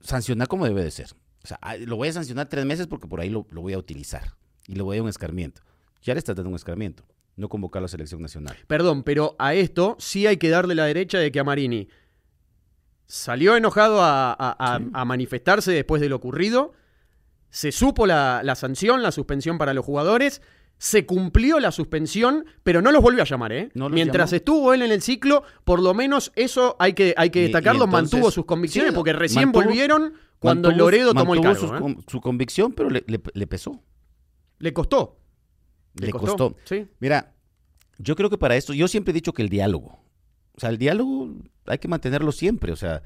sancionar 0.00 0.48
como 0.48 0.64
debe 0.64 0.82
de 0.82 0.90
ser. 0.90 1.14
O 1.44 1.46
sea, 1.46 1.58
ah, 1.62 1.76
lo 1.76 1.96
voy 1.96 2.08
a 2.08 2.12
sancionar 2.12 2.48
tres 2.48 2.64
meses 2.64 2.86
porque 2.86 3.06
por 3.06 3.20
ahí 3.20 3.30
lo, 3.30 3.46
lo 3.50 3.60
voy 3.60 3.74
a 3.74 3.78
utilizar. 3.78 4.34
Y 4.66 4.74
le 4.74 4.82
voy 4.82 4.96
a 4.96 4.98
dar 4.98 5.04
un 5.04 5.08
escarmiento. 5.08 5.62
Ya 6.02 6.14
le 6.14 6.18
estás 6.18 6.36
dando 6.36 6.50
un 6.50 6.56
escarmiento. 6.56 7.04
No 7.36 7.48
convocar 7.48 7.80
a 7.80 7.82
la 7.82 7.88
selección 7.88 8.20
nacional. 8.20 8.56
Perdón, 8.66 9.02
pero 9.02 9.36
a 9.38 9.54
esto 9.54 9.96
sí 9.98 10.26
hay 10.26 10.38
que 10.38 10.48
darle 10.48 10.74
la 10.74 10.86
derecha 10.86 11.18
de 11.18 11.30
que 11.30 11.38
a 11.38 11.44
Marini 11.44 11.88
salió 13.08 13.56
enojado 13.56 14.00
a, 14.02 14.30
a- 14.32 14.56
a- 14.74 14.78
Sí. 14.78 14.84
a 14.92 15.04
manifestarse 15.04 15.72
después 15.72 16.00
de 16.00 16.08
lo 16.08 16.16
ocurrido, 16.16 16.74
se 17.50 17.72
supo 17.72 18.06
la, 18.06 18.42
la 18.44 18.54
sanción, 18.54 19.02
la 19.02 19.10
suspensión 19.10 19.58
para 19.58 19.74
los 19.74 19.84
jugadores, 19.84 20.42
se 20.76 21.06
cumplió 21.06 21.58
la 21.58 21.72
suspensión, 21.72 22.44
pero 22.62 22.80
no 22.82 22.92
los 22.92 23.02
volvió 23.02 23.22
a 23.22 23.26
llamar, 23.26 23.50
¿eh? 23.52 23.70
No 23.74 23.88
Mientras 23.88 24.30
llamó. 24.30 24.36
estuvo 24.36 24.74
él 24.74 24.82
en 24.82 24.92
el 24.92 25.02
ciclo, 25.02 25.42
por 25.64 25.82
lo 25.82 25.92
menos 25.94 26.30
eso 26.36 26.76
hay 26.78 26.92
que, 26.92 27.14
hay 27.16 27.30
que 27.30 27.40
Y- 27.40 27.42
y 27.42 27.44
destacarlo, 27.46 27.86
entonces- 27.86 28.12
mantuvo 28.12 28.30
sus 28.30 28.44
convicciones, 28.44 28.90
sí, 28.92 28.94
porque 28.94 29.12
recién 29.14 29.50
mantuvo- 29.50 29.64
volvieron 29.64 30.12
cuando 30.38 30.68
Mantuvo- 30.70 30.76
Loredo 30.78 31.14
tomó 31.14 31.34
el 31.34 31.40
cargo. 31.40 31.58
sus 31.60 31.70
¿eh? 31.72 31.96
su 32.06 32.20
convicción, 32.20 32.72
pero 32.74 32.90
le, 32.90 33.02
le- 33.08 33.20
le 33.32 33.46
pesó. 33.48 33.82
Le 34.58 34.72
costó. 34.72 35.18
Le, 35.94 36.10
costó. 36.12 36.54
Sí. 36.64 36.86
Mira, 37.00 37.34
yo 37.98 38.14
creo 38.14 38.30
que 38.30 38.38
para 38.38 38.54
esto, 38.54 38.72
yo 38.72 38.86
siempre 38.86 39.10
he 39.10 39.14
dicho 39.14 39.32
que 39.32 39.42
el 39.42 39.48
diálogo, 39.48 40.04
o 40.54 40.60
sea, 40.60 40.68
el 40.70 40.78
diálogo 40.78 41.34
hay 41.68 41.78
que 41.78 41.88
mantenerlo 41.88 42.32
siempre, 42.32 42.72
o 42.72 42.76
sea, 42.76 43.02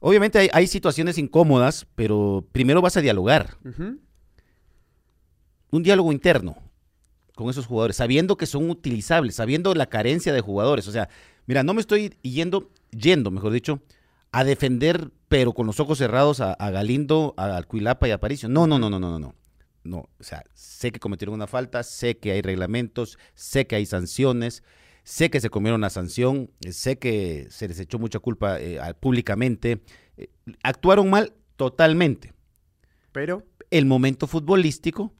obviamente 0.00 0.38
hay, 0.38 0.48
hay 0.52 0.66
situaciones 0.66 1.18
incómodas, 1.18 1.86
pero 1.94 2.46
primero 2.52 2.80
vas 2.80 2.96
a 2.96 3.00
dialogar, 3.00 3.56
un 5.70 5.82
diálogo 5.82 6.12
interno 6.12 6.56
con 7.34 7.48
esos 7.48 7.66
jugadores, 7.66 7.96
sabiendo 7.96 8.36
que 8.36 8.46
son 8.46 8.68
utilizables, 8.70 9.36
sabiendo 9.36 9.74
la 9.74 9.86
carencia 9.86 10.32
de 10.32 10.40
jugadores, 10.40 10.86
o 10.88 10.92
sea, 10.92 11.08
mira, 11.46 11.62
no 11.62 11.74
me 11.74 11.80
estoy 11.80 12.16
yendo, 12.22 12.70
yendo, 12.90 13.30
mejor 13.30 13.52
dicho, 13.52 13.80
a 14.32 14.44
defender, 14.44 15.10
pero 15.28 15.52
con 15.52 15.66
los 15.66 15.78
ojos 15.78 15.98
cerrados 15.98 16.40
a, 16.40 16.52
a 16.54 16.70
Galindo, 16.70 17.34
a 17.36 17.56
Alcuilapa 17.56 18.08
y 18.08 18.10
a 18.10 18.14
Aparicio. 18.14 18.48
No, 18.48 18.66
no, 18.66 18.78
no, 18.78 18.88
no, 18.90 18.98
no, 18.98 19.18
no. 19.18 19.34
No, 19.84 20.08
o 20.18 20.22
sea, 20.22 20.44
sé 20.54 20.92
que 20.92 21.00
cometieron 21.00 21.34
una 21.34 21.46
falta, 21.46 21.82
sé 21.82 22.18
que 22.18 22.32
hay 22.32 22.40
reglamentos, 22.40 23.18
sé 23.34 23.66
que 23.66 23.76
hay 23.76 23.84
sanciones, 23.84 24.62
sé 25.04 25.30
que 25.30 25.40
se 25.40 25.50
comieron 25.50 25.80
la 25.80 25.90
sanción, 25.90 26.50
sé 26.70 26.98
que 26.98 27.46
se 27.50 27.68
les 27.68 27.78
echó 27.80 27.98
mucha 27.98 28.18
culpa 28.18 28.60
eh, 28.60 28.78
públicamente. 29.00 29.82
eh, 30.16 30.28
actuaron 30.62 31.10
mal 31.10 31.32
totalmente. 31.56 32.32
Pero, 33.12 33.44
El 33.70 33.86
momento 33.86 34.26
futbolístico 34.26 35.12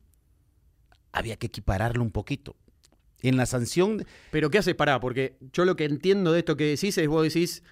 había 1.12 1.36
que 1.36 1.46
equipararlo 1.46 2.02
un 2.02 2.10
poquito. 2.10 2.56
En 3.24 3.36
la 3.36 3.46
sanción, 3.46 4.04
pero 4.32 4.50
¿qué 4.50 4.58
haces? 4.58 4.74
Pará, 4.74 4.98
porque 4.98 5.36
yo 5.52 5.64
lo 5.64 5.76
que 5.76 5.84
entiendo 5.84 6.32
de 6.32 6.40
esto 6.40 6.56
que 6.56 6.64
decís 6.64 6.98
es 6.98 7.06
vos 7.06 7.22
decís, 7.22 7.62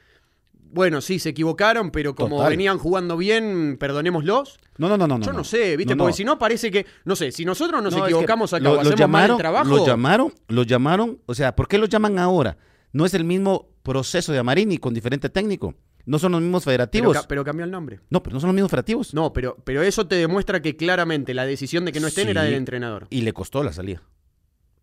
bueno, 0.73 1.01
sí, 1.01 1.19
se 1.19 1.31
equivocaron, 1.31 1.91
pero 1.91 2.15
como 2.15 2.37
Total. 2.37 2.51
venían 2.51 2.79
jugando 2.79 3.17
bien, 3.17 3.77
perdonémoslos. 3.79 4.59
no, 4.79 4.89
no, 4.89 4.97
no, 4.97 5.07
no. 5.07 5.21
yo 5.21 5.33
no, 5.33 5.45
sé, 5.45 5.77
¿viste? 5.77 5.95
No, 5.95 6.05
Porque 6.05 6.13
no. 6.13 6.17
si 6.17 6.25
no 6.25 6.39
parece 6.39 6.71
que, 6.71 6.87
no 7.05 7.17
sé, 7.17 7.33
si 7.33 7.45
nosotros 7.45 7.83
nos 7.83 7.95
equivocamos 7.97 8.53
acá 8.53 8.63
lo- 8.63 8.73
o 8.73 8.81
hacemos 8.81 8.87
mal 8.87 8.93
el 8.93 8.99
llamaron, 8.99 9.39
trabajo, 9.39 9.69
Los 9.69 9.87
llamaron, 9.87 10.33
los 10.49 10.67
llamaron, 10.67 11.19
o 11.27 11.35
sea, 11.35 11.55
¿por 11.57 11.69
qué 11.69 11.79
los 11.79 11.89
llaman 11.89 12.19
ahora? 12.19 12.57
No 12.93 13.05
es 13.07 13.15
el 13.15 13.25
mismo 13.25 13.69
proceso 13.83 14.33
de 14.33 14.39
Amarini 14.39 14.79
con 14.79 14.95
diferente 14.95 15.29
técnico. 15.29 15.75
No 16.07 16.19
son 16.19 16.33
los 16.33 16.41
mismos 16.41 16.63
pero, 16.65 16.71
federativos. 16.73 17.17
ca- 17.17 17.29
pero 17.29 17.45
cambió 17.45 17.65
el 17.65 17.71
nombre. 17.71 18.01
no, 18.11 18.23
pero 18.23 18.35
no 18.35 18.41
son 18.41 18.49
los 18.49 18.55
mismos 18.55 18.71
federativos. 18.71 19.13
No, 19.15 19.33
pero, 19.33 19.57
pero 19.65 19.83
eso 19.83 20.07
te 20.07 20.17
demuestra 20.17 20.61
que 20.63 20.75
claramente 20.77 21.35
la 21.35 21.45
decisión 21.47 21.85
de 21.85 21.93
que 21.93 22.01
no 22.01 22.07
estén 22.09 22.25
Sí. 22.25 22.31
era 22.31 22.43
del 22.43 22.55
entrenador. 22.55 23.07
Y 23.11 23.21
le 23.23 23.33
costó 23.33 23.63
la 23.63 23.73
salida. 23.73 24.03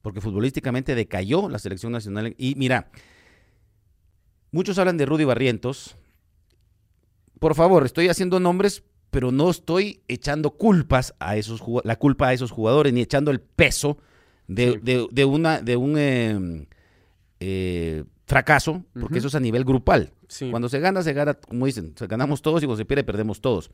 Porque 0.02 0.22
futbolísticamente 0.22 0.96
decayó 0.96 1.50
la 1.50 1.60
selección 1.60 1.92
nacional. 1.92 2.34
Y 2.38 2.56
mira, 2.56 2.92
muchos 4.52 4.78
hablan 4.78 4.98
de 4.98 5.06
Rudy 5.06 5.24
Barrientos. 5.26 5.96
Por 7.40 7.56
favor, 7.56 7.86
estoy 7.86 8.08
haciendo 8.10 8.40
nombres, 8.40 8.84
pero 9.12 9.32
no 9.32 9.50
estoy 9.50 10.02
echando 10.08 10.52
culpas 10.52 11.14
a 11.20 11.38
esos 11.38 11.62
la 11.84 11.96
culpa 11.98 12.30
a 12.30 12.34
esos 12.34 12.52
jugadores, 12.52 12.94
ni 12.94 13.02
echando 13.02 13.32
el 13.32 13.40
peso 13.40 13.98
de, 14.48 14.74
Sí. 14.74 14.80
de- 14.82 15.08
de 15.12 15.26
una, 15.26 15.62
de 15.62 15.76
un 15.76 15.96
eh, 15.98 16.68
eh, 17.40 18.04
fracaso, 18.26 18.84
porque 19.00 19.20
eso 19.20 19.28
es 19.28 19.36
a 19.36 19.40
nivel 19.40 19.64
grupal. 19.64 20.14
Sí. 20.28 20.50
Cuando 20.50 20.68
se 20.70 20.80
gana, 20.80 21.02
se 21.04 21.14
gana, 21.14 21.36
como 21.36 21.66
dicen, 21.66 21.94
se 21.98 22.08
ganamos 22.08 22.42
todos 22.42 22.62
y 22.64 22.66
cuando 22.66 22.78
se 22.78 22.86
pierde, 22.86 23.04
perdemos 23.04 23.40
todos. 23.40 23.70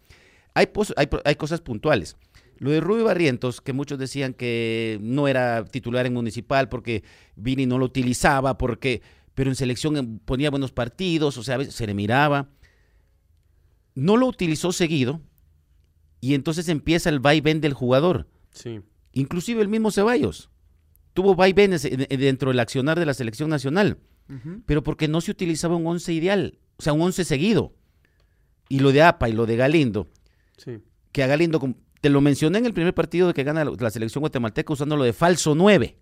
Hay, 0.54 0.68
hay, 0.98 1.10
hay 1.26 1.36
cosas 1.36 1.62
puntuales. 1.62 2.16
Lo 2.60 2.70
de 2.70 2.80
Rubio 2.80 3.06
Barrientos, 3.06 3.62
que 3.62 3.74
muchos 3.74 3.98
decían 3.98 4.34
que 4.36 5.00
no 5.02 5.28
era 5.28 5.66
titular 5.66 6.06
en 6.06 6.14
Municipal 6.14 6.70
porque 6.70 7.04
Vini 7.36 7.66
no 7.66 7.80
lo 7.80 7.86
utilizaba, 7.86 8.58
porque, 8.60 9.02
pero 9.36 9.50
en 9.50 9.56
selección 9.56 9.98
eh, 9.98 10.20
ponía 10.26 10.50
buenos 10.52 10.72
partidos, 10.72 11.38
o 11.38 11.44
sea, 11.44 11.56
a 11.56 11.58
veces 11.60 11.76
se 11.76 11.88
le 11.88 11.94
miraba. 11.94 12.50
No 13.96 14.18
lo 14.18 14.28
utilizó 14.28 14.72
seguido 14.72 15.22
y 16.20 16.34
entonces 16.34 16.68
empieza 16.70 17.10
el 17.10 17.20
vaivén 17.20 17.62
del 17.62 17.74
jugador. 17.74 18.28
Sí. 18.52 18.82
Inclusive 19.12 19.62
el 19.62 19.68
mismo 19.68 19.92
Ceballos 19.92 20.50
tuvo 21.14 21.36
vaivenes 21.36 21.86
en- 21.86 22.08
en- 22.10 22.20
dentro 22.20 22.50
del 22.50 22.60
accionar 22.60 22.98
de 23.00 23.06
la 23.06 23.14
selección 23.14 23.50
nacional 23.50 24.00
pero 24.66 24.82
porque 24.84 25.08
no 25.10 25.20
se 25.22 25.30
utilizaba 25.32 25.76
un 25.76 25.86
once 25.86 26.12
ideal, 26.14 26.58
o 26.78 26.82
sea, 26.82 26.94
un 26.94 27.02
once 27.02 27.24
seguido. 27.26 27.74
Y 28.70 28.80
lo 28.80 28.92
de 28.94 29.04
APA 29.04 29.28
y 29.30 29.34
lo 29.34 29.46
de 29.46 29.58
Galindo, 29.58 30.08
Sí. 30.58 30.80
que 31.12 31.22
a 31.24 31.28
Galindo, 31.28 31.60
te 32.02 32.10
lo 32.10 32.20
mencioné 32.22 32.58
en 32.60 32.66
el 32.66 32.74
primer 32.74 32.96
partido 32.96 33.28
de 33.28 33.34
que 33.34 33.44
gana 33.44 33.64
la, 33.66 33.72
la 33.78 33.90
selección 33.92 34.22
guatemalteca 34.22 34.72
usando 34.74 34.96
lo 34.98 35.04
de 35.04 35.12
falso 35.14 35.54
9. 35.56 35.98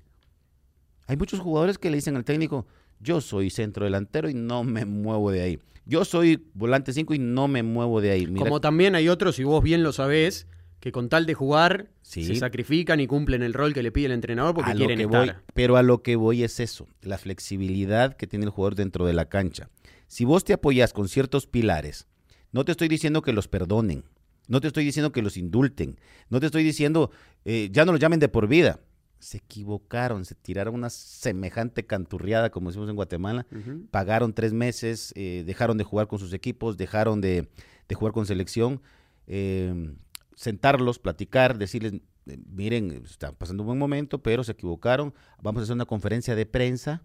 Hay 1.08 1.18
muchos 1.18 1.40
jugadores 1.42 1.78
que 1.80 1.90
le 1.90 1.98
dicen 1.98 2.16
al 2.16 2.24
técnico, 2.24 2.68
yo 3.02 3.22
soy 3.22 3.50
centro 3.50 3.86
delantero 3.86 4.30
y 4.30 4.34
no 4.34 4.64
me 4.64 4.86
muevo 4.86 5.32
de 5.32 5.42
ahí. 5.42 5.60
Yo 5.86 6.06
soy 6.06 6.48
volante 6.54 6.94
5 6.94 7.14
y 7.16 7.20
no 7.20 7.48
me 7.48 7.64
muevo 7.64 8.02
de 8.02 8.12
ahí. 8.12 8.28
Mira, 8.28 8.46
Como 8.46 8.62
también 8.62 8.96
hay 8.96 9.10
otros, 9.10 9.40
y 9.40 9.44
vos 9.44 9.64
bien 9.64 9.82
lo 9.84 9.92
sabés, 9.92 10.48
que 10.80 10.92
con 10.92 11.10
tal 11.10 11.26
de 11.26 11.34
jugar 11.34 11.90
Sí. 12.02 12.24
se 12.24 12.36
sacrifican 12.36 13.00
y 13.00 13.08
cumplen 13.08 13.42
el 13.44 13.54
rol 13.54 13.74
que 13.74 13.84
le 13.84 13.92
pide 13.92 14.08
el 14.08 14.12
entrenador 14.14 14.54
porque 14.56 14.72
a 14.72 14.74
lo 14.74 14.78
quieren 14.80 14.98
que 14.98 15.04
estar. 15.06 15.26
voy, 15.26 15.36
pero 15.54 15.78
a 15.78 15.84
lo 15.84 16.02
que 16.04 16.16
voy 16.16 16.44
es 16.44 16.60
eso, 16.60 16.88
la 17.02 17.18
flexibilidad 17.18 18.16
que 18.16 18.28
tiene 18.28 18.46
el 18.46 18.52
jugador 18.52 18.76
dentro 18.76 19.06
de 19.06 19.14
la 19.14 19.26
cancha. 19.26 19.70
Si 20.08 20.26
vos 20.26 20.44
te 20.44 20.54
apoyas 20.54 20.94
con 20.94 21.08
ciertos 21.10 21.48
pilares, 21.48 22.08
no 22.52 22.64
te 22.66 22.72
estoy 22.72 22.88
diciendo 22.88 23.22
que 23.22 23.34
los 23.34 23.48
perdonen, 23.48 24.04
no 24.48 24.60
te 24.62 24.68
estoy 24.68 24.84
diciendo 24.86 25.12
que 25.12 25.22
los 25.22 25.38
indulten, 25.38 26.00
no 26.30 26.40
te 26.40 26.46
estoy 26.48 26.64
diciendo 26.64 27.12
eh, 27.46 27.70
ya 27.72 27.86
no 27.86 27.92
los 27.92 28.02
llamen 28.02 28.20
de 28.20 28.28
por 28.30 28.48
vida. 28.48 28.80
Se 29.22 29.38
equivocaron, 29.38 30.26
se 30.26 30.34
tiraron 30.36 30.74
una 30.74 30.90
semejante 30.90 31.86
canturriada, 31.86 32.50
como 32.50 32.70
decimos 32.70 32.90
en 32.90 32.96
Guatemala, 32.96 33.46
pagaron 33.92 34.34
tres 34.34 34.52
meses, 34.52 35.14
eh, 35.16 35.44
dejaron 35.46 35.78
de 35.78 35.84
jugar 35.84 36.08
con 36.08 36.18
sus 36.20 36.34
equipos, 36.34 36.76
dejaron 36.76 37.22
de, 37.22 37.48
de 37.88 37.96
jugar 37.96 38.14
con 38.14 38.26
selección, 38.26 38.82
eh, 39.28 39.94
sentarlos, 40.36 40.98
platicar, 40.98 41.58
decirles, 41.60 41.94
eh, 42.26 42.38
miren, 42.50 43.04
están 43.06 43.36
pasando 43.36 43.62
un 43.62 43.68
buen 43.68 43.80
momento, 43.80 44.24
pero 44.24 44.44
se 44.44 44.54
equivocaron, 44.54 45.14
vamos 45.42 45.62
a 45.62 45.64
hacer 45.64 45.76
una 45.76 45.86
conferencia 45.86 46.36
de 46.36 46.46
prensa 46.48 47.04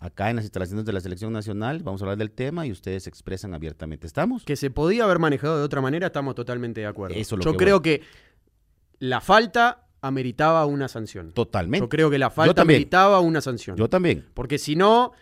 acá 0.00 0.28
en 0.30 0.36
las 0.36 0.44
instalaciones 0.44 0.84
de 0.84 0.92
la 0.92 1.00
selección 1.00 1.32
nacional, 1.32 1.82
vamos 1.82 2.02
a 2.02 2.04
hablar 2.06 2.18
del 2.18 2.32
tema 2.32 2.66
y 2.66 2.72
ustedes 2.72 3.04
se 3.04 3.08
expresan 3.08 3.54
abiertamente. 3.54 4.06
¿Estamos? 4.06 4.44
Que 4.44 4.56
se 4.56 4.70
podía 4.70 5.04
haber 5.04 5.20
manejado 5.20 5.58
de 5.58 5.64
otra 5.64 5.80
manera, 5.80 6.08
estamos 6.08 6.34
totalmente 6.34 6.80
de 6.80 6.86
acuerdo. 6.88 7.14
Eso 7.16 7.36
es 7.36 7.38
lo 7.38 7.44
Yo 7.44 7.52
que 7.52 7.64
creo 7.64 7.76
voy. 7.76 7.82
que 7.82 8.02
la 8.98 9.20
falta 9.20 9.85
ameritaba 10.06 10.64
una 10.66 10.88
sanción. 10.88 11.32
Totalmente. 11.32 11.84
Yo 11.84 11.88
creo 11.88 12.10
que 12.10 12.18
la 12.18 12.30
falta 12.30 12.62
ameritaba 12.62 13.20
una 13.20 13.40
sanción. 13.40 13.76
Yo 13.76 13.88
también. 13.88 14.24
Porque 14.34 14.58
si 14.58 14.76
no, 14.76 15.12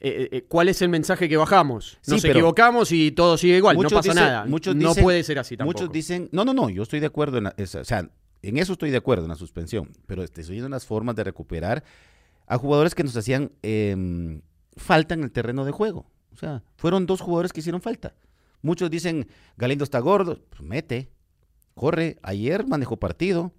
eh, 0.00 0.28
eh, 0.32 0.44
¿cuál 0.48 0.68
es 0.68 0.82
el 0.82 0.88
mensaje 0.88 1.28
que 1.28 1.36
bajamos? 1.36 1.98
Nos 2.06 2.22
Sí, 2.22 2.28
equivocamos 2.28 2.90
y 2.92 3.12
todo 3.12 3.36
sigue 3.38 3.56
igual, 3.58 3.76
no 3.76 3.82
pasa 3.88 4.00
dicen- 4.10 4.14
nada. 4.16 4.44
muchos 4.46 4.74
no 4.74 4.88
dicen- 4.90 5.02
puede 5.04 5.22
ser 5.22 5.38
así 5.38 5.56
tampoco. 5.56 5.78
Muchos 5.80 5.92
dicen, 5.92 6.28
no, 6.32 6.44
no, 6.44 6.52
no, 6.54 6.68
yo 6.70 6.82
estoy 6.82 7.00
de 7.00 7.06
acuerdo 7.06 7.38
en 7.38 7.44
la- 7.44 7.54
o 7.56 7.66
sea, 7.84 8.10
en 8.42 8.56
eso 8.58 8.72
estoy 8.72 8.90
de 8.90 8.96
acuerdo, 8.96 9.24
en 9.24 9.28
la 9.30 9.36
suspensión, 9.36 9.90
pero 10.06 10.22
este, 10.24 10.40
estoy 10.40 10.54
viendo 10.56 10.68
las 10.68 10.84
formas 10.86 11.14
de 11.14 11.22
recuperar 11.24 11.84
a 12.48 12.58
jugadores 12.58 12.94
que 12.94 13.04
nos 13.04 13.16
hacían 13.16 13.52
em, 13.62 14.42
falta 14.76 15.14
en 15.14 15.22
el 15.22 15.30
terreno 15.30 15.64
de 15.64 15.70
juego. 15.70 16.06
O 16.32 16.36
sea, 16.36 16.62
fueron 16.76 17.06
dos 17.06 17.20
jugadores 17.20 17.52
que 17.52 17.60
hicieron 17.60 17.80
falta. 17.80 18.14
Muchos 18.62 18.90
dicen, 18.90 19.28
Galindo 19.56 19.84
está 19.84 19.98
gordo, 20.00 20.40
pues 20.50 20.62
mete, 20.62 21.10
corre, 21.74 22.18
ayer 22.22 22.66
manejó 22.66 22.96
partido. 22.96 23.52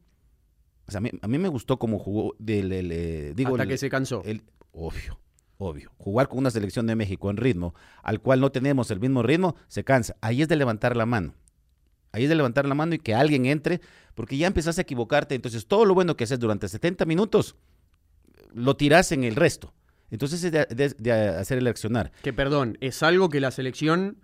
O 0.87 0.91
sea, 0.91 0.97
a 0.97 1.01
mí, 1.01 1.11
a 1.21 1.27
mí 1.27 1.37
me 1.37 1.47
gustó 1.47 1.77
como 1.79 1.97
jugó, 1.99 2.35
del, 2.39 2.71
el, 2.71 2.91
eh, 2.91 3.33
digo, 3.35 3.51
Hasta 3.51 3.63
el- 3.63 3.69
que 3.69 3.77
se 3.77 3.89
cansó. 3.89 4.21
el- 4.25 4.43
obvio, 4.71 5.19
obvio. 5.57 5.91
Jugar 5.97 6.27
con 6.27 6.39
una 6.39 6.51
selección 6.51 6.87
de 6.87 6.95
México 6.95 7.29
en 7.29 7.37
ritmo, 7.37 7.73
al 8.01 8.19
cual 8.19 8.41
no 8.41 8.51
tenemos 8.51 8.91
el 8.91 8.99
mismo 8.99 9.23
ritmo, 9.23 9.55
se 9.67 9.83
cansa. 9.83 10.15
Ahí 10.21 10.41
es 10.41 10.47
de 10.47 10.55
levantar 10.57 10.97
la 10.97 11.05
mano. 11.05 11.35
Ahí 12.11 12.23
es 12.23 12.29
de 12.29 12.35
levantar 12.35 12.67
la 12.67 12.75
mano 12.75 12.93
y 12.95 12.99
que 12.99 13.15
alguien 13.15 13.45
entre, 13.47 13.81
porque 14.13 14.37
ya 14.37 14.45
empezás 14.47 14.77
a 14.77 14.81
equivocarte. 14.81 15.33
Entonces, 15.35 15.65
todo 15.65 15.85
lo 15.85 15.93
bueno 15.95 16.15
que 16.15 16.25
haces 16.25 16.39
durante 16.39 16.67
70 16.67 17.05
minutos, 17.05 17.55
lo 18.53 18.75
tirás 18.75 19.11
en 19.11 19.23
el 19.23 19.35
resto. 19.35 19.73
Entonces, 20.11 20.43
es 20.43 20.51
de, 20.51 20.65
de- 20.67 20.95
de 20.99 21.11
hacer 21.11 21.57
el 21.57 21.65
accionar. 21.67 22.11
Que 22.21 22.31
perdón, 22.33 22.77
es 22.81 23.01
algo 23.01 23.29
que 23.29 23.39
la 23.39 23.49
selección 23.49 24.17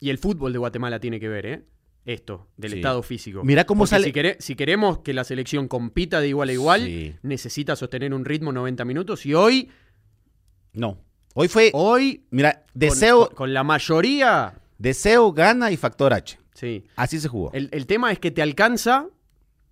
y 0.00 0.10
el 0.10 0.18
fútbol 0.18 0.52
de 0.52 0.58
Guatemala 0.58 0.98
tiene 0.98 1.20
que 1.20 1.28
ver, 1.28 1.46
¿eh? 1.46 1.64
Esto, 2.06 2.46
del 2.56 2.70
Sí. 2.70 2.76
estado 2.78 3.02
físico. 3.02 3.42
Mira 3.44 3.66
cómo 3.66 3.80
Porque 3.80 3.90
sale. 3.90 4.04
Si, 4.06 4.12
quere- 4.12 4.36
si 4.38 4.54
queremos 4.54 5.00
que 5.00 5.12
la 5.12 5.24
selección 5.24 5.68
compita 5.68 6.20
de 6.20 6.28
igual 6.28 6.48
a 6.48 6.52
igual, 6.52 6.84
Sí. 6.84 7.14
necesita 7.22 7.76
sostener 7.76 8.14
un 8.14 8.24
ritmo 8.24 8.52
90 8.52 8.84
minutos. 8.86 9.26
Y 9.26 9.34
hoy, 9.34 9.70
No. 10.72 10.98
Hoy 11.34 11.48
fue, 11.48 11.70
hoy, 11.74 12.24
mira, 12.30 12.64
deseo, 12.74 13.26
con, 13.26 13.34
con 13.36 13.54
la 13.54 13.62
mayoría, 13.64 14.54
deseo, 14.78 15.32
gana 15.32 15.70
y 15.70 15.76
factor 15.76 16.12
H. 16.14 16.38
sí. 16.54 16.84
Así 16.96 17.18
se 17.20 17.28
jugó. 17.28 17.50
El, 17.52 17.68
el 17.72 17.86
tema 17.86 18.10
es 18.12 18.18
que 18.18 18.30
te 18.30 18.40
alcanza 18.40 19.08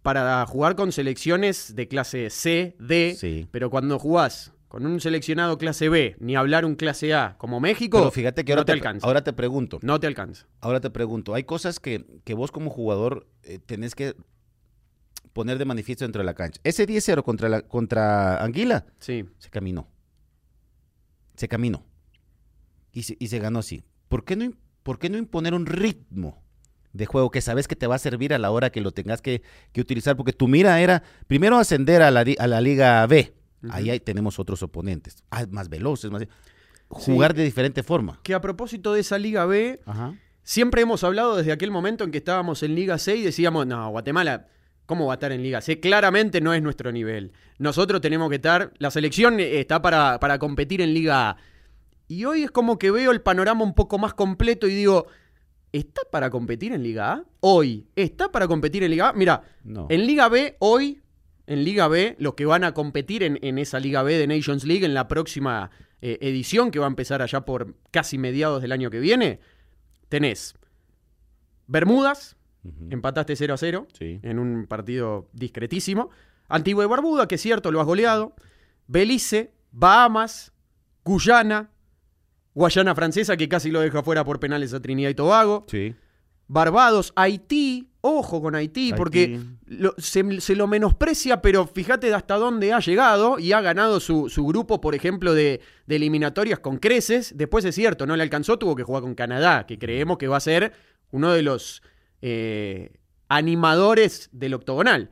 para 0.03 0.45
jugar 0.47 0.77
con 0.77 0.93
selecciones 0.93 1.75
de 1.75 1.89
clase 1.89 2.29
C, 2.31 2.77
D, 2.79 3.17
Sí. 3.19 3.47
pero 3.51 3.71
cuando 3.71 3.99
jugás 3.99 4.53
con 4.75 4.87
un 4.87 5.01
seleccionado 5.01 5.57
clase 5.57 5.89
B, 5.89 6.17
ni 6.19 6.35
hablar 6.35 6.65
un 6.65 6.75
clase 6.75 7.15
A 7.15 7.37
como 7.39 7.61
México, 7.61 7.99
Pero 7.99 8.11
fíjate 8.11 8.45
que 8.45 8.55
no 8.55 8.59
ahora 8.59 8.65
te 8.65 8.73
te, 8.73 8.79
alcanza. 8.79 9.07
ahora 9.07 9.23
te 9.23 9.33
pregunto. 9.33 9.79
no 9.83 10.01
te 10.01 10.09
alcanza. 10.09 10.49
Ahora 10.61 10.81
te 10.81 10.91
pregunto, 10.91 11.33
hay 11.33 11.45
cosas 11.45 11.79
que, 11.79 12.05
que 12.25 12.35
vos 12.35 12.51
como 12.51 12.71
jugador 12.71 13.29
eh, 13.45 13.61
tenés 13.65 13.95
que 13.95 14.17
poner 15.33 15.59
de 15.59 15.65
manifiesto 15.65 16.05
dentro 16.05 16.23
de 16.23 16.27
la 16.27 16.35
cancha. 16.35 16.61
Ese 16.65 16.89
10-0 16.89 17.23
contra, 17.23 17.49
la- 17.49 17.63
contra 17.63 18.43
Anguila 18.43 18.85
Sí. 18.99 19.25
se 19.39 19.49
caminó. 19.49 19.87
Se 21.37 21.47
caminó. 21.47 21.85
Y 22.91 23.05
se, 23.05 23.17
y 23.21 23.29
se 23.29 23.39
ganó 23.39 23.61
así. 23.61 23.85
¿Por 24.09 24.25
qué, 24.25 24.35
no, 24.35 24.51
¿Por 24.83 24.99
qué 24.99 25.09
no 25.09 25.19
imponer 25.19 25.55
un 25.55 25.67
ritmo 25.67 26.43
de 26.93 27.07
juego 27.07 27.31
que 27.31 27.41
sabes 27.43 27.69
que 27.69 27.77
te 27.77 27.87
va 27.87 27.95
a 27.95 27.99
servir 28.01 28.35
a 28.35 28.39
la 28.39 28.51
hora 28.51 28.71
que 28.71 28.81
lo 28.81 28.91
tengas 28.91 29.23
que, 29.23 29.43
que 29.71 29.81
utilizar? 29.81 30.17
Porque 30.17 30.33
tu 30.33 30.49
mira 30.49 30.81
era 30.81 31.05
primero 31.29 31.59
ascender 31.59 32.03
a 32.03 32.11
la, 32.11 32.25
a 32.39 32.47
la 32.49 32.61
Liga 32.61 33.07
B. 33.07 33.35
Ahí 33.71 33.91
hay- 33.91 34.01
tenemos 34.01 34.39
otros 34.39 34.63
oponentes. 34.63 35.17
Ah, 35.31 35.45
más 35.51 35.69
veloces, 35.69 36.11
más... 36.11 36.25
Jugar 36.89 37.35
de 37.35 37.45
diferente 37.45 37.83
forma. 37.83 38.21
Que 38.23 38.35
a 38.35 38.41
propósito 38.41 38.93
de 38.93 39.01
esa 39.01 39.19
Liga 39.19 39.47
B, 39.47 39.81
Ajá. 39.87 40.15
siempre 40.43 40.83
hemos 40.83 41.03
hablado 41.03 41.37
desde 41.37 41.51
aquel 41.53 41.71
momento 41.71 42.05
en 42.05 42.11
que 42.11 42.19
estábamos 42.19 42.63
en 42.63 42.75
Liga 42.75 42.99
C 42.99 43.17
y 43.17 43.23
decíamos, 43.23 43.67
no, 43.67 43.89
Guatemala, 43.91 44.47
¿cómo 44.87 45.07
va 45.07 45.15
a 45.15 45.17
estar 45.17 45.33
en 45.33 45.43
Liga 45.43 45.61
C? 45.61 45.81
Claramente 45.81 46.41
no 46.41 46.53
es 46.55 46.63
nuestro 46.63 46.93
nivel. 46.93 47.33
Nosotros 47.59 48.01
tenemos 48.01 48.29
que 48.29 48.37
estar, 48.37 48.73
la 48.79 48.91
selección 48.91 49.41
eh, 49.41 49.59
está 49.61 49.81
para, 49.83 50.21
para 50.21 50.39
competir 50.39 50.83
en 50.83 50.93
Liga 50.95 51.31
A. 51.31 51.37
Y 52.07 52.27
hoy 52.27 52.43
es 52.45 52.51
como 52.51 52.79
que 52.79 52.91
veo 52.91 53.11
el 53.11 53.23
panorama 53.23 53.65
un 53.65 53.75
poco 53.75 53.99
más 53.99 54.13
completo 54.15 54.69
y 54.69 54.75
digo, 54.75 55.07
¿está 55.73 56.03
para 56.13 56.29
competir 56.31 56.73
en 56.75 56.83
Liga 56.83 57.13
A? 57.13 57.25
Hoy, 57.41 57.89
¿está 57.97 58.31
para 58.31 58.47
competir 58.47 58.85
en 58.85 58.91
Liga 58.91 59.09
A? 59.09 59.13
Mira, 59.15 59.43
No. 59.65 59.87
en 59.89 60.07
Liga 60.07 60.29
B, 60.29 60.57
hoy, 60.61 61.01
en 61.47 61.65
Liga 61.65 61.89
B, 61.89 62.17
los 62.19 62.35
que 62.35 62.47
van 62.47 62.65
a 62.65 62.73
competir 62.75 63.23
en, 63.23 63.39
en 63.43 63.59
esa 63.59 63.79
Liga 63.81 64.03
B 64.03 64.17
de 64.17 64.27
Nations 64.27 64.65
League 64.65 64.85
en 64.87 64.95
la 64.95 65.09
próxima 65.09 65.71
eh, 66.01 66.19
edición, 66.21 66.71
que 66.71 66.79
va 66.79 66.87
a 66.87 66.89
empezar 66.89 67.23
allá 67.23 67.43
por 67.45 67.75
casi 67.91 68.19
mediados 68.19 68.63
del 68.63 68.73
año 68.73 68.91
que 68.91 69.01
viene, 69.01 69.41
tenés 70.09 70.55
Bermudas, 71.67 72.37
empataste 72.91 73.37
0 73.37 73.55
a 73.55 73.57
0 73.57 73.87
Sí. 73.99 74.21
en 74.23 74.39
un 74.39 74.67
partido 74.67 75.29
discretísimo. 75.33 76.11
Antigua 76.49 76.85
y 76.85 76.87
Barbuda, 76.89 77.27
que 77.27 77.37
es 77.37 77.41
cierto, 77.41 77.71
lo 77.73 77.81
has 77.81 77.87
goleado. 77.87 78.35
Belice, 78.87 79.55
Bahamas, 79.73 80.53
Guyana, 81.05 81.71
Guayana 82.55 82.95
Francesa, 82.95 83.37
que 83.37 83.49
casi 83.49 83.71
lo 83.71 83.81
deja 83.81 84.03
fuera 84.03 84.25
por 84.25 84.41
penales 84.41 84.75
a 84.75 84.81
Trinidad 84.81 85.11
y 85.11 85.15
Tobago. 85.15 85.65
Sí. 85.69 85.95
Barbados, 86.47 87.13
Haití, 87.17 87.89
ojo 88.03 88.43
con 88.43 88.55
Haití, 88.55 88.93
porque 88.97 89.41
lo- 89.67 89.95
se, 89.97 90.41
se 90.41 90.55
lo 90.55 90.67
menosprecia, 90.67 91.41
pero 91.41 91.67
fíjate 91.67 92.09
de 92.09 92.15
hasta 92.15 92.35
dónde 92.37 92.73
ha 92.73 92.81
llegado 92.81 93.39
y 93.39 93.53
ha 93.53 93.61
ganado 93.63 93.99
su, 93.99 94.29
su 94.29 94.45
grupo, 94.47 94.81
por 94.81 94.95
ejemplo, 94.95 95.33
de, 95.33 95.61
de 95.87 95.97
eliminatorias 95.97 96.59
con 96.59 96.77
creces. 96.77 97.33
Después 97.37 97.65
es 97.65 97.75
cierto, 97.75 98.07
no 98.07 98.15
le 98.17 98.23
alcanzó, 98.23 98.59
tuvo 98.59 98.77
que 98.77 98.83
jugar 98.83 99.03
con 99.03 99.15
Canadá, 99.15 99.67
que 99.67 99.79
creemos 99.79 100.19
que 100.19 100.29
va 100.29 100.37
a 100.37 100.41
ser 100.41 100.73
uno 101.13 101.33
de 101.33 101.43
los 101.43 101.83
eh, 102.21 102.93
animadores 103.29 104.29
del 104.33 104.53
octogonal. 104.55 105.11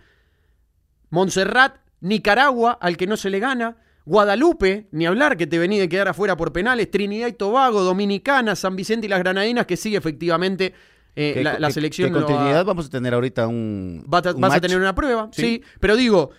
Montserrat, 1.11 1.77
Nicaragua, 2.01 2.73
al 2.81 2.97
que 2.97 3.07
no 3.07 3.17
se 3.17 3.31
le 3.31 3.39
gana. 3.39 3.77
Guadalupe, 4.05 4.89
ni 4.91 5.07
hablar 5.07 5.37
que 5.37 5.47
te 5.47 5.59
vení 5.59 5.79
de 5.79 5.89
quedar 5.89 6.09
afuera 6.09 6.37
por 6.37 6.53
penales. 6.53 6.91
Trinidad 6.91 7.29
y 7.29 7.33
Tobago, 7.33 7.83
Dominicana, 7.83 8.57
San 8.57 8.75
Vicente 8.75 9.07
y 9.07 9.09
las 9.09 9.21
Granadinas, 9.21 9.67
que 9.67 9.77
sigue 9.77 9.97
efectivamente 9.97 10.75
eh, 11.17 11.43
la, 11.43 11.71
selección. 11.71 12.09
que 12.09 12.13
con 12.13 12.23
lo 12.23 12.29
ha- 12.29 12.39
Trinidad 12.41 12.65
vamos 12.65 12.87
a 12.87 12.91
tener 12.91 13.13
ahorita 13.15 13.47
un. 13.47 14.05
Va 14.13 14.19
a- 14.19 14.35
un 14.35 14.41
vas 14.41 14.55
a 14.55 14.61
tener 14.61 14.79
una 14.79 14.95
prueba, 14.95 15.29
sí. 15.33 15.43
Sí. 15.43 15.63
Pero 15.81 15.97
digo, 15.97 16.31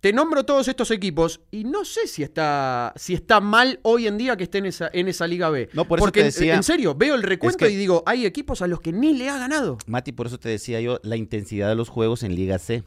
te 0.00 0.12
nombro 0.12 0.44
todos 0.44 0.68
estos 0.68 0.90
equipos 0.90 1.40
y 1.50 1.64
no 1.64 1.84
sé 1.84 2.06
si 2.06 2.22
está, 2.22 2.92
si 2.96 3.14
está 3.14 3.40
mal 3.40 3.80
hoy 3.82 4.06
en 4.06 4.18
día 4.18 4.36
que 4.36 4.44
esté 4.44 4.58
en 4.58 4.66
esa, 4.66 4.90
en 4.92 5.08
esa 5.08 5.26
Liga 5.26 5.48
B. 5.50 5.68
No, 5.72 5.86
por 5.86 5.98
eso 5.98 6.04
Porque 6.06 6.20
te 6.20 6.26
en- 6.26 6.32
decía- 6.32 6.54
en 6.56 6.62
serio, 6.62 6.94
veo 6.94 7.14
el 7.14 7.22
recuento 7.22 7.64
que- 7.66 7.70
y 7.70 7.76
digo, 7.76 8.02
hay 8.06 8.26
equipos 8.26 8.60
a 8.62 8.66
los 8.66 8.80
que 8.80 8.92
ni 8.92 9.14
le 9.14 9.28
ha 9.30 9.38
ganado. 9.38 9.78
Mati, 9.86 10.12
por 10.12 10.26
eso 10.26 10.38
te 10.38 10.48
decía 10.48 10.80
yo 10.80 11.00
la 11.02 11.16
intensidad 11.16 11.68
de 11.68 11.74
los 11.74 11.88
juegos 11.88 12.22
en 12.22 12.34
Liga 12.34 12.58
C. 12.58 12.82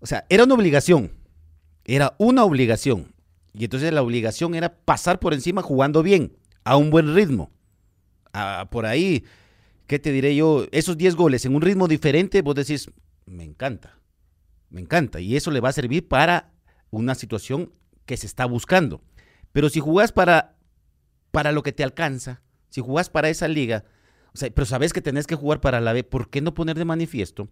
O 0.00 0.06
sea, 0.06 0.24
era 0.28 0.44
una 0.44 0.54
obligación. 0.54 1.10
Era 1.84 2.14
una 2.18 2.44
obligación. 2.44 3.12
Y 3.54 3.64
entonces 3.64 3.92
la 3.92 4.02
obligación 4.02 4.54
era 4.54 4.76
pasar 4.76 5.18
por 5.18 5.34
encima 5.34 5.62
jugando 5.62 6.02
bien, 6.04 6.36
a 6.62 6.76
un 6.76 6.90
buen 6.90 7.12
ritmo. 7.14 7.50
Por 8.70 8.86
ahí, 8.86 9.24
¿qué 9.88 9.98
te 9.98 10.12
diré 10.12 10.36
yo? 10.36 10.66
Esos 10.70 10.96
10 10.96 11.16
goles 11.16 11.44
en 11.44 11.56
un 11.56 11.62
ritmo 11.62 11.88
diferente, 11.88 12.42
vos 12.42 12.54
decís, 12.54 12.88
me 13.26 13.42
encanta. 13.42 13.98
Me 14.70 14.80
encanta. 14.80 15.18
Y 15.18 15.34
eso 15.34 15.50
le 15.50 15.60
va 15.60 15.70
a 15.70 15.72
servir 15.72 16.06
para 16.06 16.52
una 16.90 17.16
situación 17.16 17.72
que 18.06 18.16
se 18.16 18.26
está 18.26 18.44
buscando. 18.44 19.02
Pero 19.50 19.70
si 19.70 19.80
jugás 19.80 20.12
para, 20.12 20.56
para 21.32 21.52
lo 21.52 21.62
que 21.62 21.72
te 21.72 21.82
alcanza, 21.82 22.42
si 22.68 22.80
jugás 22.82 23.08
para 23.08 23.30
esa 23.30 23.48
liga, 23.48 23.84
o 24.34 24.36
sea, 24.38 24.50
pero 24.50 24.66
sabes 24.66 24.92
que 24.92 25.00
tenés 25.00 25.26
que 25.26 25.34
jugar 25.34 25.60
para 25.60 25.80
la 25.80 25.94
B, 25.94 26.04
¿por 26.04 26.28
qué 26.28 26.42
no 26.42 26.54
poner 26.54 26.76
de 26.76 26.84
manifiesto? 26.84 27.48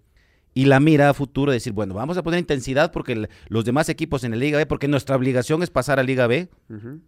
Y 0.53 0.67
la 0.67 0.79
mira 0.79 1.09
a 1.09 1.15
futuro, 1.15 1.53
decir, 1.53 1.73
bueno, 1.73 1.95
vamos 1.95 2.19
a 2.19 2.23
poner 2.23 2.39
intensidad 2.39 2.93
porque 2.93 3.29
los 3.49 3.65
demás 3.65 3.89
equipos 3.89 4.25
en 4.25 4.33
la 4.33 4.37
Liga 4.37 4.59
B, 4.59 4.67
porque 4.67 4.89
nuestra 4.89 5.17
obligación 5.17 5.63
es 5.63 5.71
pasar 5.71 5.99
a 5.99 6.03
Liga 6.03 6.27
B, 6.27 6.51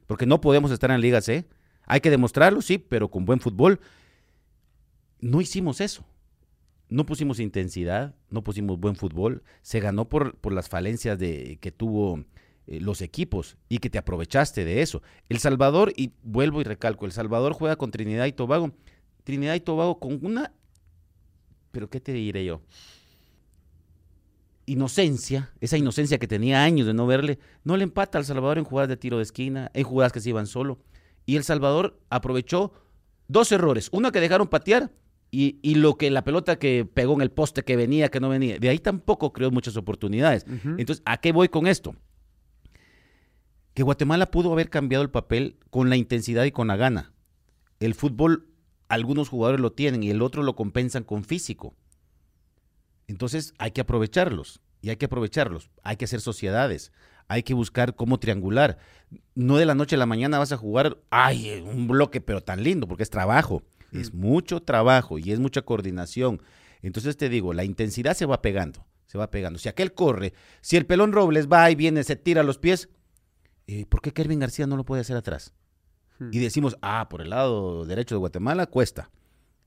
porque 0.07 0.27
no 0.27 0.41
podemos 0.41 0.71
estar 0.71 0.91
en 0.91 1.01
Liga 1.01 1.21
C. 1.21 1.47
Hay 1.87 2.01
que 2.01 2.11
demostrarlo, 2.11 2.61
sí, 2.63 2.79
pero 2.79 3.11
con 3.11 3.25
buen 3.25 3.41
fútbol. 3.41 3.81
No 5.21 5.41
hicimos 5.41 5.81
eso. 5.81 6.05
No 6.91 7.05
pusimos 7.05 7.39
intensidad, 7.39 8.15
no 8.31 8.43
pusimos 8.43 8.79
buen 8.81 8.97
fútbol. 8.97 9.43
Se 9.63 9.81
ganó 9.81 10.09
por, 10.09 10.37
por 10.37 10.53
las 10.53 10.69
falencias 10.69 11.19
de, 11.19 11.59
que 11.61 11.71
tuvo 11.71 12.25
eh, 12.67 12.81
los 12.81 13.03
equipos 13.03 13.57
y 13.69 13.79
que 13.79 13.91
te 13.91 13.99
aprovechaste 13.99 14.65
de 14.65 14.81
eso. 14.81 15.03
El 15.29 15.39
Salvador, 15.39 15.93
y 15.97 16.13
vuelvo 16.23 16.61
y 16.61 16.65
recalco, 16.65 17.05
El 17.05 17.13
Salvador 17.13 17.53
juega 17.53 17.77
con 17.77 17.91
Trinidad 17.91 18.27
y 18.27 18.33
Tobago. 18.33 18.73
Trinidad 19.25 19.55
y 19.55 19.61
Tobago 19.61 19.99
con 19.99 20.25
una, 20.25 20.53
pero 21.71 21.91
¿qué 21.91 22.01
te 22.01 22.13
diré 22.13 22.47
yo? 22.47 22.63
Inocencia, 24.65 25.53
esa 25.61 25.77
inocencia 25.77 26.19
que 26.19 26.27
tenía 26.27 26.63
años 26.63 26.87
de 26.87 26.95
no 26.95 27.07
verle, 27.07 27.39
no 27.65 27.77
le 27.77 27.85
empata 27.85 28.19
al 28.19 28.25
Salvador 28.25 28.59
en 28.59 28.65
jugadas 28.65 28.89
de 28.89 28.97
tiro 28.97 29.19
de 29.19 29.23
esquina, 29.23 29.71
en 29.75 29.85
jugadas 29.85 30.13
que 30.13 30.21
se 30.21 30.31
iban 30.31 30.47
solo. 30.47 30.79
Y 31.27 31.37
El 31.37 31.45
Salvador 31.45 32.01
aprovechó 32.09 32.73
dos 33.29 33.53
errores. 33.53 33.89
Uno 33.93 34.13
que 34.13 34.21
dejaron 34.21 34.49
patear 34.49 34.91
y, 35.31 35.59
y 35.63 35.75
lo 35.75 35.97
que 35.97 36.11
la 36.11 36.25
pelota 36.25 36.59
que 36.59 36.85
pegó 36.85 37.15
en 37.15 37.21
el 37.21 37.31
poste 37.31 37.63
que 37.63 37.77
venía, 37.77 38.09
que 38.09 38.21
no 38.21 38.29
venía. 38.29 38.59
De 38.59 38.69
ahí 38.69 38.79
tampoco 38.79 39.33
creó 39.33 39.51
muchas 39.51 39.77
oportunidades. 39.77 40.47
Entonces, 40.79 41.03
¿a 41.05 41.19
qué 41.19 41.33
voy 41.33 41.49
con 41.49 41.67
esto? 41.67 41.95
Que 43.75 43.83
Guatemala 43.83 44.31
pudo 44.31 44.53
haber 44.53 44.71
cambiado 44.71 45.03
el 45.03 45.11
papel 45.11 45.59
con 45.71 45.91
la 45.91 45.97
intensidad 45.97 46.45
y 46.45 46.51
con 46.51 46.69
la 46.69 46.77
gana. 46.77 47.13
El 47.79 47.95
fútbol, 47.95 48.49
algunos 48.89 49.29
jugadores 49.29 49.61
lo 49.61 49.73
tienen 49.73 50.03
y 50.03 50.11
el 50.11 50.23
otro 50.23 50.43
lo 50.43 50.57
compensan 50.57 51.05
con 51.05 51.25
físico. 51.25 51.77
Entonces 53.07 53.55
hay 53.59 53.71
que 53.71 53.81
aprovecharlos 53.81 54.61
y 54.81 54.91
hay 54.91 54.97
que 54.97 55.07
aprovecharlos. 55.07 55.71
Hay 55.83 55.97
que 55.97 56.07
hacer 56.07 56.21
sociedades, 56.21 56.93
hay 57.29 57.43
que 57.43 57.55
buscar 57.55 57.95
cómo 57.95 58.19
triangular. 58.19 58.79
No 59.35 59.57
de 59.57 59.67
la 59.67 59.75
noche 59.75 59.97
a 59.97 59.99
la 59.99 60.07
mañana 60.07 60.39
vas 60.39 60.53
a 60.53 60.57
jugar, 60.57 60.99
ay, 61.11 61.63
un 61.65 61.87
bloque, 61.87 62.21
pero 62.21 62.43
tan 62.43 62.63
lindo, 62.63 62.89
porque 62.89 63.03
es 63.03 63.11
trabajo. 63.11 63.63
Es 63.93 64.13
mucho 64.13 64.61
trabajo 64.61 65.19
y 65.19 65.33
es 65.33 65.41
mucha 65.41 65.63
coordinación. 65.63 66.43
Entonces 66.83 67.17
te 67.17 67.29
digo, 67.29 67.53
la 67.53 67.65
intensidad 67.65 68.15
se 68.15 68.27
va 68.27 68.43
pegando, 68.43 68.87
se 69.07 69.19
va 69.19 69.31
pegando. 69.31 69.59
Si 69.59 69.69
aquel 69.69 69.95
corre, 69.95 70.35
si 70.61 70.77
el 70.77 70.87
pelón 70.87 71.13
Robles 71.13 71.49
va 71.49 71.71
y 71.71 71.75
viene, 71.75 72.05
se 72.05 72.17
tira 72.17 72.43
a 72.43 72.45
los 72.45 72.59
pies, 72.59 72.89
eh, 73.67 73.87
¿por 73.87 74.01
qué 74.01 74.13
Kervin 74.13 74.41
García 74.41 74.67
no 74.67 74.77
lo 74.77 74.85
puede 74.85 75.01
hacer 75.01 75.17
atrás? 75.17 75.55
Hmm. 76.19 76.31
Y 76.33 76.39
decimos, 76.39 76.77
ah, 76.83 77.09
por 77.09 77.23
el 77.23 77.31
lado 77.31 77.85
derecho 77.85 78.15
de 78.15 78.21
Guatemala 78.21 78.67
cuesta. 78.67 79.11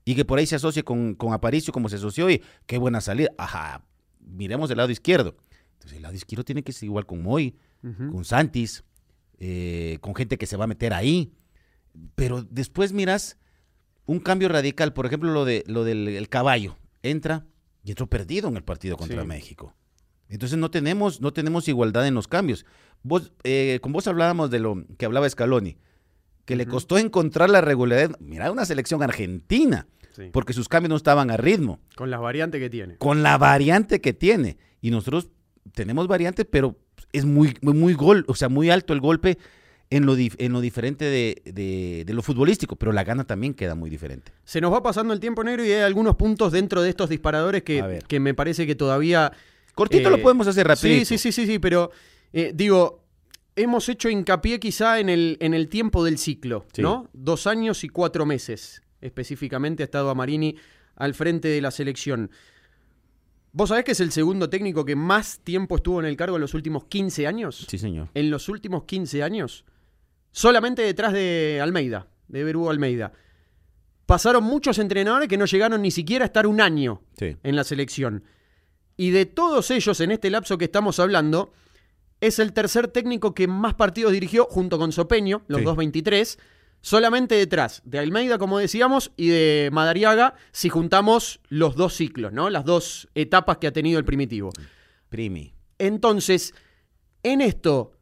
Y 0.04 0.14
que 0.14 0.24
por 0.24 0.38
ahí 0.38 0.46
se 0.46 0.56
asocie 0.56 0.82
con, 0.82 1.14
con 1.14 1.32
Aparicio 1.32 1.72
como 1.72 1.88
se 1.88 1.96
asoció 1.96 2.28
y 2.30 2.42
qué 2.66 2.78
buena 2.78 3.00
salida. 3.00 3.30
Ajá, 3.38 3.84
miremos 4.20 4.70
el 4.70 4.78
lado 4.78 4.90
izquierdo. 4.90 5.36
Entonces 5.74 5.96
el 5.96 6.02
lado 6.02 6.14
izquierdo 6.14 6.44
tiene 6.44 6.62
que 6.62 6.72
ser 6.72 6.86
igual 6.86 7.06
con 7.06 7.22
Moy, 7.22 7.56
con 7.82 8.24
Santis, 8.24 8.84
eh, 9.38 9.98
con 10.00 10.14
gente 10.14 10.38
que 10.38 10.46
se 10.46 10.56
va 10.56 10.64
a 10.64 10.68
meter 10.68 10.92
ahí. 10.92 11.32
Pero 12.14 12.42
después 12.42 12.92
miras 12.92 13.38
un 14.06 14.20
cambio 14.20 14.48
radical, 14.48 14.92
por 14.92 15.06
ejemplo, 15.06 15.32
lo, 15.32 15.44
de, 15.44 15.64
lo 15.66 15.84
del 15.84 16.08
el 16.08 16.28
caballo. 16.28 16.76
Entra 17.02 17.44
y 17.84 17.90
entró 17.90 18.06
perdido 18.06 18.48
en 18.48 18.56
el 18.56 18.64
partido 18.64 18.96
contra 18.96 19.22
Sí. 19.22 19.26
México. 19.28 19.74
Entonces 20.28 20.56
no 20.58 20.70
tenemos, 20.70 21.20
no 21.20 21.32
tenemos 21.32 21.68
igualdad 21.68 22.06
en 22.06 22.14
los 22.14 22.26
cambios. 22.28 22.64
Vos, 23.02 23.32
eh, 23.44 23.78
con 23.82 23.92
vos 23.92 24.06
hablábamos 24.06 24.50
de 24.50 24.60
lo 24.60 24.84
que 24.96 25.04
hablaba 25.04 25.28
Scaloni, 25.28 25.76
que 26.44 26.56
le 26.56 26.66
costó 26.66 26.96
encontrar 26.98 27.50
la 27.50 27.60
regularidad. 27.60 28.16
Mira, 28.20 28.50
una 28.50 28.64
selección 28.64 29.02
argentina, 29.02 29.86
Sí. 30.12 30.24
porque 30.32 30.52
sus 30.52 30.68
cambios 30.68 30.90
no 30.90 30.96
estaban 30.96 31.30
a 31.30 31.36
ritmo, 31.36 31.80
Con 31.96 32.10
las 32.10 32.20
variantes 32.20 32.60
que 32.60 32.68
tiene. 32.70 32.96
con 32.98 33.22
la 33.22 33.38
variante 33.38 34.00
que 34.00 34.12
tiene. 34.12 34.58
Y 34.80 34.90
nosotros 34.90 35.28
tenemos 35.74 36.06
variante, 36.06 36.44
pero 36.44 36.76
es 37.12 37.24
muy, 37.24 37.56
muy, 37.62 37.74
muy 37.74 37.94
gol, 37.94 38.24
o 38.28 38.34
sea, 38.34 38.48
muy 38.48 38.68
alto 38.70 38.92
el 38.92 39.00
golpe 39.00 39.38
en 39.96 40.06
lo, 40.06 40.16
en 40.18 40.52
lo 40.52 40.60
diferente 40.60 41.04
de, 41.04 41.42
de- 41.44 42.04
de 42.06 42.14
lo 42.14 42.22
futbolístico, 42.22 42.76
pero 42.76 42.92
la 42.92 43.04
gana 43.04 43.24
también 43.24 43.54
queda 43.54 43.74
muy 43.74 43.90
diferente. 43.90 44.32
Se 44.44 44.60
nos 44.60 44.72
va 44.72 44.82
pasando 44.82 45.12
el 45.14 45.20
tiempo 45.20 45.44
negro 45.44 45.64
y 45.64 45.70
hay 45.72 45.82
algunos 45.82 46.16
puntos 46.16 46.52
dentro 46.52 46.82
de 46.82 46.88
estos 46.90 47.08
disparadores 47.10 47.60
A 47.60 47.64
que, 47.64 47.98
que 48.08 48.20
me 48.20 48.34
parece 48.34 48.66
que 48.66 48.74
todavía 48.74 49.32
Cortito 49.74 50.08
Eh, 50.08 50.12
lo 50.12 50.22
podemos 50.22 50.46
hacer 50.46 50.66
rápido. 50.66 50.94
Sí, 50.98 51.04
sí, 51.04 51.18
sí, 51.18 51.32
sí, 51.32 51.46
sí, 51.46 51.58
pero 51.58 51.90
eh, 52.32 52.52
digo, 52.54 53.02
hemos 53.56 53.88
hecho 53.88 54.08
hincapié 54.08 54.58
quizá 54.60 54.98
en 55.00 55.08
el, 55.08 55.36
en 55.40 55.54
el 55.54 55.68
tiempo 55.68 56.04
del 56.04 56.18
ciclo, 56.18 56.64
Sí. 56.72 56.82
¿no? 56.82 57.08
Dos 57.12 57.46
años 57.46 57.84
y 57.84 57.88
cuatro 57.88 58.24
meses, 58.26 58.82
específicamente 59.00 59.82
ha 59.82 59.84
estado 59.84 60.10
Amarini 60.10 60.56
al 60.96 61.14
frente 61.14 61.48
de 61.48 61.60
la 61.60 61.70
selección. 61.70 62.30
¿Vos 63.54 63.68
sabés 63.68 63.84
que 63.84 63.92
es 63.92 64.00
el 64.00 64.12
segundo 64.12 64.48
técnico 64.48 64.84
que 64.86 64.96
más 64.96 65.40
tiempo 65.40 65.76
estuvo 65.76 66.00
en 66.00 66.06
el 66.06 66.16
cargo 66.16 66.36
en 66.36 66.40
los 66.42 66.54
últimos 66.54 66.84
15 66.84 67.26
años? 67.26 67.66
Sí, 67.68 67.76
señor. 67.76 68.08
En 68.14 68.30
los 68.30 68.48
últimos 68.48 68.84
15 68.84 69.22
años, 69.22 69.64
solamente 70.32 70.82
detrás 70.82 71.12
de 71.12 71.60
Almeida, 71.62 72.08
de 72.28 72.44
Berú 72.44 72.68
Almeida. 72.70 73.12
Pasaron 74.06 74.44
muchos 74.44 74.78
entrenadores 74.78 75.28
que 75.28 75.38
no 75.38 75.44
llegaron 75.46 75.80
ni 75.82 75.90
siquiera 75.90 76.24
a 76.24 76.26
estar 76.26 76.46
un 76.46 76.60
año 76.60 77.02
Sí. 77.18 77.36
en 77.42 77.56
la 77.56 77.64
selección. 77.64 78.24
Y 78.96 79.10
de 79.10 79.26
todos 79.26 79.70
ellos, 79.70 80.00
en 80.00 80.10
este 80.10 80.30
lapso 80.30 80.58
que 80.58 80.64
estamos 80.66 80.98
hablando, 80.98 81.52
es 82.20 82.38
el 82.38 82.52
tercer 82.52 82.88
técnico 82.88 83.34
que 83.34 83.46
más 83.48 83.74
partidos 83.74 84.12
dirigió 84.12 84.44
junto 84.46 84.78
con 84.78 84.92
Sopeño, 84.92 85.42
los 85.48 85.60
Sí. 85.60 85.64
dos 85.64 85.76
23, 85.76 86.38
solamente 86.80 87.34
detrás 87.36 87.80
de 87.84 87.98
Almeida, 88.00 88.38
como 88.38 88.58
decíamos, 88.58 89.12
y 89.16 89.28
de 89.28 89.70
Madariaga, 89.72 90.34
si 90.50 90.68
juntamos 90.68 91.40
los 91.48 91.74
dos 91.76 91.94
ciclos, 91.94 92.32
¿no? 92.32 92.50
Las 92.50 92.64
dos 92.64 93.08
etapas 93.14 93.58
que 93.58 93.66
ha 93.68 93.72
tenido 93.72 93.98
el 93.98 94.04
primitivo. 94.04 94.50
Primi. 95.08 95.54
Entonces, 95.78 96.54
en 97.22 97.40
esto, 97.40 97.92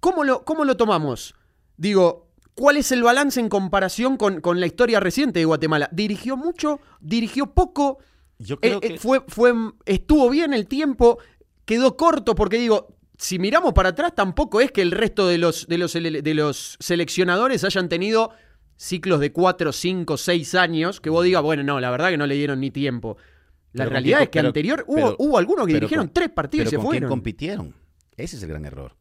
¿cómo 0.00 0.24
lo, 0.24 0.44
cómo 0.44 0.64
lo 0.64 0.76
tomamos? 0.76 1.34
Digo, 1.76 2.28
¿cuál 2.54 2.76
es 2.76 2.90
el 2.92 3.02
balance 3.02 3.38
en 3.40 3.48
comparación 3.48 4.16
con, 4.16 4.40
con 4.40 4.60
la 4.60 4.66
historia 4.66 5.00
reciente 5.00 5.38
de 5.40 5.44
Guatemala? 5.44 5.88
¿Dirigió 5.92 6.36
mucho? 6.36 6.80
¿Dirigió 7.00 7.46
poco? 7.54 7.98
Yo 8.38 8.56
Eh, 8.56 8.58
creo 8.60 8.78
eh, 8.82 8.88
que... 8.94 8.98
fue, 8.98 9.22
fue, 9.28 9.52
estuvo 9.84 10.28
bien 10.30 10.52
el 10.54 10.66
tiempo, 10.66 11.18
quedó 11.64 11.96
corto, 11.96 12.34
porque 12.34 12.58
digo, 12.58 12.96
si 13.18 13.38
miramos 13.38 13.72
para 13.72 13.90
atrás, 13.90 14.14
tampoco 14.14 14.60
es 14.60 14.72
que 14.72 14.82
el 14.82 14.90
resto 14.90 15.26
de 15.26 15.38
los, 15.38 15.66
de 15.68 15.78
los, 15.78 15.92
de 15.94 16.34
los 16.34 16.76
seleccionadores 16.80 17.64
hayan 17.64 17.88
tenido 17.88 18.30
ciclos 18.76 19.20
de 19.20 19.32
4, 19.32 19.72
5, 19.72 20.16
6 20.18 20.54
años, 20.54 21.00
que 21.00 21.08
vos 21.08 21.24
digas, 21.24 21.42
bueno, 21.42 21.62
no, 21.62 21.80
la 21.80 21.90
verdad 21.90 22.10
que 22.10 22.18
no 22.18 22.26
le 22.26 22.34
dieron 22.34 22.60
ni 22.60 22.70
tiempo. 22.70 23.16
La 23.72 23.84
Pero 23.84 23.90
realidad 23.90 24.18
quién- 24.18 24.22
es 24.24 24.28
que 24.30 24.38
pero- 24.38 24.48
anterior 24.48 24.84
hubo, 24.86 24.94
pero- 24.96 25.16
hubo 25.18 25.38
algunos 25.38 25.66
que 25.66 25.74
dirigieron 25.74 26.06
con- 26.08 26.14
tres 26.14 26.28
partidos 26.30 26.66
y 26.66 26.70
se 26.70 26.76
¿con 26.76 26.84
quién 26.86 26.90
fueron. 26.92 27.08
compitieron? 27.10 27.74
Ese 28.18 28.36
es 28.36 28.42
el 28.42 28.48
gran 28.50 28.64
error. 28.66 28.94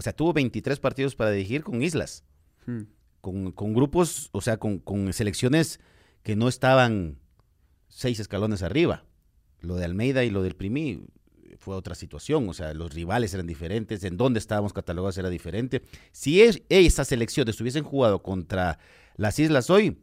O 0.00 0.02
sea, 0.02 0.14
tuvo 0.14 0.32
23 0.32 0.80
partidos 0.80 1.14
para 1.14 1.30
dirigir 1.30 1.62
con 1.62 1.82
islas, 1.82 2.24
Mm. 2.66 2.80
con, 3.20 3.52
con 3.52 3.74
grupos, 3.74 4.30
o 4.32 4.40
sea, 4.40 4.56
con, 4.56 4.78
con 4.78 5.12
selecciones 5.12 5.78
que 6.22 6.36
no 6.36 6.48
estaban 6.48 7.18
seis 7.88 8.18
escalones 8.18 8.62
arriba. 8.62 9.04
Lo 9.60 9.76
de 9.76 9.84
Almeida 9.84 10.24
y 10.24 10.30
lo 10.30 10.42
del 10.42 10.56
Primí 10.56 11.04
fue 11.58 11.76
otra 11.76 11.94
situación, 11.94 12.48
o 12.48 12.54
sea, 12.54 12.72
los 12.72 12.94
rivales 12.94 13.34
eran 13.34 13.46
diferentes, 13.46 14.02
en 14.04 14.16
dónde 14.16 14.38
estábamos 14.38 14.72
catalogados 14.72 15.18
era 15.18 15.28
diferente. 15.28 15.82
Si 16.12 16.40
es- 16.40 16.62
esas 16.70 17.08
selecciones 17.08 17.60
hubiesen 17.60 17.84
jugado 17.84 18.22
contra 18.22 18.78
las 19.16 19.38
islas 19.38 19.68
hoy, 19.68 19.98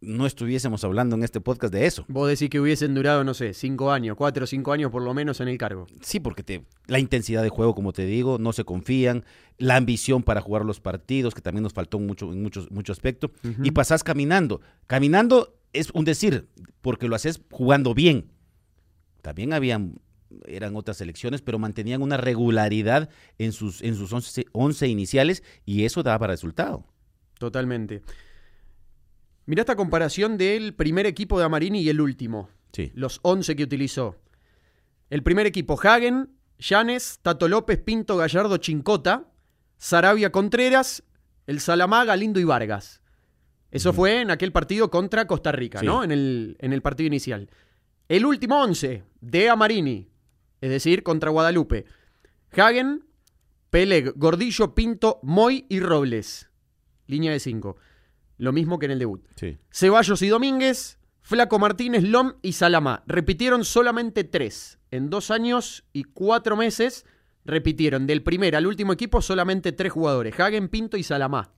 no 0.00 0.26
estuviésemos 0.26 0.84
hablando 0.84 1.16
en 1.16 1.24
este 1.24 1.40
podcast 1.40 1.72
de 1.72 1.86
eso. 1.86 2.04
Vos 2.08 2.28
decís 2.28 2.50
que 2.50 2.60
hubiesen 2.60 2.94
durado, 2.94 3.24
no 3.24 3.34
sé, 3.34 3.52
cinco 3.52 3.90
años, 3.90 4.16
cuatro 4.16 4.44
o 4.44 4.46
cinco 4.46 4.72
años 4.72 4.90
por 4.90 5.02
lo 5.02 5.12
menos 5.14 5.40
en 5.40 5.48
el 5.48 5.58
cargo. 5.58 5.86
Sí, 6.00 6.20
porque 6.20 6.42
te, 6.42 6.64
la 6.86 6.98
intensidad 6.98 7.42
de 7.42 7.48
juego, 7.48 7.74
como 7.74 7.92
te 7.92 8.06
digo, 8.06 8.38
no 8.38 8.52
se 8.52 8.64
confían, 8.64 9.24
la 9.58 9.76
ambición 9.76 10.22
para 10.22 10.40
jugar 10.40 10.64
los 10.64 10.80
partidos, 10.80 11.34
que 11.34 11.40
también 11.40 11.64
nos 11.64 11.72
faltó 11.72 11.98
mucho, 11.98 12.32
en 12.32 12.42
muchos, 12.42 12.70
mucho 12.70 12.92
aspecto, 12.92 13.32
y 13.62 13.72
pasás 13.72 14.04
caminando. 14.04 14.60
Caminando 14.86 15.58
es 15.72 15.90
un 15.90 16.04
decir, 16.04 16.48
porque 16.80 17.08
lo 17.08 17.16
haces 17.16 17.40
jugando 17.50 17.94
bien. 17.94 18.30
También 19.22 19.52
habían, 19.52 20.00
eran 20.46 20.76
otras 20.76 20.98
selecciones, 20.98 21.42
pero 21.42 21.58
mantenían 21.58 22.02
una 22.02 22.16
regularidad 22.16 23.08
en 23.38 23.52
sus, 23.52 23.82
en 23.82 23.96
sus 23.96 24.12
11, 24.12 24.46
11 24.52 24.88
iniciales 24.88 25.42
y 25.66 25.84
eso 25.84 26.02
daba 26.02 26.28
resultado. 26.28 26.86
Totalmente. 27.38 28.02
Mirá 29.48 29.62
esta 29.62 29.76
comparación 29.76 30.36
del 30.36 30.74
primer 30.74 31.06
equipo 31.06 31.38
de 31.38 31.46
Amarini 31.46 31.80
y 31.80 31.88
el 31.88 32.02
último. 32.02 32.50
Sí. 32.70 32.92
Los 32.94 33.18
11 33.22 33.56
que 33.56 33.62
utilizó. 33.62 34.16
El 35.08 35.22
primer 35.22 35.46
equipo, 35.46 35.80
Hagen, 35.82 36.28
Llanes, 36.58 37.18
Tato 37.22 37.48
López, 37.48 37.78
Pinto, 37.78 38.18
Gallardo, 38.18 38.58
Chincota, 38.58 39.24
Sarabia, 39.78 40.30
Contreras, 40.32 41.02
el 41.46 41.60
Salamá, 41.60 42.04
Galindo 42.04 42.38
y 42.38 42.44
Vargas. 42.44 43.00
Eso 43.70 43.94
fue 43.94 44.20
en 44.20 44.30
aquel 44.30 44.52
partido 44.52 44.90
contra 44.90 45.26
Costa 45.26 45.50
Rica, 45.50 45.80
Sí. 45.80 45.86
¿no? 45.86 46.04
En 46.04 46.10
el, 46.12 46.56
en 46.58 46.74
el 46.74 46.82
partido 46.82 47.06
inicial. 47.06 47.48
El 48.06 48.26
último 48.26 48.60
11 48.60 49.02
de 49.22 49.48
Amarini, 49.48 50.10
es 50.60 50.68
decir, 50.68 51.02
contra 51.02 51.30
Guadalupe. 51.30 51.86
Hagen, 52.52 53.06
Peleg, 53.70 54.12
Gordillo, 54.14 54.74
Pinto, 54.74 55.20
Moy 55.22 55.64
y 55.70 55.80
Robles. 55.80 56.50
Línea 57.06 57.32
de 57.32 57.40
5. 57.40 57.78
Lo 58.38 58.52
mismo 58.52 58.78
que 58.78 58.86
en 58.86 58.92
el 58.92 58.98
debut. 58.98 59.22
Sí. 59.36 59.58
Ceballos 59.70 60.22
y 60.22 60.28
Domínguez, 60.28 60.98
Flaco 61.22 61.58
Martínez, 61.58 62.02
Lom 62.04 62.34
y 62.40 62.52
Salamá. 62.54 63.02
Repitieron 63.06 63.64
solamente 63.64 64.24
tres. 64.24 64.78
En 64.90 65.10
dos 65.10 65.30
años 65.30 65.84
y 65.92 66.04
cuatro 66.04 66.56
meses 66.56 67.04
repitieron 67.44 68.06
del 68.06 68.22
primer 68.22 68.56
al 68.56 68.66
último 68.66 68.92
equipo 68.92 69.20
solamente 69.20 69.72
tres 69.72 69.92
jugadores. 69.92 70.38
Hagen, 70.38 70.68
Pinto 70.68 70.96
y 70.96 71.02
Salamá. 71.02 71.52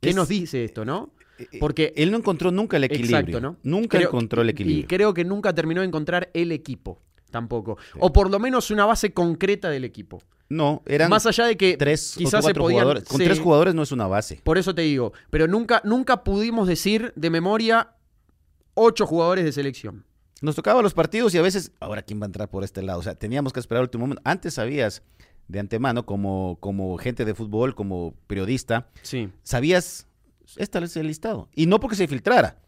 ¿Qué 0.00 0.10
Es- 0.10 0.16
nos 0.16 0.28
dice 0.28 0.64
esto, 0.64 0.84
no? 0.84 1.12
Porque 1.36 1.58
Porque 1.58 1.92
él 1.96 2.10
no 2.10 2.18
encontró 2.18 2.50
nunca 2.50 2.76
el 2.76 2.84
equilibrio. 2.84 3.18
Exacto, 3.18 3.40
¿no? 3.40 3.56
Nunca 3.62 3.98
Creo- 3.98 4.08
encontró 4.10 4.42
el 4.42 4.48
Y 4.48 4.50
equilibrio. 4.50 4.86
creo 4.88 5.14
que 5.14 5.24
nunca 5.24 5.52
terminó 5.54 5.80
de 5.80 5.86
encontrar 5.88 6.30
el 6.34 6.52
equipo, 6.52 7.00
tampoco. 7.30 7.78
O 7.98 8.12
por 8.12 8.30
lo 8.30 8.38
menos 8.38 8.70
una 8.70 8.84
base 8.84 9.12
concreta 9.12 9.68
del 9.70 9.84
equipo. 9.84 10.22
No, 10.52 10.82
eran 10.86 11.08
Más 11.08 11.24
allá 11.26 11.46
de 11.46 11.56
que 11.56 11.76
tres 11.78 12.14
quizás 12.18 12.44
se 12.44 12.52
podían... 12.54 12.80
jugadores. 12.80 13.04
Con 13.04 13.16
se- 13.18 13.24
tres 13.24 13.40
jugadores 13.40 13.74
no 13.74 13.82
es 13.82 13.90
una 13.92 14.06
base. 14.06 14.40
Por 14.44 14.58
eso 14.58 14.74
te 14.74 14.82
digo, 14.82 15.12
pero 15.30 15.46
nunca, 15.48 15.80
nunca 15.84 16.24
pudimos 16.24 16.68
decir 16.68 17.12
de 17.16 17.30
memoria 17.30 17.94
ocho 18.74 19.06
jugadores 19.06 19.44
de 19.44 19.52
selección. 19.52 20.04
Nos 20.42 20.54
tocaba 20.56 20.82
los 20.82 20.92
partidos 20.92 21.34
y 21.34 21.38
a 21.38 21.42
veces, 21.42 21.72
ahora 21.80 22.02
quién 22.02 22.20
va 22.20 22.24
a 22.24 22.26
entrar 22.26 22.50
por 22.50 22.64
este 22.64 22.82
lado. 22.82 22.98
O 22.98 23.02
sea, 23.02 23.14
teníamos 23.14 23.52
que 23.52 23.60
esperar 23.60 23.80
el 23.80 23.84
último 23.86 24.02
momento. 24.02 24.22
Antes 24.24 24.54
sabías 24.54 25.02
de 25.48 25.58
antemano, 25.60 26.04
como, 26.04 26.58
como 26.60 26.98
gente 26.98 27.24
de 27.24 27.34
fútbol, 27.34 27.74
como 27.74 28.14
periodista, 28.26 28.88
Sí. 29.02 29.30
sabías, 29.42 30.06
este 30.56 30.78
es 30.84 30.96
el 30.96 31.06
listado. 31.06 31.48
Y 31.54 31.66
no 31.66 31.80
porque 31.80 31.96
se 31.96 32.06
filtrara. 32.08 32.58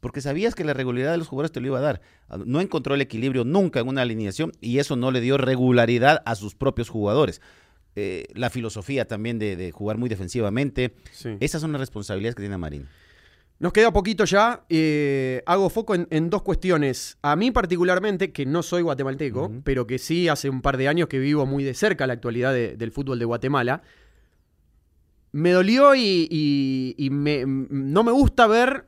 Porque 0.00 0.20
sabías 0.20 0.54
que 0.54 0.64
la 0.64 0.72
regularidad 0.74 1.12
de 1.12 1.18
los 1.18 1.28
jugadores 1.28 1.52
te 1.52 1.60
lo 1.60 1.66
iba 1.68 1.78
a 1.78 1.82
dar. 1.82 2.00
No 2.46 2.60
encontró 2.60 2.94
el 2.94 3.00
equilibrio 3.02 3.44
nunca 3.44 3.80
en 3.80 3.88
una 3.88 4.02
alineación 4.02 4.52
y 4.60 4.78
eso 4.78 4.96
no 4.96 5.10
le 5.10 5.20
dio 5.20 5.36
regularidad 5.36 6.22
a 6.24 6.34
sus 6.34 6.54
propios 6.54 6.88
jugadores. 6.88 7.40
Eh, 7.96 8.26
la 8.34 8.50
filosofía 8.50 9.06
también 9.06 9.38
de, 9.38 9.56
de 9.56 9.72
jugar 9.72 9.98
muy 9.98 10.08
defensivamente. 10.08 10.94
Sí. 11.12 11.36
Esas 11.40 11.60
son 11.60 11.72
las 11.72 11.80
responsabilidades 11.80 12.34
que 12.34 12.42
tiene 12.42 12.56
Marín. 12.56 12.86
Nos 13.58 13.74
queda 13.74 13.92
poquito 13.92 14.24
ya. 14.24 14.64
eh, 14.70 15.42
hago 15.44 15.68
foco 15.68 15.94
en, 15.94 16.06
en 16.10 16.30
dos 16.30 16.40
cuestiones. 16.42 17.18
A 17.20 17.36
mí 17.36 17.50
particularmente, 17.50 18.32
que 18.32 18.46
no 18.46 18.62
soy 18.62 18.80
guatemalteco, 18.80 19.52
pero 19.64 19.86
que 19.86 19.98
sí 19.98 20.28
hace 20.28 20.48
un 20.48 20.62
par 20.62 20.78
de 20.78 20.88
años 20.88 21.08
que 21.08 21.18
vivo 21.18 21.44
muy 21.44 21.62
de 21.62 21.74
cerca 21.74 22.06
la 22.06 22.14
actualidad 22.14 22.54
de- 22.54 22.76
del 22.78 22.90
fútbol 22.90 23.18
de 23.18 23.26
Guatemala, 23.26 23.82
me 25.32 25.50
dolió 25.50 25.94
y, 25.94 26.26
y- 26.30 26.94
y 26.96 27.10
me- 27.10 27.40
m- 27.40 27.66
no 27.70 28.02
me 28.02 28.12
gusta 28.12 28.46
ver 28.46 28.86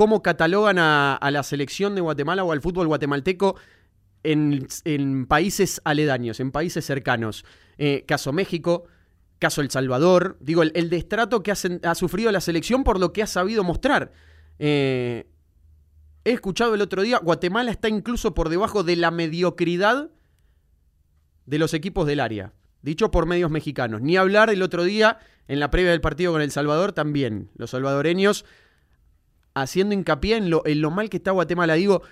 cómo 0.00 0.22
catalogan 0.22 0.78
a, 0.78 1.18
la 1.30 1.42
selección 1.42 1.94
de 1.94 2.00
Guatemala 2.00 2.42
o 2.42 2.52
al 2.52 2.62
fútbol 2.62 2.86
guatemalteco 2.86 3.56
en, 4.22 5.26
países 5.26 5.82
aledaños, 5.84 6.40
en 6.40 6.52
países 6.52 6.86
cercanos. 6.86 7.44
Eh, 7.76 8.06
caso 8.08 8.32
México, 8.32 8.84
caso 9.38 9.60
El 9.60 9.70
Salvador. 9.70 10.38
Digo, 10.40 10.62
el, 10.62 10.72
el 10.74 10.88
destrato 10.88 11.42
que 11.42 11.52
ha 11.52 11.94
sufrido 11.94 12.32
la 12.32 12.40
selección 12.40 12.82
por 12.82 12.98
lo 12.98 13.12
que 13.12 13.22
ha 13.22 13.26
sabido 13.26 13.62
mostrar. 13.62 14.10
Eh, 14.58 15.26
he 16.24 16.32
escuchado 16.32 16.74
el 16.74 16.80
otro 16.80 17.02
día, 17.02 17.18
Guatemala 17.18 17.70
está 17.70 17.90
incluso 17.90 18.32
por 18.32 18.48
debajo 18.48 18.82
de 18.82 18.96
la 18.96 19.10
mediocridad 19.10 20.08
de 21.44 21.58
los 21.58 21.74
equipos 21.74 22.06
del 22.06 22.20
área. 22.20 22.54
Dicho 22.80 23.10
por 23.10 23.26
medios 23.26 23.50
mexicanos. 23.50 24.00
Ni 24.00 24.16
hablar 24.16 24.48
el 24.48 24.62
otro 24.62 24.82
día, 24.82 25.18
en 25.46 25.60
la 25.60 25.70
previa 25.70 25.90
del 25.90 26.00
partido 26.00 26.32
con 26.32 26.40
El 26.40 26.52
Salvador, 26.52 26.92
también. 26.92 27.50
Los 27.54 27.72
salvadoreños 27.72 28.46
haciendo 29.54 29.94
hincapié 29.94 30.36
en 30.36 30.50
lo, 30.50 30.64
en 30.66 30.80
lo 30.80 30.90
mal 30.90 31.08
que 31.10 31.16
está 31.18 31.30
Guatemala. 31.32 31.74
Digo, 31.74 32.02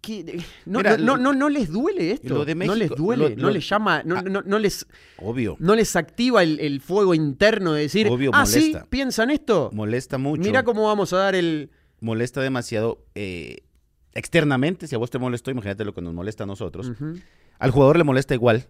¿qué- 0.00 0.42
no, 0.66 0.78
Mira, 0.78 0.96
no, 0.96 1.16
no, 1.16 1.32
no 1.32 1.48
les 1.48 1.70
duele 1.70 2.12
esto. 2.12 2.34
lo 2.34 2.44
de 2.44 2.54
no 2.54 2.74
les 2.74 2.90
duele, 2.90 3.30
lo- 3.30 3.36
no 3.36 3.42
lo- 3.48 3.50
les 3.50 3.68
llama, 3.68 4.02
no, 4.04 4.16
Ah. 4.16 4.22
no- 4.22 4.42
no 4.42 4.58
les, 4.58 4.86
Obvio. 5.18 5.56
no 5.58 5.74
les 5.76 5.94
activa 5.96 6.42
el, 6.42 6.58
el 6.60 6.80
fuego 6.80 7.14
interno 7.14 7.72
de 7.74 7.82
decir, 7.82 8.08
Obvio, 8.08 8.30
ah, 8.34 8.46
sí, 8.46 8.58
molesta. 8.60 8.86
piensan 8.88 9.30
esto. 9.30 9.70
Molesta 9.72 10.18
mucho. 10.18 10.42
Mira 10.42 10.62
cómo 10.64 10.86
vamos 10.86 11.12
a 11.12 11.18
dar 11.18 11.34
el... 11.34 11.70
molesta 12.00 12.40
demasiado 12.40 13.04
eh, 13.14 13.58
externamente. 14.14 14.86
Si 14.86 14.94
a 14.94 14.98
vos 14.98 15.10
te 15.10 15.18
molestó, 15.18 15.50
imagínate 15.50 15.84
lo 15.84 15.92
que 15.94 16.00
nos 16.00 16.14
molesta 16.14 16.44
a 16.44 16.46
nosotros. 16.46 16.90
Al 17.58 17.70
jugador 17.70 17.98
le 17.98 18.04
molesta 18.04 18.32
igual. 18.34 18.66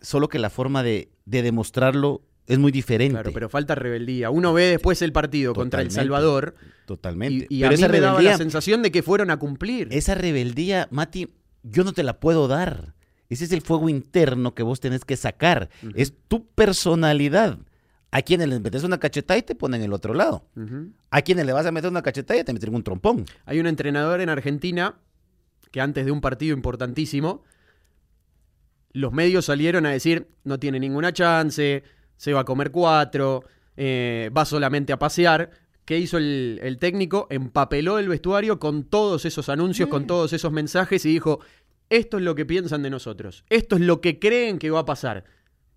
Solo 0.00 0.28
que 0.28 0.38
la 0.38 0.50
forma 0.50 0.82
de, 0.82 1.08
de 1.24 1.42
demostrarlo 1.42 2.20
es 2.46 2.58
muy 2.58 2.72
diferente. 2.72 3.12
Claro, 3.14 3.32
pero 3.32 3.48
falta 3.48 3.74
rebeldía. 3.74 4.30
Uno 4.30 4.52
ve 4.52 4.64
después 4.64 5.00
el 5.02 5.12
partido 5.12 5.54
contra 5.54 5.80
El. 5.82 5.90
Salvador 5.90 6.54
Totalmente. 6.86 7.46
y, 7.48 7.58
y 7.58 7.60
pero 7.60 7.68
a 7.68 7.70
mí 7.70 7.74
esa 7.76 7.88
me 7.88 8.00
daba 8.00 8.12
rebeldía, 8.18 8.30
la 8.32 8.38
sensación 8.38 8.82
de 8.82 8.90
que 8.90 9.02
fueron 9.02 9.30
a 9.30 9.38
cumplir. 9.38 9.88
esa 9.90 10.14
rebeldía, 10.14 10.88
Mati, 10.90 11.32
yo 11.62 11.84
no 11.84 11.92
te 11.92 12.02
la 12.02 12.20
puedo 12.20 12.46
dar. 12.48 12.94
Ese 13.30 13.44
es 13.44 13.52
el 13.52 13.62
fuego 13.62 13.88
interno 13.88 14.54
que 14.54 14.62
vos 14.62 14.80
tenés 14.80 15.04
que 15.04 15.16
sacar. 15.16 15.70
Es 15.94 16.12
tu 16.28 16.46
personalidad. 16.48 17.58
A 18.10 18.22
quienes 18.22 18.46
les 18.48 18.60
metes 18.60 18.84
una 18.84 18.98
cachetada 19.00 19.38
y 19.38 19.42
te 19.42 19.56
ponen 19.56 19.82
el 19.82 19.92
otro 19.92 20.14
lado. 20.14 20.46
A 21.10 21.22
quienes 21.22 21.46
le 21.46 21.52
vas 21.52 21.66
a 21.66 21.72
meter 21.72 21.90
una 21.90 22.02
cachetada 22.02 22.38
y 22.38 22.44
te 22.44 22.52
meten 22.52 22.72
un 22.74 22.84
trompón. 22.84 23.24
Hay 23.44 23.58
un 23.58 23.66
entrenador 23.66 24.20
en 24.20 24.28
Argentina 24.28 25.00
que 25.72 25.80
antes 25.80 26.04
de 26.04 26.12
un 26.12 26.20
partido 26.20 26.54
importantísimo, 26.54 27.42
los 28.92 29.12
medios 29.12 29.46
salieron 29.46 29.86
a 29.86 29.90
decir, 29.90 30.28
no 30.44 30.60
tiene 30.60 30.78
ninguna 30.78 31.12
chance, 31.12 31.82
se 32.16 32.32
va 32.32 32.40
a 32.40 32.44
comer 32.44 32.70
cuatro, 32.70 33.44
eh, 33.76 34.30
va 34.36 34.44
solamente 34.44 34.92
a 34.92 34.98
pasear. 34.98 35.50
¿Qué 35.84 35.98
hizo 35.98 36.16
el, 36.16 36.60
el 36.62 36.78
técnico? 36.78 37.26
Empapeló 37.30 37.98
el 37.98 38.08
vestuario 38.08 38.58
con 38.58 38.84
todos 38.84 39.26
esos 39.26 39.48
anuncios, 39.48 39.88
con 39.88 40.06
todos 40.06 40.32
esos 40.32 40.50
mensajes 40.50 41.04
y 41.04 41.10
dijo, 41.10 41.40
esto 41.90 42.16
es 42.16 42.22
lo 42.22 42.34
que 42.34 42.46
piensan 42.46 42.82
de 42.82 42.90
nosotros, 42.90 43.44
esto 43.50 43.76
es 43.76 43.82
lo 43.82 44.00
que 44.00 44.18
creen 44.18 44.58
que 44.58 44.70
va 44.70 44.80
a 44.80 44.84
pasar. 44.86 45.24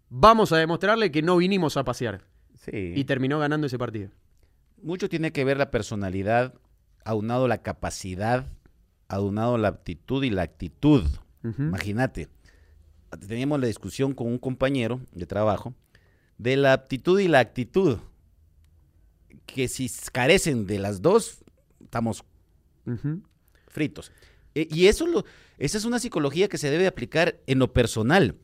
Vamos 0.09 0.53
a 0.53 0.57
demostrarle 0.57 1.11
que 1.11 1.21
no 1.21 1.35
vinimos 1.37 1.75
a 1.75 1.83
pasear. 1.83 2.21
Sí. 2.55 2.93
Y 2.95 3.03
terminó 3.03 3.39
ganando 3.39 3.67
ese 3.67 3.77
partido. 3.77 4.11
Mucho 4.81 5.09
tiene 5.09 5.31
que 5.31 5.43
ver 5.43 5.57
la 5.57 5.71
personalidad, 5.71 6.53
aunado 7.03 7.47
la 7.47 7.61
capacidad, 7.61 8.47
aunado 9.07 9.57
la 9.57 9.69
aptitud 9.69 10.23
y 10.23 10.29
la 10.29 10.43
actitud. 10.43 11.03
Imagínate, 11.43 12.27
teníamos 13.25 13.59
la 13.59 13.67
discusión 13.67 14.13
con 14.13 14.27
un 14.27 14.37
compañero 14.37 14.99
de 15.13 15.25
trabajo 15.25 15.73
de 16.37 16.55
la 16.57 16.73
aptitud 16.73 17.19
y 17.19 17.27
la 17.27 17.39
actitud. 17.39 17.97
Que 19.45 19.67
si 19.67 19.89
carecen 20.11 20.67
de 20.67 20.79
las 20.79 21.01
dos, 21.01 21.43
estamos 21.81 22.23
fritos. 23.67 24.11
E- 24.55 24.67
y 24.71 24.87
eso 24.87 25.05
lo, 25.07 25.25
esa 25.57 25.77
es 25.77 25.85
una 25.85 25.99
psicología 25.99 26.47
que 26.47 26.57
se 26.57 26.69
debe 26.69 26.87
aplicar 26.87 27.37
en 27.47 27.59
lo 27.59 27.73
personal 27.73 28.35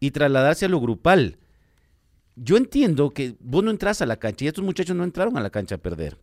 y 0.00 0.10
trasladarse 0.12 0.64
a 0.66 0.68
lo 0.68 0.80
grupal. 0.80 1.38
Yo 2.36 2.56
entiendo 2.56 3.10
que 3.10 3.34
vos 3.40 3.64
no 3.64 3.70
entras 3.70 4.02
a 4.02 4.06
la 4.06 4.16
cancha 4.18 4.44
y 4.44 4.48
estos 4.48 4.64
muchachos 4.64 4.94
no 4.96 5.04
entraron 5.04 5.36
a 5.38 5.40
la 5.40 5.50
cancha 5.50 5.76
a 5.76 5.78
perder. 5.78 6.18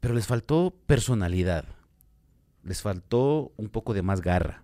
Pero 0.00 0.14
les 0.14 0.26
faltó 0.26 0.74
personalidad. 0.86 1.64
Les 2.62 2.80
faltó 2.82 3.52
un 3.56 3.68
poco 3.68 3.92
de 3.94 4.02
más 4.02 4.20
garra. 4.20 4.62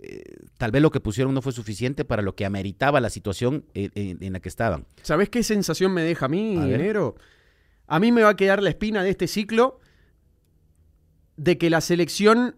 Eh, 0.00 0.22
tal 0.58 0.70
vez 0.70 0.80
lo 0.80 0.90
que 0.90 1.00
pusieron 1.00 1.34
no 1.34 1.42
fue 1.42 1.52
suficiente 1.52 2.04
para 2.04 2.22
lo 2.22 2.36
que 2.36 2.44
ameritaba 2.46 3.00
la 3.00 3.10
situación 3.10 3.64
en, 3.74 3.90
en- 3.96 4.22
en 4.22 4.32
la 4.32 4.40
que 4.40 4.48
estaban. 4.48 4.86
¿Sabés 5.02 5.28
qué 5.28 5.42
sensación 5.42 5.92
me 5.92 6.02
deja 6.02 6.26
a 6.26 6.28
mí, 6.28 6.56
A 6.56 6.66
ver. 6.66 6.80
Negro? 6.80 7.16
A 7.88 7.98
mí 7.98 8.12
me 8.12 8.22
va 8.22 8.30
a 8.30 8.36
quedar 8.36 8.62
la 8.62 8.68
espina 8.70 9.02
de 9.02 9.10
este 9.10 9.26
ciclo 9.26 9.80
de 11.36 11.58
que 11.58 11.70
la 11.70 11.80
selección 11.80 12.56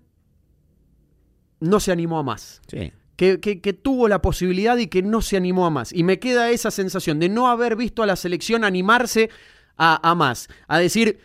no 1.60 1.80
se 1.80 1.92
animó 1.92 2.18
a 2.18 2.22
más. 2.22 2.60
Sí. 2.68 2.92
Que, 3.16 3.38
que- 3.40 3.60
que 3.60 3.72
tuvo 3.74 4.08
la 4.08 4.22
posibilidad 4.22 4.76
y 4.78 4.86
que 4.86 5.02
no 5.02 5.20
se 5.22 5.36
animó 5.36 5.66
a 5.66 5.70
más. 5.70 5.92
Y 5.92 6.04
me 6.04 6.18
queda 6.18 6.50
esa 6.50 6.70
sensación 6.70 7.18
de 7.20 7.28
no 7.28 7.48
haber 7.48 7.76
visto 7.76 8.02
a 8.02 8.06
la 8.06 8.16
selección 8.16 8.64
animarse 8.64 9.30
a, 9.76 10.08
a 10.08 10.14
más. 10.14 10.48
A 10.68 10.78
decir, 10.78 11.20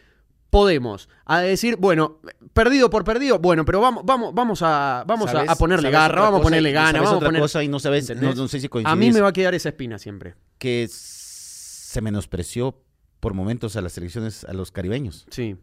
podemos. 0.60 1.10
A 1.26 1.39
decir, 1.41 1.76
bueno, 1.78 2.20
perdido 2.53 2.89
por 2.89 3.03
perdido, 3.03 3.39
bueno, 3.39 3.66
pero 3.66 3.82
vamos, 3.82 4.03
vamos, 4.06 4.34
vamos 4.34 4.62
a, 4.62 5.03
vamos 5.06 5.30
a, 5.30 5.32
¿Sabes- 5.34 5.49
a 5.49 5.56
ponerle 5.56 5.91
sabes 5.91 5.93
garra, 5.99 6.22
vamos 6.22 6.39
a 6.39 6.43
ponerle 6.43 6.70
Y 6.70 6.74
gana, 6.74 6.99
vamos 6.99 7.14
a 7.14 7.16
otra 7.18 7.28
poner... 7.28 7.41
cosa 7.41 7.64
y 7.64 7.68
no 7.68 7.80
sabes, 7.80 8.16
no, 8.16 8.34
no 8.34 8.47
sé 8.47 8.60
si 8.62 8.70
A 8.86 8.95
mí 8.95 9.12
me 9.12 9.20
va 9.22 9.30
a 9.30 9.34
quedar 9.34 9.53
esa 9.53 9.70
espina 9.70 9.97
siempre. 9.99 10.36
que 10.58 10.88
se 10.89 12.01
menospreció 12.01 12.82
por 13.20 13.34
momentos 13.34 13.76
a 13.76 13.82
las 13.82 13.93
selecciones, 13.93 14.43
a 14.45 14.53
los 14.53 14.72
caribeños, 14.72 15.26
Sí. 15.30 15.56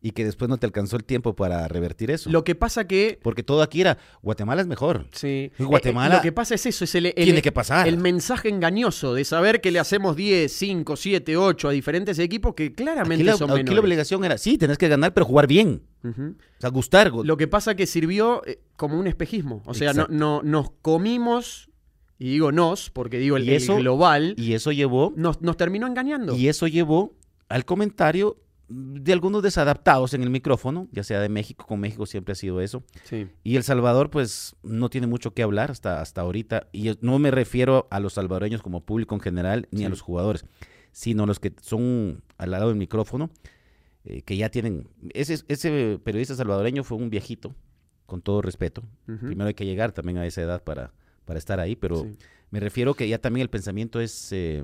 Y 0.00 0.12
que 0.12 0.24
después 0.24 0.48
no 0.48 0.58
te 0.58 0.66
alcanzó 0.66 0.96
el 0.96 1.02
tiempo 1.04 1.34
para 1.34 1.66
revertir 1.66 2.10
eso. 2.12 2.30
Lo 2.30 2.44
que 2.44 2.54
pasa 2.54 2.86
que 2.86 3.18
Porque 3.22 3.42
todo 3.42 3.62
aquí 3.62 3.80
era, 3.80 3.98
Guatemala 4.22 4.60
es 4.62 4.68
mejor. 4.68 5.06
Sí. 5.12 5.50
Guatemala 5.58 6.14
Eh, 6.14 6.18
lo 6.18 6.22
que 6.22 6.30
pasa 6.32 6.54
es 6.54 6.66
eso, 6.66 6.84
es 6.84 6.94
el, 6.94 7.06
el- 7.06 7.14
tiene 7.14 7.42
que 7.42 7.50
pasar. 7.50 7.88
el 7.88 7.98
mensaje 7.98 8.48
engañoso 8.48 9.14
de 9.14 9.24
saber 9.24 9.60
que 9.60 9.70
le 9.72 9.78
hacemos 9.80 10.14
10, 10.14 10.52
5, 10.52 10.94
7, 10.96 11.36
8 11.36 11.68
a 11.68 11.72
diferentes 11.72 12.18
equipos 12.20 12.54
que 12.54 12.72
claramente 12.72 13.22
Aquí 13.22 13.24
la, 13.24 13.32
son 13.36 13.50
aquí 13.50 13.58
la 13.58 13.64
menores. 13.64 13.80
obligación 13.84 14.24
era, 14.24 14.38
sí, 14.38 14.56
tenés 14.56 14.78
que 14.78 14.88
ganar, 14.88 15.12
pero 15.14 15.26
jugar 15.26 15.46
bien. 15.48 15.82
Ujú. 16.04 16.36
O 16.36 16.60
sea, 16.60 16.70
gustar. 16.70 17.10
Lo 17.12 17.36
que 17.36 17.48
pasa 17.48 17.74
que 17.74 17.86
sirvió 17.86 18.42
eh, 18.46 18.60
como 18.76 18.98
un 19.00 19.06
espejismo. 19.08 19.62
O 19.66 19.74
sea, 19.74 19.92
no, 19.92 20.06
no- 20.08 20.42
nos 20.44 20.70
comimos, 20.80 21.70
y 22.20 22.30
digo 22.30 22.52
nos, 22.52 22.90
porque 22.90 23.18
digo 23.18 23.36
el, 23.36 23.48
Y 23.48 23.54
el 23.54 23.66
global, 23.66 24.34
y 24.36 24.52
eso 24.52 24.70
llevó, 24.72 25.12
nos, 25.16 25.40
nos 25.42 25.56
terminó 25.56 25.86
engañando. 25.86 26.36
y 26.36 26.48
eso 26.48 26.66
llevó 26.68 27.14
al 27.48 27.64
comentario 27.64 28.36
de 28.68 29.12
algunos 29.12 29.42
desadaptados 29.42 30.12
en 30.14 30.22
el 30.22 30.30
micrófono, 30.30 30.88
ya 30.92 31.02
sea 31.02 31.20
de 31.20 31.28
México, 31.28 31.66
con 31.66 31.80
México 31.80 32.04
siempre 32.06 32.32
ha 32.32 32.34
sido 32.34 32.60
eso. 32.60 32.84
Sí. 33.04 33.26
Y 33.42 33.56
El 33.56 33.62
Salvador, 33.62 34.10
pues, 34.10 34.56
no 34.62 34.90
tiene 34.90 35.06
mucho 35.06 35.32
que 35.32 35.42
hablar 35.42 35.70
hasta, 35.70 36.00
hasta 36.00 36.20
ahorita. 36.20 36.68
Y 36.72 36.90
no 37.00 37.18
me 37.18 37.30
refiero 37.30 37.88
a 37.90 37.98
los 38.00 38.14
salvadoreños 38.14 38.62
como 38.62 38.84
público 38.84 39.14
en 39.14 39.20
general, 39.22 39.68
ni 39.70 39.84
a 39.84 39.88
los 39.88 40.00
jugadores, 40.02 40.44
sino 40.92 41.24
a 41.24 41.26
los 41.26 41.40
que 41.40 41.52
son 41.62 42.22
al 42.36 42.50
lado 42.50 42.68
del 42.68 42.76
micrófono, 42.76 43.30
eh, 44.04 44.22
que 44.22 44.36
ya 44.36 44.50
tienen... 44.50 44.88
Ese, 45.14 45.38
ese 45.48 45.98
periodista 46.04 46.34
salvadoreño 46.34 46.84
fue 46.84 46.98
un 46.98 47.08
viejito, 47.10 47.54
con 48.06 48.20
todo 48.22 48.42
respeto. 48.42 48.82
Primero 49.06 49.46
hay 49.48 49.54
que 49.54 49.66
llegar 49.66 49.92
también 49.92 50.18
a 50.18 50.26
esa 50.26 50.42
edad 50.42 50.62
para, 50.62 50.92
para 51.24 51.38
estar 51.38 51.58
ahí, 51.60 51.74
pero 51.76 52.02
Sí. 52.04 52.16
me 52.50 52.60
refiero 52.60 52.94
que 52.94 53.08
ya 53.08 53.18
también 53.18 53.42
el 53.42 53.50
pensamiento 53.50 54.00
es, 54.00 54.32
eh, 54.32 54.62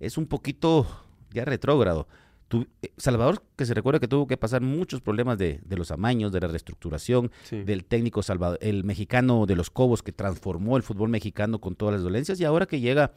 es 0.00 0.18
un 0.18 0.26
poquito 0.26 0.86
ya 1.32 1.44
retrógrado. 1.44 2.06
Tu- 2.52 2.66
eh, 2.82 2.92
Salvador, 2.98 3.42
que 3.56 3.64
se 3.64 3.72
recuerda 3.72 3.98
que 3.98 4.08
tuvo 4.08 4.26
que 4.26 4.36
pasar 4.36 4.60
muchos 4.60 5.00
problemas 5.00 5.38
de, 5.38 5.60
de 5.64 5.76
los 5.78 5.90
amaños, 5.90 6.32
de 6.32 6.40
la 6.40 6.48
reestructuración, 6.48 7.30
Sí. 7.44 7.62
del 7.64 7.86
técnico 7.86 8.22
Salvador, 8.22 8.58
el 8.60 8.84
mexicano 8.84 9.46
de 9.46 9.56
los 9.56 9.70
Cobos 9.70 10.02
que 10.02 10.12
transformó 10.12 10.76
el 10.76 10.82
fútbol 10.82 11.08
mexicano 11.08 11.60
con 11.62 11.74
todas 11.76 11.94
las 11.94 12.02
dolencias 12.02 12.38
y 12.40 12.44
ahora 12.44 12.66
que 12.66 12.78
llega 12.80 13.12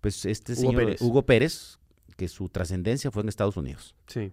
pues 0.00 0.24
este 0.24 0.52
Hugo 0.52 0.60
señor 0.60 0.76
Pérez. 0.84 1.02
Hugo 1.02 1.26
Pérez, 1.26 1.78
que 2.16 2.28
su 2.28 2.48
trascendencia 2.48 3.10
fue 3.10 3.22
en 3.22 3.28
Estados 3.28 3.56
Unidos. 3.56 3.96
Sí. 4.06 4.30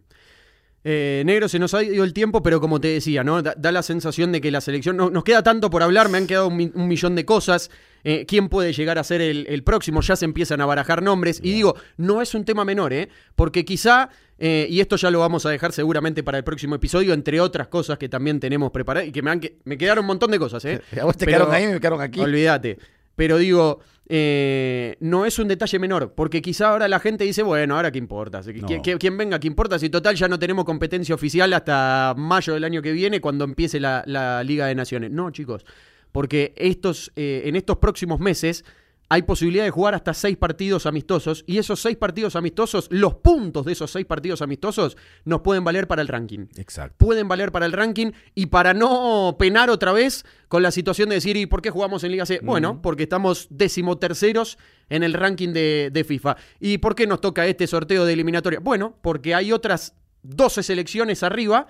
Eh, 0.86 1.24
negro, 1.26 1.48
se 1.48 1.60
nos 1.60 1.74
ha 1.74 1.82
ido 1.82 2.04
el 2.04 2.12
tiempo, 2.14 2.44
pero 2.44 2.60
como 2.60 2.82
te 2.82 2.90
decía, 2.90 3.24
¿no? 3.24 3.42
Da, 3.42 3.54
da 3.58 3.72
la 3.72 3.84
sensación 3.84 4.32
de 4.34 4.42
que 4.42 4.52
la 4.52 4.60
selección. 4.60 4.98
No, 4.98 5.10
nos 5.10 5.24
queda 5.24 5.42
tanto 5.42 5.70
por 5.70 5.82
hablar, 5.82 6.10
me 6.10 6.18
han 6.18 6.28
quedado 6.28 6.48
un, 6.50 6.58
mi- 6.58 6.72
un 6.74 6.88
millón 6.90 7.16
de 7.16 7.24
cosas. 7.26 7.72
Eh, 8.04 8.26
¿Quién 8.28 8.50
puede 8.50 8.74
llegar 8.74 9.00
a 9.00 9.04
ser 9.06 9.22
el, 9.22 9.46
el 9.48 9.64
próximo? 9.64 10.02
Ya 10.02 10.18
se 10.18 10.26
empiezan 10.26 10.60
a 10.60 10.66
barajar 10.66 11.02
nombres. 11.02 11.40
Y 11.42 11.54
digo, 11.54 11.76
no 11.96 12.22
es 12.22 12.34
un 12.36 12.44
tema 12.44 12.66
menor, 12.66 12.92
¿eh? 12.92 13.08
Porque 13.36 13.64
quizá, 13.64 14.10
eh, 14.38 14.68
y 14.70 14.82
esto 14.82 14.98
ya 14.98 15.10
lo 15.10 15.20
vamos 15.20 15.46
a 15.46 15.50
dejar 15.52 15.72
seguramente 15.72 16.22
para 16.22 16.38
el 16.38 16.44
próximo 16.44 16.76
episodio, 16.76 17.14
entre 17.14 17.40
otras 17.40 17.68
cosas 17.70 17.98
que 17.98 18.10
también 18.10 18.42
tenemos 18.42 18.72
preparadas, 18.72 19.08
y 19.08 19.14
que 19.14 19.22
me, 19.22 19.32
han 19.32 19.40
que- 19.40 19.60
me 19.64 19.78
quedaron 19.78 20.04
un 20.04 20.08
montón 20.08 20.32
de 20.32 20.40
cosas, 20.40 20.66
¿eh? 20.66 20.82
A 21.02 21.06
vos 21.06 21.16
te 21.16 21.26
Pero- 21.26 21.38
quedaron 21.46 21.54
ahí, 21.56 21.66
me 21.68 21.80
quedaron 21.80 22.02
aquí. 22.02 22.20
Olvídate. 22.20 22.78
Pero 23.16 23.38
digo, 23.38 23.80
eh, 24.10 24.98
no 25.00 25.26
es 25.26 25.40
un 25.40 25.48
detalle 25.48 25.80
menor, 25.80 26.14
porque 26.14 26.42
quizá 26.42 26.70
ahora 26.70 26.88
la 26.88 27.00
gente 27.00 27.24
dice, 27.24 27.42
bueno, 27.44 27.76
ahora 27.76 27.92
qué 27.92 27.98
importa, 28.00 28.42
No. 28.42 28.68
qui- 28.68 28.98
quien 29.00 29.18
venga, 29.18 29.40
qué 29.40 29.48
importa, 29.48 29.80
si 29.80 29.90
total 29.90 30.16
ya 30.16 30.28
no 30.28 30.38
tenemos 30.40 30.66
competencia 30.66 31.16
oficial 31.16 31.54
hasta 31.54 32.14
mayo 32.18 32.54
del 32.54 32.64
año 32.66 32.82
que 32.82 32.92
viene, 32.92 33.22
cuando 33.22 33.46
empiece 33.46 33.80
la, 33.80 34.04
la 34.06 34.44
Liga 34.44 34.68
de 34.68 34.76
Naciones. 34.76 35.12
No, 35.12 35.32
chicos, 35.32 35.66
porque 36.12 36.54
estos, 36.58 37.12
eh, 37.16 37.44
en 37.46 37.56
estos 37.56 37.78
próximos 37.78 38.20
meses 38.20 38.66
hay 39.10 39.22
posibilidad 39.24 39.64
de 39.64 39.70
jugar 39.70 39.94
hasta 39.94 40.14
seis 40.14 40.38
partidos 40.38 40.86
amistosos, 40.86 41.44
y 41.46 41.58
esos 41.60 41.80
seis 41.80 41.98
partidos 41.98 42.36
amistosos, 42.36 42.88
los 42.90 43.16
puntos 43.16 43.66
de 43.66 43.74
esos 43.74 43.92
seis 43.92 44.06
partidos 44.06 44.42
amistosos, 44.42 44.98
nos 45.26 45.42
pueden 45.42 45.64
valer 45.64 45.88
para 45.88 46.02
el 46.02 46.08
ranking 46.08 46.48
Exacto. 46.56 46.96
pueden 46.98 47.28
valer 47.28 47.52
para 47.52 47.66
el 47.66 47.74
ranking 47.74 48.12
y 48.34 48.48
para 48.48 48.74
no 48.74 49.36
penar 49.38 49.70
otra 49.70 49.92
vez 49.92 50.26
con 50.48 50.64
la 50.64 50.72
situación 50.72 51.10
de 51.10 51.16
decir, 51.16 51.38
¿y 51.38 51.46
por 51.46 51.62
qué 51.62 51.70
jugamos 51.70 52.04
en 52.04 52.12
Liga 52.12 52.26
C? 52.26 52.40
Bueno, 52.44 52.82
porque 52.82 53.04
estamos 53.04 53.48
decimoterceros 53.50 54.58
en 54.90 55.04
el 55.04 55.14
ranking 55.14 55.50
de, 55.54 55.90
de 55.92 56.04
FIFA. 56.04 56.38
¿Y 56.60 56.78
por 56.80 56.96
qué 56.96 57.08
nos 57.08 57.22
toca 57.22 57.46
este 57.46 57.68
sorteo 57.68 58.06
de 58.06 58.14
eliminatoria? 58.14 58.60
Bueno, 58.60 58.98
porque 59.02 59.36
hay 59.36 59.52
otras 59.52 59.96
12 60.24 60.64
selecciones 60.64 61.24
arriba 61.24 61.68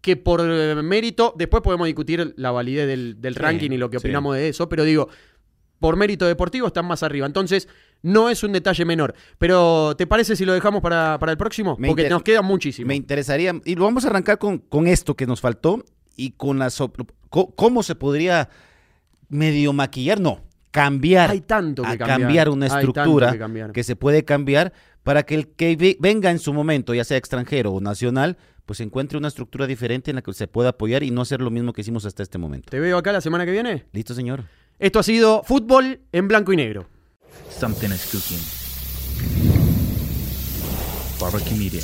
que 0.00 0.16
por 0.16 0.40
eh, 0.44 0.74
mérito, 0.82 1.34
después 1.36 1.62
podemos 1.62 1.86
discutir 1.86 2.34
la 2.36 2.50
validez 2.52 2.86
del, 2.86 3.20
del 3.20 3.34
Sí, 3.34 3.40
ranking 3.40 3.70
y 3.72 3.76
lo 3.78 3.90
que 3.90 3.98
sí. 3.98 4.06
opinamos 4.06 4.36
de 4.36 4.48
eso, 4.48 4.68
pero 4.68 4.84
digo, 4.84 5.08
por 5.78 5.96
mérito 5.96 6.26
deportivo 6.26 6.66
están 6.66 6.86
más 6.86 7.02
arriba. 7.02 7.26
Entonces, 7.26 7.68
no 8.02 8.28
es 8.30 8.42
un 8.42 8.52
detalle 8.52 8.84
menor. 8.84 9.14
Pero, 9.38 9.94
¿te 9.96 10.06
parece 10.06 10.36
si 10.36 10.44
lo 10.44 10.52
dejamos 10.52 10.80
para, 10.82 11.18
para 11.18 11.32
el 11.32 11.38
próximo? 11.38 11.76
Me 11.78 11.88
Porque 11.88 12.08
nos 12.08 12.22
queda 12.22 12.42
muchísimo. 12.42 12.88
Me 12.88 12.94
interesaría, 12.94 13.52
y 13.64 13.74
lo 13.74 13.84
vamos 13.84 14.04
a 14.04 14.08
arrancar 14.08 14.38
con, 14.38 14.58
con 14.58 14.86
esto 14.86 15.14
que 15.14 15.26
nos 15.26 15.40
faltó 15.40 15.84
y 16.16 16.30
con 16.32 16.58
la 16.58 16.70
so- 16.70 16.92
co- 17.30 17.54
cómo 17.54 17.82
se 17.82 17.94
podría 17.94 18.48
medio 19.28 19.72
maquillar, 19.72 20.20
no, 20.20 20.40
cambiar, 20.70 21.30
Hay 21.30 21.40
tanto 21.40 21.82
que 21.82 21.88
a 21.88 21.98
cambiar. 21.98 22.20
cambiar 22.20 22.48
una 22.50 22.66
estructura 22.66 23.32
que 23.32 23.38
cambiar. 23.38 23.72
que 23.72 23.82
se 23.82 23.96
puede 23.96 24.24
cambiar 24.24 24.72
para 25.02 25.24
que 25.24 25.34
el 25.34 25.48
que 25.48 25.74
ve- 25.76 25.96
venga 26.00 26.30
en 26.30 26.38
su 26.38 26.52
momento, 26.52 26.94
ya 26.94 27.04
sea 27.04 27.16
extranjero 27.16 27.72
o 27.72 27.80
nacional, 27.80 28.36
pues 28.66 28.80
encuentre 28.80 29.16
una 29.18 29.28
estructura 29.28 29.66
diferente 29.66 30.10
en 30.10 30.16
la 30.16 30.22
que 30.22 30.32
se 30.32 30.48
pueda 30.48 30.70
apoyar 30.70 31.02
y 31.02 31.10
no 31.10 31.22
hacer 31.22 31.40
lo 31.40 31.50
mismo 31.50 31.72
que 31.72 31.80
hicimos 31.82 32.04
hasta 32.04 32.22
este 32.22 32.38
momento. 32.38 32.70
Te 32.70 32.80
veo 32.80 32.98
acá 32.98 33.12
la 33.12 33.20
semana 33.20 33.44
que 33.44 33.52
viene. 33.52 33.84
¿Listo, 33.92 34.14
señor? 34.14 34.44
Esto 34.78 34.98
ha 34.98 35.02
sido 35.02 35.42
Fútbol 35.42 36.00
en 36.12 36.28
Blanco 36.28 36.52
y 36.52 36.56
Negro. 36.56 36.86
Something 37.48 37.88
is 37.88 38.06
cooking. 38.12 38.38
Barbecue 41.18 41.56
Media. 41.56 41.80